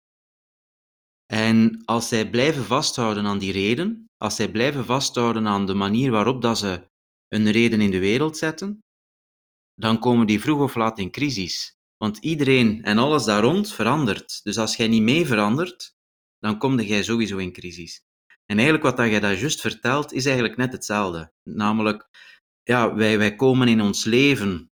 En 1.25 1.81
als 1.85 2.07
zij 2.07 2.29
blijven 2.29 2.63
vasthouden 2.63 3.25
aan 3.25 3.37
die 3.37 3.51
reden, 3.51 4.04
als 4.17 4.35
zij 4.35 4.51
blijven 4.51 4.85
vasthouden 4.85 5.47
aan 5.47 5.65
de 5.65 5.73
manier 5.73 6.11
waarop 6.11 6.41
dat 6.41 6.57
ze 6.57 6.89
een 7.27 7.51
reden 7.51 7.81
in 7.81 7.91
de 7.91 7.99
wereld 7.99 8.37
zetten, 8.37 8.83
dan 9.73 9.99
komen 9.99 10.27
die 10.27 10.41
vroeg 10.41 10.59
of 10.59 10.75
laat 10.75 10.99
in 10.99 11.11
crisis. 11.11 11.77
Want 11.97 12.17
iedereen 12.17 12.83
en 12.83 12.97
alles 12.97 13.23
daar 13.23 13.43
rond 13.43 13.73
verandert. 13.73 14.43
Dus 14.43 14.57
als 14.57 14.75
jij 14.75 14.87
niet 14.87 15.01
mee 15.01 15.25
verandert, 15.25 15.95
dan 16.39 16.57
kom 16.57 16.79
jij 16.79 17.03
sowieso 17.03 17.37
in 17.37 17.51
crisis. 17.51 18.03
En 18.45 18.55
eigenlijk 18.55 18.83
wat 18.83 18.97
dat 18.97 19.09
jij 19.09 19.19
daar 19.19 19.39
juist 19.39 19.61
vertelt, 19.61 20.13
is 20.13 20.25
eigenlijk 20.25 20.57
net 20.57 20.71
hetzelfde. 20.71 21.31
Namelijk, 21.43 22.09
ja, 22.63 22.95
wij, 22.95 23.17
wij 23.17 23.35
komen 23.35 23.67
in 23.67 23.81
ons 23.81 24.05
leven 24.05 24.71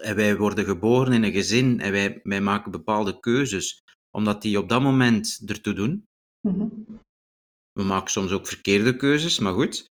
en 0.00 0.16
wij 0.16 0.36
worden 0.36 0.64
geboren 0.64 1.12
in 1.12 1.22
een 1.22 1.32
gezin 1.32 1.80
en 1.80 1.92
wij, 1.92 2.20
wij 2.22 2.40
maken 2.40 2.70
bepaalde 2.70 3.20
keuzes, 3.20 3.82
omdat 4.10 4.42
die 4.42 4.58
op 4.58 4.68
dat 4.68 4.82
moment 4.82 5.42
ertoe 5.46 5.74
doen. 5.74 6.06
Mhm. 6.40 6.66
We 7.76 7.82
maken 7.82 8.10
soms 8.10 8.32
ook 8.32 8.46
verkeerde 8.46 8.96
keuzes, 8.96 9.38
maar 9.38 9.52
goed. 9.52 9.90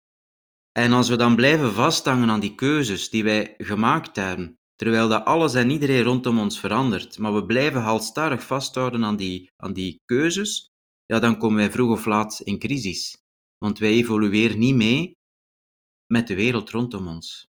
En 0.72 0.92
als 0.92 1.10
we 1.10 1.16
dan 1.16 1.36
blijven 1.36 1.74
vasthangen 1.74 2.30
aan 2.30 2.40
die 2.40 2.56
keuzes 2.56 3.10
die 3.10 3.24
wij 3.24 3.54
gemaakt 3.58 4.16
hebben, 4.16 4.56
terwijl 4.76 5.08
dat 5.08 5.26
alles 5.26 5.54
en 5.54 5.70
iedereen 5.70 6.04
rondom 6.04 6.40
ons 6.40 6.60
verandert, 6.60 7.18
maar 7.18 7.34
we 7.34 7.46
blijven 7.46 7.82
halstarrig 7.82 8.44
vasthouden 8.44 9.04
aan 9.04 9.16
die, 9.16 9.50
aan 9.56 9.74
die 9.74 10.02
keuzes, 10.06 10.68
ja, 11.06 11.20
dan 11.20 11.38
komen 11.38 11.58
wij 11.58 11.72
vroeg 11.72 11.92
of 11.92 12.06
laat 12.06 12.40
in 12.40 12.60
crisis. 12.60 13.18
Want 13.58 13.80
wij 13.80 13.90
evolueren 13.90 14.60
niet 14.60 14.76
mee 14.76 15.12
met 16.14 16.28
de 16.28 16.36
wereld 16.36 16.70
rondom 16.70 17.08
ons. 17.08 17.48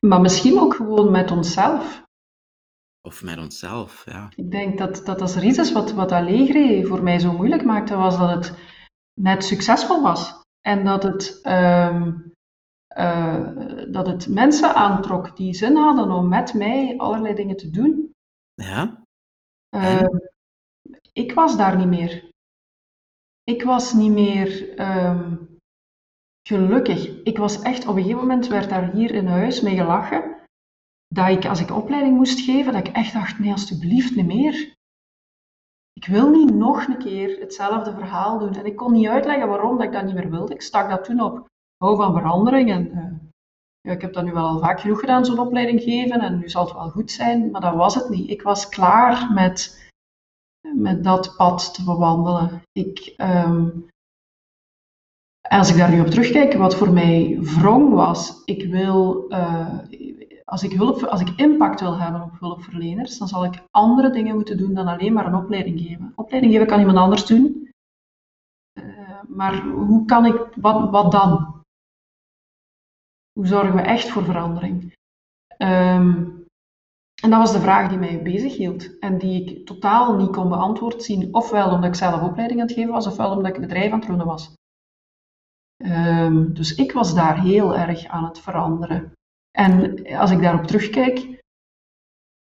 Maar 0.00 0.20
misschien 0.20 0.58
ook 0.58 0.74
gewoon 0.74 1.10
met 1.10 1.30
onszelf. 1.30 2.02
Of 3.00 3.22
met 3.22 3.38
onszelf, 3.38 4.02
ja. 4.06 4.32
Ik 4.36 4.50
denk 4.50 4.78
dat, 4.78 5.00
dat 5.04 5.20
als 5.20 5.34
er 5.34 5.44
iets 5.44 5.58
is 5.58 5.72
wat, 5.72 5.92
wat 5.92 6.12
Allegri 6.12 6.84
voor 6.84 7.02
mij 7.02 7.18
zo 7.18 7.32
moeilijk 7.32 7.64
maakte, 7.64 7.96
was 7.96 8.18
dat 8.18 8.30
het 8.30 8.54
net 9.18 9.44
succesvol 9.44 10.02
was. 10.02 10.42
En 10.60 10.84
dat 10.84 11.02
het, 11.02 11.40
ehm, 11.42 12.12
eh, 12.86 13.52
dat 13.90 14.06
het 14.06 14.28
mensen 14.28 14.74
aantrok 14.74 15.36
die 15.36 15.54
zin 15.54 15.76
hadden 15.76 16.10
om 16.10 16.28
met 16.28 16.54
mij 16.54 16.96
allerlei 16.96 17.34
dingen 17.34 17.56
te 17.56 17.70
doen. 17.70 18.12
Ja? 18.54 19.02
Ehm, 19.68 20.16
ik 21.12 21.32
was 21.32 21.56
daar 21.56 21.76
niet 21.76 21.86
meer. 21.86 22.30
Ik 23.44 23.62
was 23.62 23.92
niet 23.92 24.12
meer 24.12 24.76
ehm, 24.76 25.36
gelukkig. 26.48 27.22
Ik 27.22 27.38
was 27.38 27.62
echt, 27.62 27.86
op 27.86 27.96
een 27.96 28.02
gegeven 28.02 28.20
moment 28.20 28.46
werd 28.46 28.68
daar 28.68 28.90
hier 28.92 29.10
in 29.10 29.26
huis 29.26 29.60
mee 29.60 29.76
gelachen. 29.76 30.36
Dat 31.06 31.28
ik, 31.28 31.46
als 31.46 31.60
ik 31.60 31.70
opleiding 31.70 32.16
moest 32.16 32.40
geven, 32.40 32.72
dat 32.72 32.86
ik 32.86 32.94
echt 32.94 33.12
dacht, 33.12 33.38
nee, 33.38 33.52
alstublieft, 33.52 34.16
niet 34.16 34.26
meer. 34.26 34.76
Ik 35.98 36.06
wil 36.06 36.30
niet 36.30 36.54
nog 36.54 36.86
een 36.86 36.98
keer 36.98 37.40
hetzelfde 37.40 37.92
verhaal 37.92 38.38
doen. 38.38 38.54
En 38.54 38.66
ik 38.66 38.76
kon 38.76 38.92
niet 38.92 39.08
uitleggen 39.08 39.48
waarom 39.48 39.76
dat 39.76 39.86
ik 39.86 39.92
dat 39.92 40.04
niet 40.04 40.14
meer 40.14 40.30
wilde. 40.30 40.54
Ik 40.54 40.62
stak 40.62 40.90
dat 40.90 41.04
toen 41.04 41.20
op. 41.20 41.46
Hou 41.76 41.96
van 41.96 42.12
verandering. 42.12 42.70
En 42.70 42.92
eh, 42.92 43.12
ja, 43.80 43.92
ik 43.92 44.00
heb 44.00 44.12
dat 44.12 44.24
nu 44.24 44.32
wel 44.32 44.46
al 44.46 44.58
vaak 44.58 44.80
genoeg 44.80 45.00
gedaan, 45.00 45.24
zo'n 45.24 45.38
opleiding 45.38 45.82
geven. 45.82 46.20
En 46.20 46.38
nu 46.38 46.48
zal 46.48 46.64
het 46.64 46.72
wel 46.72 46.90
goed 46.90 47.10
zijn. 47.10 47.50
Maar 47.50 47.60
dat 47.60 47.74
was 47.74 47.94
het 47.94 48.08
niet. 48.08 48.30
Ik 48.30 48.42
was 48.42 48.68
klaar 48.68 49.32
met, 49.32 49.90
met 50.74 51.04
dat 51.04 51.34
pad 51.36 51.74
te 51.74 51.84
bewandelen. 51.84 52.62
Ik, 52.72 53.14
ehm, 53.16 53.68
als 55.48 55.70
ik 55.70 55.76
daar 55.76 55.90
nu 55.90 56.00
op 56.00 56.06
terugkijk, 56.06 56.52
wat 56.52 56.76
voor 56.76 56.92
mij 56.92 57.38
wrong 57.40 57.94
was, 57.94 58.42
ik 58.44 58.70
wil, 58.70 59.28
eh, 59.28 59.78
als, 60.48 60.62
ik 60.62 60.72
hulp, 60.72 61.02
als 61.02 61.20
ik 61.20 61.28
impact 61.36 61.80
wil 61.80 61.98
hebben 61.98 62.22
op 62.22 62.40
hulpverleners, 62.40 63.18
dan 63.18 63.28
zal 63.28 63.44
ik 63.44 63.62
andere 63.70 64.10
dingen 64.10 64.34
moeten 64.34 64.56
doen 64.56 64.74
dan 64.74 64.86
alleen 64.86 65.12
maar 65.12 65.26
een 65.26 65.34
opleiding 65.34 65.80
geven. 65.80 66.12
Opleiding 66.14 66.52
geven 66.52 66.66
kan 66.66 66.78
iemand 66.78 66.98
anders 66.98 67.26
doen. 67.26 67.70
Eh, 68.72 69.22
maar 69.28 69.62
hoe 69.62 70.04
kan 70.04 70.26
ik, 70.26 70.48
wat, 70.56 70.90
wat 70.90 71.12
dan? 71.12 71.62
Hoe 73.32 73.46
zorgen 73.46 73.74
we 73.74 73.80
echt 73.80 74.08
voor 74.08 74.24
verandering? 74.24 74.94
Ehm, 75.46 76.26
en 77.22 77.30
dat 77.30 77.38
was 77.38 77.52
de 77.52 77.60
vraag 77.60 77.88
die 77.88 77.98
mij 77.98 78.22
bezig 78.22 78.56
hield 78.56 78.98
en 78.98 79.18
die 79.18 79.44
ik 79.44 79.66
totaal 79.66 80.16
niet 80.16 80.30
kon 80.30 80.48
beantwoord 80.48 81.02
zien, 81.02 81.34
ofwel 81.34 81.70
omdat 81.70 81.88
ik 81.88 81.94
zelf 81.94 82.22
opleiding 82.22 82.60
aan 82.60 82.66
het 82.66 82.76
geven 82.76 82.92
was, 82.92 83.06
ofwel 83.06 83.30
omdat 83.30 83.54
ik 83.54 83.60
bedrijf 83.60 83.92
aan 83.92 83.98
het 83.98 84.08
runnen 84.08 84.26
was. 84.26 84.54
Ehm, 85.76 86.52
dus 86.52 86.74
ik 86.74 86.92
was 86.92 87.14
daar 87.14 87.40
heel 87.40 87.76
erg 87.76 88.06
aan 88.06 88.24
het 88.24 88.40
veranderen. 88.40 89.12
En 89.50 90.06
als 90.16 90.30
ik 90.30 90.40
daarop 90.42 90.66
terugkijk, 90.66 91.42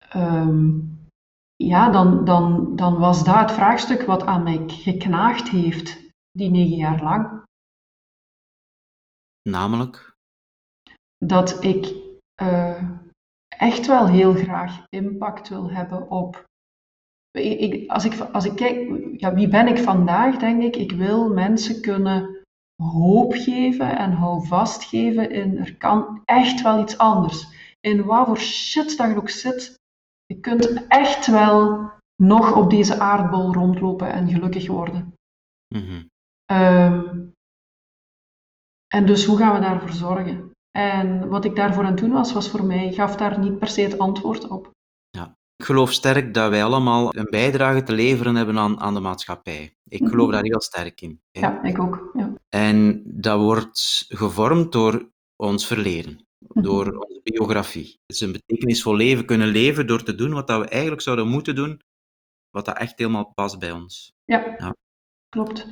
ehm, 0.10 0.80
ja, 1.56 1.90
dan, 1.92 2.26
dan, 2.26 2.76
dan 2.76 2.98
was 2.98 3.24
dat 3.24 3.36
het 3.36 3.52
vraagstuk 3.52 4.02
wat 4.02 4.26
aan 4.26 4.44
mij 4.44 4.64
geknaagd 4.68 5.50
heeft, 5.50 6.12
die 6.32 6.50
negen 6.50 6.76
jaar 6.78 7.04
lang. 7.04 7.44
Namelijk? 9.50 10.14
Dat 11.26 11.64
ik 11.64 11.94
eh, 12.36 12.90
echt 13.48 13.86
wel 13.88 14.08
heel 14.08 14.34
graag 14.34 14.86
impact 14.90 15.50
wil 15.50 15.72
hebben 15.72 16.10
op. 16.10 16.44
Ik, 17.32 17.60
ik- 17.60 17.90
als, 17.90 18.06
ik, 18.06 18.20
als 18.20 18.46
ik 18.46 18.56
kijk, 18.56 19.04
ja, 19.20 19.34
wie 19.34 19.48
ben 19.48 19.68
ik 19.68 19.78
vandaag, 19.78 20.38
denk 20.38 20.64
ik, 20.64 20.76
ik 20.76 20.92
wil 20.92 21.34
mensen 21.34 21.82
kunnen 21.82 22.35
hoop 22.76 23.34
geven 23.34 23.98
en 23.98 24.12
houvast 24.12 24.84
geven 24.84 25.32
in 25.32 25.58
er 25.58 25.78
kan 25.78 26.22
echt 26.26 26.62
wel 26.62 26.82
iets 26.82 26.98
anders. 26.98 27.48
In 27.80 28.04
wat 28.04 28.26
voor 28.26 28.38
shit 28.38 28.98
dat 28.98 29.10
je 29.10 29.16
ook 29.16 29.30
zit, 29.30 29.80
je 30.26 30.40
kunt 30.40 30.88
echt 30.88 31.28
wel 31.28 31.92
nog 32.16 32.56
op 32.56 32.70
deze 32.70 33.00
aardbol 33.00 33.54
rondlopen 33.54 34.12
en 34.12 34.30
gelukkig 34.30 34.68
worden. 34.68 35.14
Mhm. 35.76 36.04
Ehm, 36.46 37.26
en 38.88 39.06
dus 39.06 39.26
hoe 39.26 39.38
gaan 39.38 39.54
we 39.54 39.60
daarvoor 39.60 39.90
zorgen? 39.90 40.52
En 40.78 41.30
wat 41.30 41.46
ik 41.46 41.56
daarvoor 41.56 41.84
aan 41.84 41.92
het 41.92 42.00
doen 42.00 42.12
was, 42.12 42.34
was 42.34 42.50
voor 42.50 42.64
mij, 42.64 42.94
gaf 42.94 43.16
daar 43.16 43.40
niet 43.40 43.60
per 43.60 43.68
se 43.68 43.82
het 43.82 44.00
antwoord 44.00 44.48
op. 44.48 44.75
Ik 45.66 45.72
geloof 45.72 45.92
sterk 45.92 46.34
dat 46.34 46.50
wij 46.50 46.64
allemaal 46.64 47.16
een 47.16 47.28
bijdrage 47.30 47.84
te 47.84 47.94
leveren 47.94 48.36
hebben 48.36 48.58
aan, 48.58 48.80
aan 48.80 48.94
de 48.94 49.00
maatschappij. 49.00 49.76
Ik 49.84 50.00
Mhm. 50.02 50.10
geloof 50.10 50.32
daar 50.32 50.44
heel 50.44 50.62
sterk 50.62 51.02
in. 51.02 51.22
hè. 51.32 51.40
Ja, 51.40 51.64
ik 51.64 51.80
ook. 51.80 52.10
Ja. 52.14 52.34
En 52.50 53.02
dat 53.06 53.40
wordt 53.40 54.06
gevormd 54.08 54.72
door 54.72 55.10
ons 55.36 55.68
verleden, 55.68 56.28
Mhm. 56.38 56.62
door 56.62 56.86
onze 56.92 57.20
biografie. 57.24 57.86
Het 58.06 58.16
is 58.16 58.22
een 58.22 58.32
betekenisvol 58.32 58.96
leven 58.96 59.26
kunnen 59.26 59.48
leven 59.48 59.88
door 59.88 60.04
te 60.04 60.16
doen 60.16 60.34
wat 60.34 60.48
dat 60.48 60.62
we 60.62 60.68
eigenlijk 60.68 61.02
zouden 61.02 61.28
moeten 61.28 61.56
doen, 61.56 61.82
wat 62.50 62.66
dat 62.66 62.78
echt 62.78 62.98
helemaal 63.00 63.32
past 63.36 63.60
bij 63.60 63.72
ons. 63.72 64.12
Ja, 64.26 64.56
Ja. 64.58 64.76
klopt. 65.30 65.68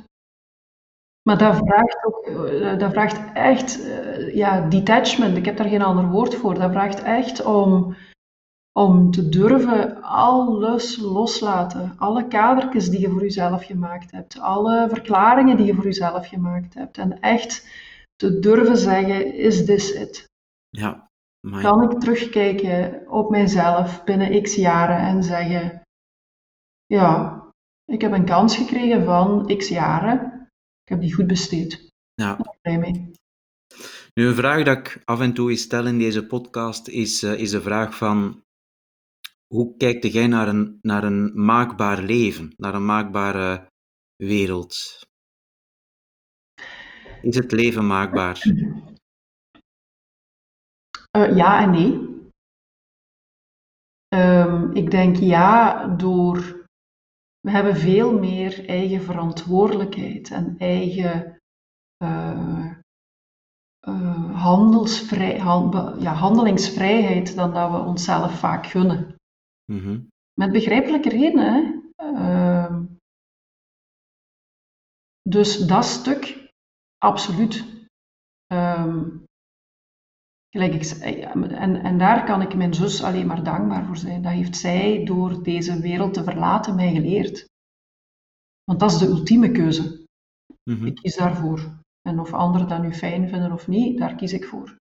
Maar 1.22 1.38
dat 1.38 1.56
vraagt 1.56 2.04
ook, 2.04 2.26
eh, 2.26 2.78
dat 2.78 2.92
vraagt 2.92 3.32
echt, 3.34 3.82
eh, 3.84 4.34
ja, 4.34 4.68
detachment. 4.68 5.36
Ik 5.36 5.44
heb 5.44 5.56
daar 5.56 5.68
geen 5.68 5.82
ander 5.82 6.08
woord 6.08 6.34
voor. 6.34 6.54
Dat 6.54 6.70
vraagt 6.70 7.02
echt 7.02 7.44
om, 7.44 7.96
om 8.78 9.10
te 9.10 9.28
durven 9.28 10.02
alles 10.02 10.96
loslaten. 10.96 11.94
Alle 11.98 12.28
kadertjes 12.28 12.90
die 12.90 13.00
je 13.00 13.10
voor 13.10 13.20
jezelf 13.20 13.64
gemaakt 13.64 14.10
hebt. 14.10 14.38
Alle 14.38 14.88
verklaringen 14.88 15.56
die 15.56 15.66
je 15.66 15.74
voor 15.74 15.84
jezelf 15.84 16.28
gemaakt 16.28 16.74
hebt. 16.74 16.98
En 16.98 17.20
echt 17.20 17.66
te 18.16 18.38
durven 18.38 18.76
zeggen, 18.76 19.34
is 19.34 19.64
this 19.64 19.92
it? 19.92 20.24
Ja, 20.68 21.08
kan 21.60 21.82
ik 21.82 22.00
terugkijken 22.00 23.10
op 23.10 23.30
mijzelf 23.30 24.04
binnen 24.04 24.42
x 24.42 24.54
jaren 24.54 24.98
en 24.98 25.22
zeggen, 25.22 25.82
ja, 26.86 27.42
ik 27.84 28.00
heb 28.00 28.12
een 28.12 28.24
kans 28.24 28.56
gekregen 28.56 29.04
van 29.04 29.56
x 29.56 29.68
jaren, 29.68 30.48
ik 30.82 30.88
heb 30.88 31.00
die 31.00 31.14
goed 31.14 31.26
besteed. 31.26 31.88
Ja. 32.14 32.38
Ik 32.38 32.44
ben 32.44 32.58
blij 32.60 32.78
mee. 32.78 33.12
Nu, 34.14 34.26
een 34.26 34.34
vraag 34.34 34.64
dat 34.64 34.78
ik 34.78 35.02
af 35.04 35.20
en 35.20 35.34
toe 35.34 35.50
eens 35.50 35.62
stel 35.62 35.86
in 35.86 35.98
deze 35.98 36.26
podcast 36.26 36.88
is, 36.88 37.22
eh, 37.22 37.38
is 37.38 37.50
de 37.50 37.60
vraag 37.60 37.96
van 37.96 38.43
hoe 39.54 39.76
kijkt 39.76 40.12
jij 40.12 40.26
naar 40.26 40.48
een, 40.48 40.78
naar 40.82 41.04
een 41.04 41.44
maakbaar 41.44 42.02
leven, 42.02 42.52
naar 42.56 42.74
een 42.74 42.84
maakbare 42.84 43.66
wereld? 44.16 45.00
Is 47.22 47.36
het 47.36 47.52
leven 47.52 47.86
maakbaar? 47.86 48.42
Eh, 51.10 51.36
ja 51.36 51.62
en 51.62 51.70
nee. 51.70 52.12
Ehm, 54.08 54.70
ik 54.72 54.90
denk 54.90 55.16
ja, 55.16 55.86
door. 55.86 56.66
We 57.40 57.50
hebben 57.50 57.76
veel 57.76 58.18
meer 58.18 58.68
eigen 58.68 59.02
verantwoordelijkheid 59.02 60.30
en 60.30 60.54
eigen 60.58 61.38
eh, 61.96 62.70
eh, 63.80 64.42
handelsvrij, 64.42 65.38
han- 65.38 65.96
ja, 65.98 66.12
handelingsvrijheid 66.12 67.36
dan 67.36 67.52
dat 67.52 67.70
we 67.70 67.76
onszelf 67.76 68.38
vaak 68.38 68.66
gunnen. 68.66 69.14
Mhm. 69.72 70.00
Met 70.34 70.52
begrijpelijke 70.52 71.08
redenen. 71.08 71.52
Hè? 71.54 71.82
Ehm, 71.96 72.84
dus 75.22 75.58
dat 75.66 75.84
stuk, 75.84 76.52
absoluut. 76.98 77.64
Ehm, 78.46 79.08
gelijk 80.50 80.74
ik, 80.74 80.82
ja, 81.16 81.32
en, 81.32 81.76
en 81.76 81.98
daar 81.98 82.24
kan 82.24 82.42
ik 82.42 82.54
mijn 82.54 82.74
zus 82.74 83.02
alleen 83.02 83.26
maar 83.26 83.44
dankbaar 83.44 83.86
voor 83.86 83.96
zijn. 83.96 84.22
Dat 84.22 84.32
heeft 84.32 84.56
zij 84.56 85.04
door 85.04 85.42
deze 85.42 85.80
wereld 85.80 86.14
te 86.14 86.24
verlaten 86.24 86.74
mij 86.74 86.92
geleerd. 86.92 87.46
Want 88.64 88.80
dat 88.80 88.90
is 88.90 88.98
de 88.98 89.06
ultieme 89.06 89.50
keuze. 89.50 90.04
Mhm. 90.70 90.86
Ik 90.86 90.94
kies 90.94 91.16
daarvoor. 91.16 91.82
En 92.08 92.20
of 92.20 92.32
anderen 92.32 92.68
dat 92.68 92.82
nu 92.82 92.92
fijn 92.92 93.28
vinden 93.28 93.52
of 93.52 93.68
niet, 93.68 93.98
daar 93.98 94.14
kies 94.14 94.32
ik 94.32 94.44
voor. 94.44 94.76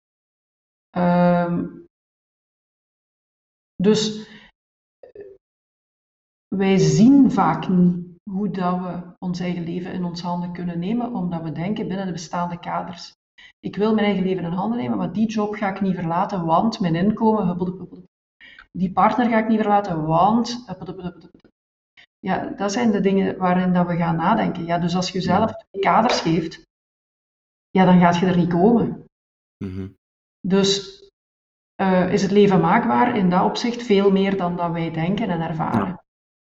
Ehm, 0.90 1.68
dus 3.76 4.28
eh, 4.28 4.41
wij 6.56 6.78
zien 6.78 7.32
vaak 7.32 7.68
niet 7.68 8.06
hoe 8.32 8.50
dat 8.50 8.80
we 8.80 9.16
ons 9.20 9.40
eigen 9.40 9.64
leven 9.64 9.94
in 9.94 10.04
ons 10.04 10.22
handen 10.22 10.54
kunnen 10.54 10.80
nemen, 10.80 11.14
omdat 11.14 11.42
we 11.42 11.52
denken 11.52 11.88
binnen 11.88 12.06
de 12.06 12.12
bestaande 12.12 12.60
kaders. 12.60 13.14
Ik 13.60 13.76
wil 13.76 13.94
mijn 13.94 14.06
eigen 14.06 14.24
leven 14.24 14.44
in 14.44 14.52
handen 14.52 14.78
nemen, 14.78 14.98
maar 14.98 15.14
die 15.14 15.28
job 15.28 15.56
ga 15.56 15.70
ik 15.70 15.82
niet 15.82 15.96
verlaten, 15.96 16.46
want 16.46 16.80
mijn 16.80 16.96
inkomen, 16.96 17.58
die 18.72 18.92
partner 18.92 19.30
ga 19.30 19.38
ik 19.38 19.48
niet 19.48 19.60
verlaten, 19.60 20.06
want 20.06 20.66
ja, 22.20 22.46
dat 22.46 22.72
zijn 22.72 22.92
de 22.92 23.00
dingen 23.00 23.38
waarin 23.38 23.74
dat 23.74 23.88
we 23.88 23.96
gaan 23.96 24.16
nadenken. 24.16 24.66
Ja, 24.66 24.78
dus 24.78 24.96
als 24.96 25.12
je 25.12 25.20
twee 25.22 25.82
kaders 25.82 26.20
geeft, 26.20 26.64
ja, 27.70 27.86
dan 27.86 28.00
gaat 28.00 28.18
je 28.18 28.26
er 28.26 28.38
niet 28.38 28.54
komen. 28.54 29.06
Mhm. 29.64 29.88
Dus 30.48 31.00
eh, 31.76 32.14
is 32.14 32.22
het 32.22 32.32
leven 32.32 32.60
maakbaar 32.60 33.16
in 33.16 33.30
dat 33.30 33.44
opzicht 33.44 33.84
veel 33.84 34.12
meer 34.12 34.38
dan 34.38 34.56
dat 34.56 34.72
wij 34.72 34.92
denken 34.92 35.30
en 35.30 35.42
ervaren. 35.42 36.00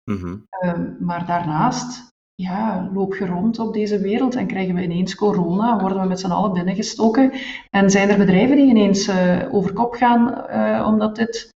Mhm. 0.10 0.38
Ehm, 0.50 0.94
maar 1.00 1.26
daarnaast 1.26 2.08
ja, 2.36 2.90
loop 2.94 3.16
je 3.16 3.26
rond 3.26 3.60
op 3.60 3.74
deze 3.74 4.00
wereld 4.00 4.36
en 4.36 4.48
krijgen 4.48 4.76
we 4.76 4.82
ineens 4.82 5.16
corona, 5.16 5.80
worden 5.80 6.02
we 6.02 6.08
met 6.08 6.20
z'n 6.20 6.32
allen 6.32 6.54
binnengestoken 6.54 7.32
en 7.70 7.90
zijn 7.90 8.10
er 8.10 8.18
bedrijven 8.18 8.56
die 8.56 8.66
ineens 8.66 9.08
eh, 9.08 9.54
over 9.54 9.74
kop 9.74 9.94
gaan 9.94 10.34
eh, 10.34 10.88
omdat, 10.88 11.16
dit, 11.16 11.50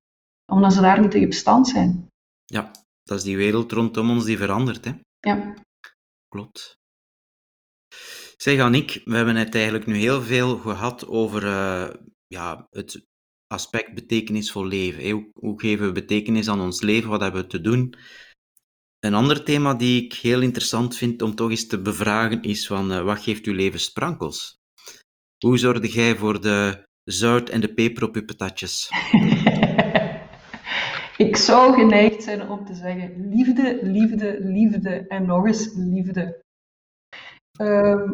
omdat 0.52 0.74
ze 0.74 0.82
daar 0.82 1.02
niet 1.02 1.12
tegen 1.12 1.30
bestand 1.30 1.68
zijn. 1.68 2.08
Ja, 2.46 2.72
dat 3.04 3.18
is 3.18 3.24
die 3.24 3.38
wereld 3.38 3.72
rondom 3.72 4.10
ons 4.10 4.26
die 4.26 4.38
verandert, 4.38 4.86
hè? 4.86 4.92
Ja. 5.20 5.54
Klopt. 6.28 6.78
Zeg 8.38 8.60
Annick, 8.60 9.02
we 9.06 9.16
hebben 9.16 9.36
het 9.36 9.56
eigenlijk 9.56 9.86
nu 9.86 9.96
heel 9.96 10.22
veel 10.22 10.58
gehad 10.58 11.08
over 11.08 11.46
eh, 11.46 11.90
ja, 12.28 12.68
het 12.70 13.06
aspect 13.48 13.94
betekenisvol 13.94 14.66
leven. 14.66 15.10
Hoe, 15.10 15.30
hoe 15.34 15.60
geven 15.60 15.86
we 15.86 15.92
betekenis 15.92 16.48
aan 16.48 16.62
ons 16.62 16.82
leven? 16.82 17.10
Wat 17.10 17.22
hebben 17.22 17.42
we 17.42 17.48
te 17.48 17.62
doen? 17.62 17.96
Een 19.04 19.14
ander 19.14 19.44
thema 19.44 19.74
die 19.74 20.04
ik 20.04 20.14
heel 20.14 20.42
interessant 20.42 20.98
vind 20.98 21.22
om 21.22 21.36
toch 21.36 21.50
eens 21.50 21.68
te 21.68 21.82
bevragen 21.82 22.42
is 22.42 22.68
van 22.68 22.92
eh, 22.92 23.02
wat 23.02 23.20
geeft 23.20 23.46
uw 23.46 23.54
leven 23.54 23.80
sprankels? 23.80 24.58
Hoe 25.46 25.58
zorgde 25.58 25.88
jij 25.88 26.16
voor 26.16 26.42
de 26.42 26.84
zout 27.04 27.50
en 27.50 27.62
de 27.62 27.74
peper 27.74 28.04
op 28.04 28.16
uw 28.16 28.26
patatjes? 28.26 28.90
Ik 31.18 31.36
zou 31.36 31.74
geneigd 31.74 32.24
zijn 32.24 32.50
om 32.50 32.66
te 32.66 32.74
zeggen 32.74 33.30
liefde, 33.30 33.80
liefde, 33.82 34.38
liefde 34.40 35.08
en 35.08 35.26
nog 35.26 35.46
eens 35.46 35.74
liefde. 35.76 36.42
Ehm, 37.60 38.12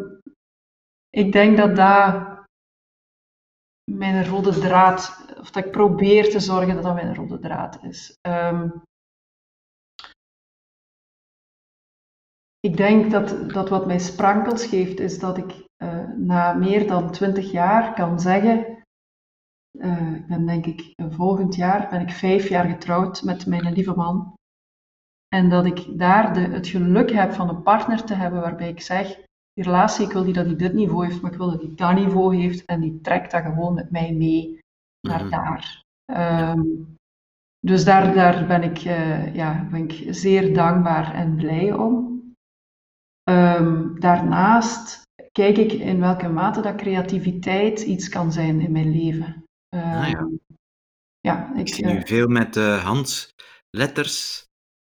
ik 1.09 1.31
denk 1.31 1.57
dat 1.57 1.75
dat 1.75 2.27
mijn 3.91 4.25
rode 4.25 4.59
draad, 4.59 5.25
of 5.39 5.51
dat 5.51 5.65
ik 5.65 5.71
probeer 5.71 6.29
te 6.29 6.39
zorgen 6.39 6.73
dat 6.73 6.83
dat 6.83 6.95
mijn 6.95 7.15
rode 7.15 7.39
draad 7.39 7.83
is. 7.83 8.17
Ehm, 8.21 8.69
ik 12.59 12.77
denk 12.77 13.11
dat, 13.11 13.53
dat 13.53 13.69
wat 13.69 13.85
mij 13.85 13.99
sprankels 13.99 14.65
geeft, 14.65 14.99
is 14.99 15.19
dat 15.19 15.37
ik 15.37 15.65
eh, 15.75 16.03
na 16.17 16.53
meer 16.53 16.87
dan 16.87 17.11
twintig 17.11 17.51
jaar 17.51 17.93
kan 17.93 18.19
zeggen 18.19 18.77
eh, 19.79 20.13
ik 20.13 20.27
ben 20.27 20.45
denk 20.45 20.65
ik 20.65 20.93
eh, 20.95 21.05
volgend 21.09 21.55
jaar 21.55 21.89
ben 21.89 22.01
ik 22.01 22.09
vijf 22.09 22.49
jaar 22.49 22.65
getrouwd 22.65 23.23
met 23.23 23.45
mijn 23.45 23.73
lieve 23.73 23.95
man. 23.95 24.33
En 25.27 25.49
dat 25.49 25.65
ik 25.65 25.97
daar 25.97 26.33
de, 26.33 26.39
het 26.39 26.67
geluk 26.67 27.11
heb 27.11 27.33
van 27.33 27.49
een 27.49 27.61
partner 27.61 28.03
te 28.03 28.13
hebben 28.13 28.41
waarbij 28.41 28.69
ik 28.69 28.81
zeg, 28.81 29.15
die 29.53 29.63
relatie, 29.63 30.05
ik 30.05 30.11
wil 30.11 30.23
niet 30.23 30.35
dat 30.35 30.45
hij 30.45 30.55
dit 30.55 30.73
niveau 30.73 31.05
heeft, 31.05 31.21
maar 31.21 31.31
ik 31.31 31.37
wil 31.37 31.51
dat 31.51 31.61
hij 31.61 31.71
dat 31.75 31.93
niveau 31.95 32.35
heeft 32.35 32.65
en 32.65 32.81
die 32.81 33.01
trekt 33.01 33.31
dat 33.31 33.41
gewoon 33.41 33.73
met 33.73 33.91
mij 33.91 34.13
mee 34.13 34.59
naar 35.07 35.21
Mhm. 35.21 35.29
daar. 35.29 35.83
Ehm, 36.05 36.65
dus 37.59 37.85
daar, 37.85 38.13
daar 38.13 38.47
ben, 38.47 38.63
ik, 38.63 38.77
ja, 39.33 39.67
ben 39.71 39.83
ik 39.83 40.13
zeer 40.13 40.53
dankbaar 40.53 41.13
en 41.13 41.35
blij 41.35 41.73
om. 41.73 42.08
Ehm, 43.29 43.99
daarnaast 43.99 45.01
kijk 45.31 45.57
ik 45.57 45.71
in 45.71 45.99
welke 45.99 46.27
mate 46.29 46.61
dat 46.61 46.75
creativiteit 46.75 47.81
iets 47.81 48.09
kan 48.09 48.31
zijn 48.31 48.59
in 48.59 48.71
mijn 48.71 48.91
leven. 48.91 49.43
Ah, 49.69 49.81
ja. 49.81 50.17
Ehm, 50.17 50.27
ja, 51.19 51.51
ik, 51.53 51.59
Ik 51.59 51.73
zie 51.73 51.85
eh, 51.85 51.95
u 51.95 52.01
veel 52.05 52.27
met 52.27 52.55
uh, 52.55 52.93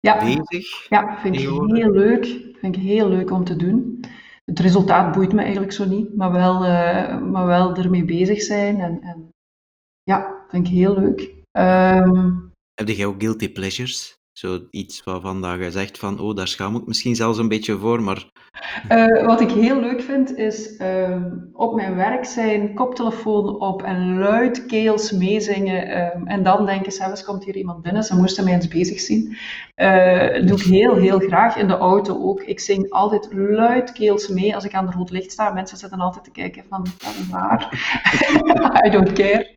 ja, 0.00 0.18
bezig. 0.18 0.88
ja, 0.88 1.20
vind 1.20 1.34
ik 1.34 1.40
heel 1.40 1.90
leuk. 1.90 2.24
Vind 2.58 2.76
ik 2.76 2.82
heel 2.82 3.08
leuk 3.08 3.30
om 3.30 3.44
te 3.44 3.56
doen. 3.56 4.00
Het 4.44 4.58
resultaat 4.58 5.14
boeit 5.14 5.32
me 5.32 5.42
eigenlijk 5.42 5.72
zo 5.72 5.84
niet, 5.84 6.16
maar 6.16 6.32
wel, 6.32 6.64
eh, 6.64 7.20
maar 7.20 7.46
wel 7.46 7.76
ermee 7.76 8.04
bezig 8.04 8.42
zijn. 8.42 8.80
En, 8.80 9.02
en 9.02 9.28
ja, 10.02 10.44
vind 10.48 10.66
ik 10.66 10.72
heel 10.72 10.94
leuk. 10.94 11.34
Ehm, 11.50 12.32
Heb 12.74 12.88
jij 12.88 13.06
ook 13.06 13.20
guilty 13.20 13.52
pleasures? 13.52 14.15
Zo 14.38 14.66
iets 14.70 15.04
waarvan 15.04 15.42
dat 15.42 15.58
je 15.58 15.70
zegt 15.70 15.98
van, 15.98 16.18
oh, 16.20 16.34
daar 16.34 16.48
schaam 16.48 16.76
ik 16.76 16.86
misschien 16.86 17.16
zelfs 17.16 17.38
een 17.38 17.48
beetje 17.48 17.78
voor, 17.78 18.02
maar 18.02 18.24
Eh, 18.88 19.26
wat 19.26 19.40
ik 19.40 19.50
heel 19.50 19.80
leuk 19.80 20.00
vind, 20.02 20.36
is 20.36 20.76
ehm, 20.76 21.34
op 21.52 21.74
mijn 21.74 21.94
werk 21.94 22.24
zijn, 22.24 22.74
koptelefoon 22.74 23.60
op 23.60 23.82
en 23.82 24.18
luidkeels 24.18 25.12
meezingen. 25.12 25.86
ehm, 25.88 26.26
en 26.26 26.42
dan 26.42 26.66
denken, 26.66 26.92
zelfs 26.92 27.24
komt 27.24 27.44
hier 27.44 27.56
iemand 27.56 27.82
binnen, 27.82 28.02
ze 28.02 28.16
moesten 28.16 28.44
mij 28.44 28.52
eens 28.52 28.68
bezig 28.68 29.00
zien. 29.00 29.36
Eh, 29.74 30.46
doe 30.46 30.58
ik 30.58 30.64
heel, 30.64 30.94
heel 30.96 31.18
graag. 31.18 31.56
In 31.56 31.68
de 31.68 31.76
auto 31.76 32.22
ook. 32.22 32.40
Ik 32.42 32.60
zing 32.60 32.90
altijd 32.90 33.28
luidkeels 33.32 34.28
mee 34.28 34.54
als 34.54 34.64
ik 34.64 34.74
aan 34.74 34.86
de 34.86 34.92
rood 34.92 35.10
licht 35.10 35.32
sta. 35.32 35.52
Mensen 35.52 35.78
zitten 35.78 36.00
altijd 36.00 36.24
te 36.24 36.30
kijken 36.30 36.64
van, 36.68 36.82
"Wat 36.82 37.26
waar? 37.30 37.70
I 38.86 38.90
don't 38.90 39.12
care. 39.12 39.54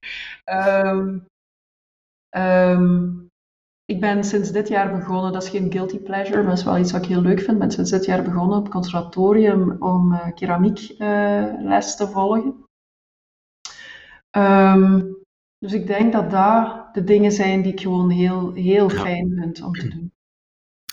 Ehm, 2.29 3.27
ik 3.89 3.99
ben 3.99 4.23
sinds 4.23 4.51
dit 4.51 4.67
jaar 4.67 4.97
begonnen, 4.97 5.31
dat 5.33 5.43
is 5.43 5.49
geen 5.49 5.71
guilty 5.71 5.97
pleasure, 5.99 6.37
maar 6.37 6.49
dat 6.49 6.57
is 6.57 6.63
wel 6.63 6.77
iets 6.77 6.91
wat 6.91 7.01
ik 7.03 7.09
heel 7.09 7.21
leuk 7.21 7.37
vind. 7.39 7.51
Ik 7.51 7.57
ben 7.59 7.71
sinds 7.71 7.89
dit 7.91 8.05
jaar 8.05 8.23
begonnen 8.23 8.57
op 8.57 8.63
het 8.63 8.71
conservatorium 8.73 9.75
om 9.81 10.13
uh, 10.13 10.33
keramiekles 10.35 11.95
te 11.95 12.07
volgen. 12.11 12.63
Ehm, 14.29 15.05
dus 15.57 15.73
ik 15.73 15.87
denk 15.87 16.13
dat 16.13 16.31
daar 16.31 16.89
de 16.93 17.03
dingen 17.03 17.31
zijn 17.31 17.61
die 17.61 17.71
ik 17.71 17.79
gewoon 17.81 18.09
heel, 18.09 18.53
heel 18.53 18.91
Ja. 18.91 19.01
fijn 19.01 19.33
vind 19.41 19.61
om 19.61 19.73
te 19.73 19.87
doen. 19.87 20.11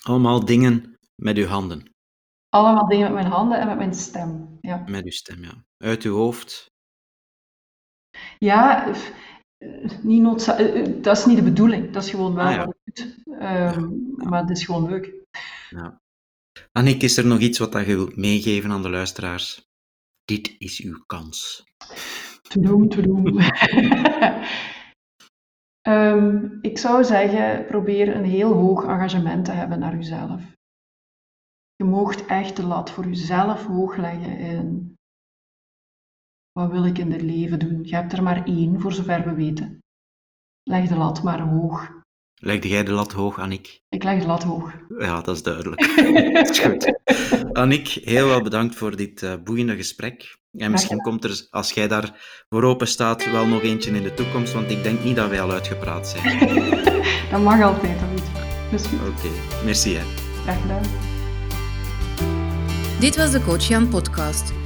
allemaal 0.03 0.44
dingen 0.44 0.97
met 1.22 1.36
uw 1.36 1.47
handen, 1.47 1.94
Allemaal 2.49 2.86
dingen 2.86 3.12
met 3.12 3.22
mijn 3.22 3.32
handen 3.34 3.59
en 3.61 3.66
met 3.66 3.76
mijn 3.76 3.94
stem. 3.94 4.59
Ja, 4.61 4.84
met 4.86 5.05
uw 5.05 5.11
stem, 5.11 5.42
ja. 5.42 5.64
Uit 5.76 6.03
uw 6.03 6.14
hoofd. 6.14 6.66
ja 8.38 8.86
eh, 8.86 8.94
niet 10.02 10.22
noodza- 10.22 10.59
eh, 10.59 10.80
eh, 10.80 11.02
dat 11.02 11.16
is 11.18 11.26
niet 11.26 11.36
de 11.36 11.42
bedoeling. 11.42 11.90
Dat 11.92 12.04
is 12.04 12.11
gewoon 12.11 12.34
wel 12.34 12.44
Ah, 12.46 12.52
ja. 12.52 12.64
wat 12.66 12.76
doe. 12.84 13.36
Ehm, 13.38 13.88
Maar 14.16 14.40
het 14.40 14.50
is 14.50 14.64
gewoon 14.64 14.88
leuk. 14.88 15.14
Annick, 16.72 17.02
is 17.02 17.16
er 17.16 17.26
nog 17.26 17.38
iets 17.38 17.59
wat 17.59 17.72
je 17.72 17.84
wilt 17.84 18.16
meegeven 18.16 18.70
aan 18.70 18.82
de 18.82 18.90
luisteraars? 18.90 19.68
Dit 20.24 20.54
is 20.59 20.80
uw 20.80 21.02
kans. 21.07 21.64
Te 22.42 22.61
doen, 22.61 22.88
te 22.88 23.00
doen. 23.02 23.38
Ehm, 25.80 26.48
ik 26.61 26.78
zou 26.78 27.04
zeggen, 27.04 27.66
probeer 27.66 28.16
een 28.16 28.24
heel 28.24 28.52
hoog 28.52 28.84
engagement 28.84 29.44
te 29.44 29.52
hebben 29.52 29.78
naar 29.78 29.94
jezelf. 29.96 30.42
Je 31.76 31.84
moogt 31.84 32.26
echt 32.26 32.57
de 32.57 32.62
lat 32.66 32.90
voor 32.90 33.07
jezelf 33.07 33.66
hoog 33.66 33.96
leggen 33.96 34.38
in 34.38 34.95
wat 36.57 36.70
wil 36.70 36.86
ik 36.86 36.98
in 36.98 37.11
dit 37.11 37.22
leven 37.22 37.59
doen. 37.59 37.78
Je 37.82 37.94
hebt 37.94 38.12
er 38.12 38.22
maar 38.22 38.44
één, 38.44 38.80
voor 38.80 38.92
zover 38.92 39.24
we 39.24 39.34
weten. 39.34 39.78
Leg 40.62 40.88
de 40.88 40.96
lat 40.96 41.22
maar 41.22 41.40
hoog. 41.40 41.90
Legde 42.34 42.68
jij 42.68 42.84
de 42.84 42.92
lat 42.92 43.12
hoog, 43.12 43.38
Annick? 43.38 43.80
Ik 43.88 44.02
leg 44.02 44.20
de 44.20 44.26
lat 44.26 44.42
hoog. 44.42 44.72
Ja, 44.98 45.20
dat 45.20 45.36
is 45.36 45.42
duidelijk. 45.42 45.80
dat 46.34 46.48
is 46.50 46.59
goed. 46.59 46.92
Annick, 47.52 47.88
heel 47.88 48.26
wel 48.26 48.42
bedankt 48.42 48.74
voor 48.74 48.96
dit 48.96 49.22
uh, 49.22 49.34
boeiende 49.44 49.76
gesprek. 49.76 50.38
En 50.52 50.70
misschien 50.70 51.00
komt 51.00 51.24
er, 51.24 51.46
als 51.50 51.72
jij 51.72 51.88
daar 51.88 52.44
voor 52.48 52.62
open 52.62 52.88
staat, 52.88 53.30
wel 53.30 53.46
nog 53.46 53.62
eentje 53.62 53.90
in 53.90 54.02
de 54.02 54.14
toekomst, 54.14 54.52
want 54.52 54.70
ik 54.70 54.82
denk 54.82 55.04
niet 55.04 55.16
dat 55.16 55.28
wij 55.28 55.40
al 55.40 55.52
uitgepraat 55.52 56.09
zijn. 56.09 56.38
dat 57.30 57.42
mag 57.42 57.62
altijd, 57.62 57.98
dat 58.00 58.09
weet 58.70 58.86
Oké, 58.92 59.07
okay. 59.07 59.64
merci 59.64 59.94
hè. 59.94 60.02
Graag 60.42 60.61
gedaan. 60.61 60.82
Dit 63.00 63.16
was 63.16 63.30
de 63.30 63.42
Coach 63.42 63.68
Jan 63.68 63.88
podcast. 63.88 64.65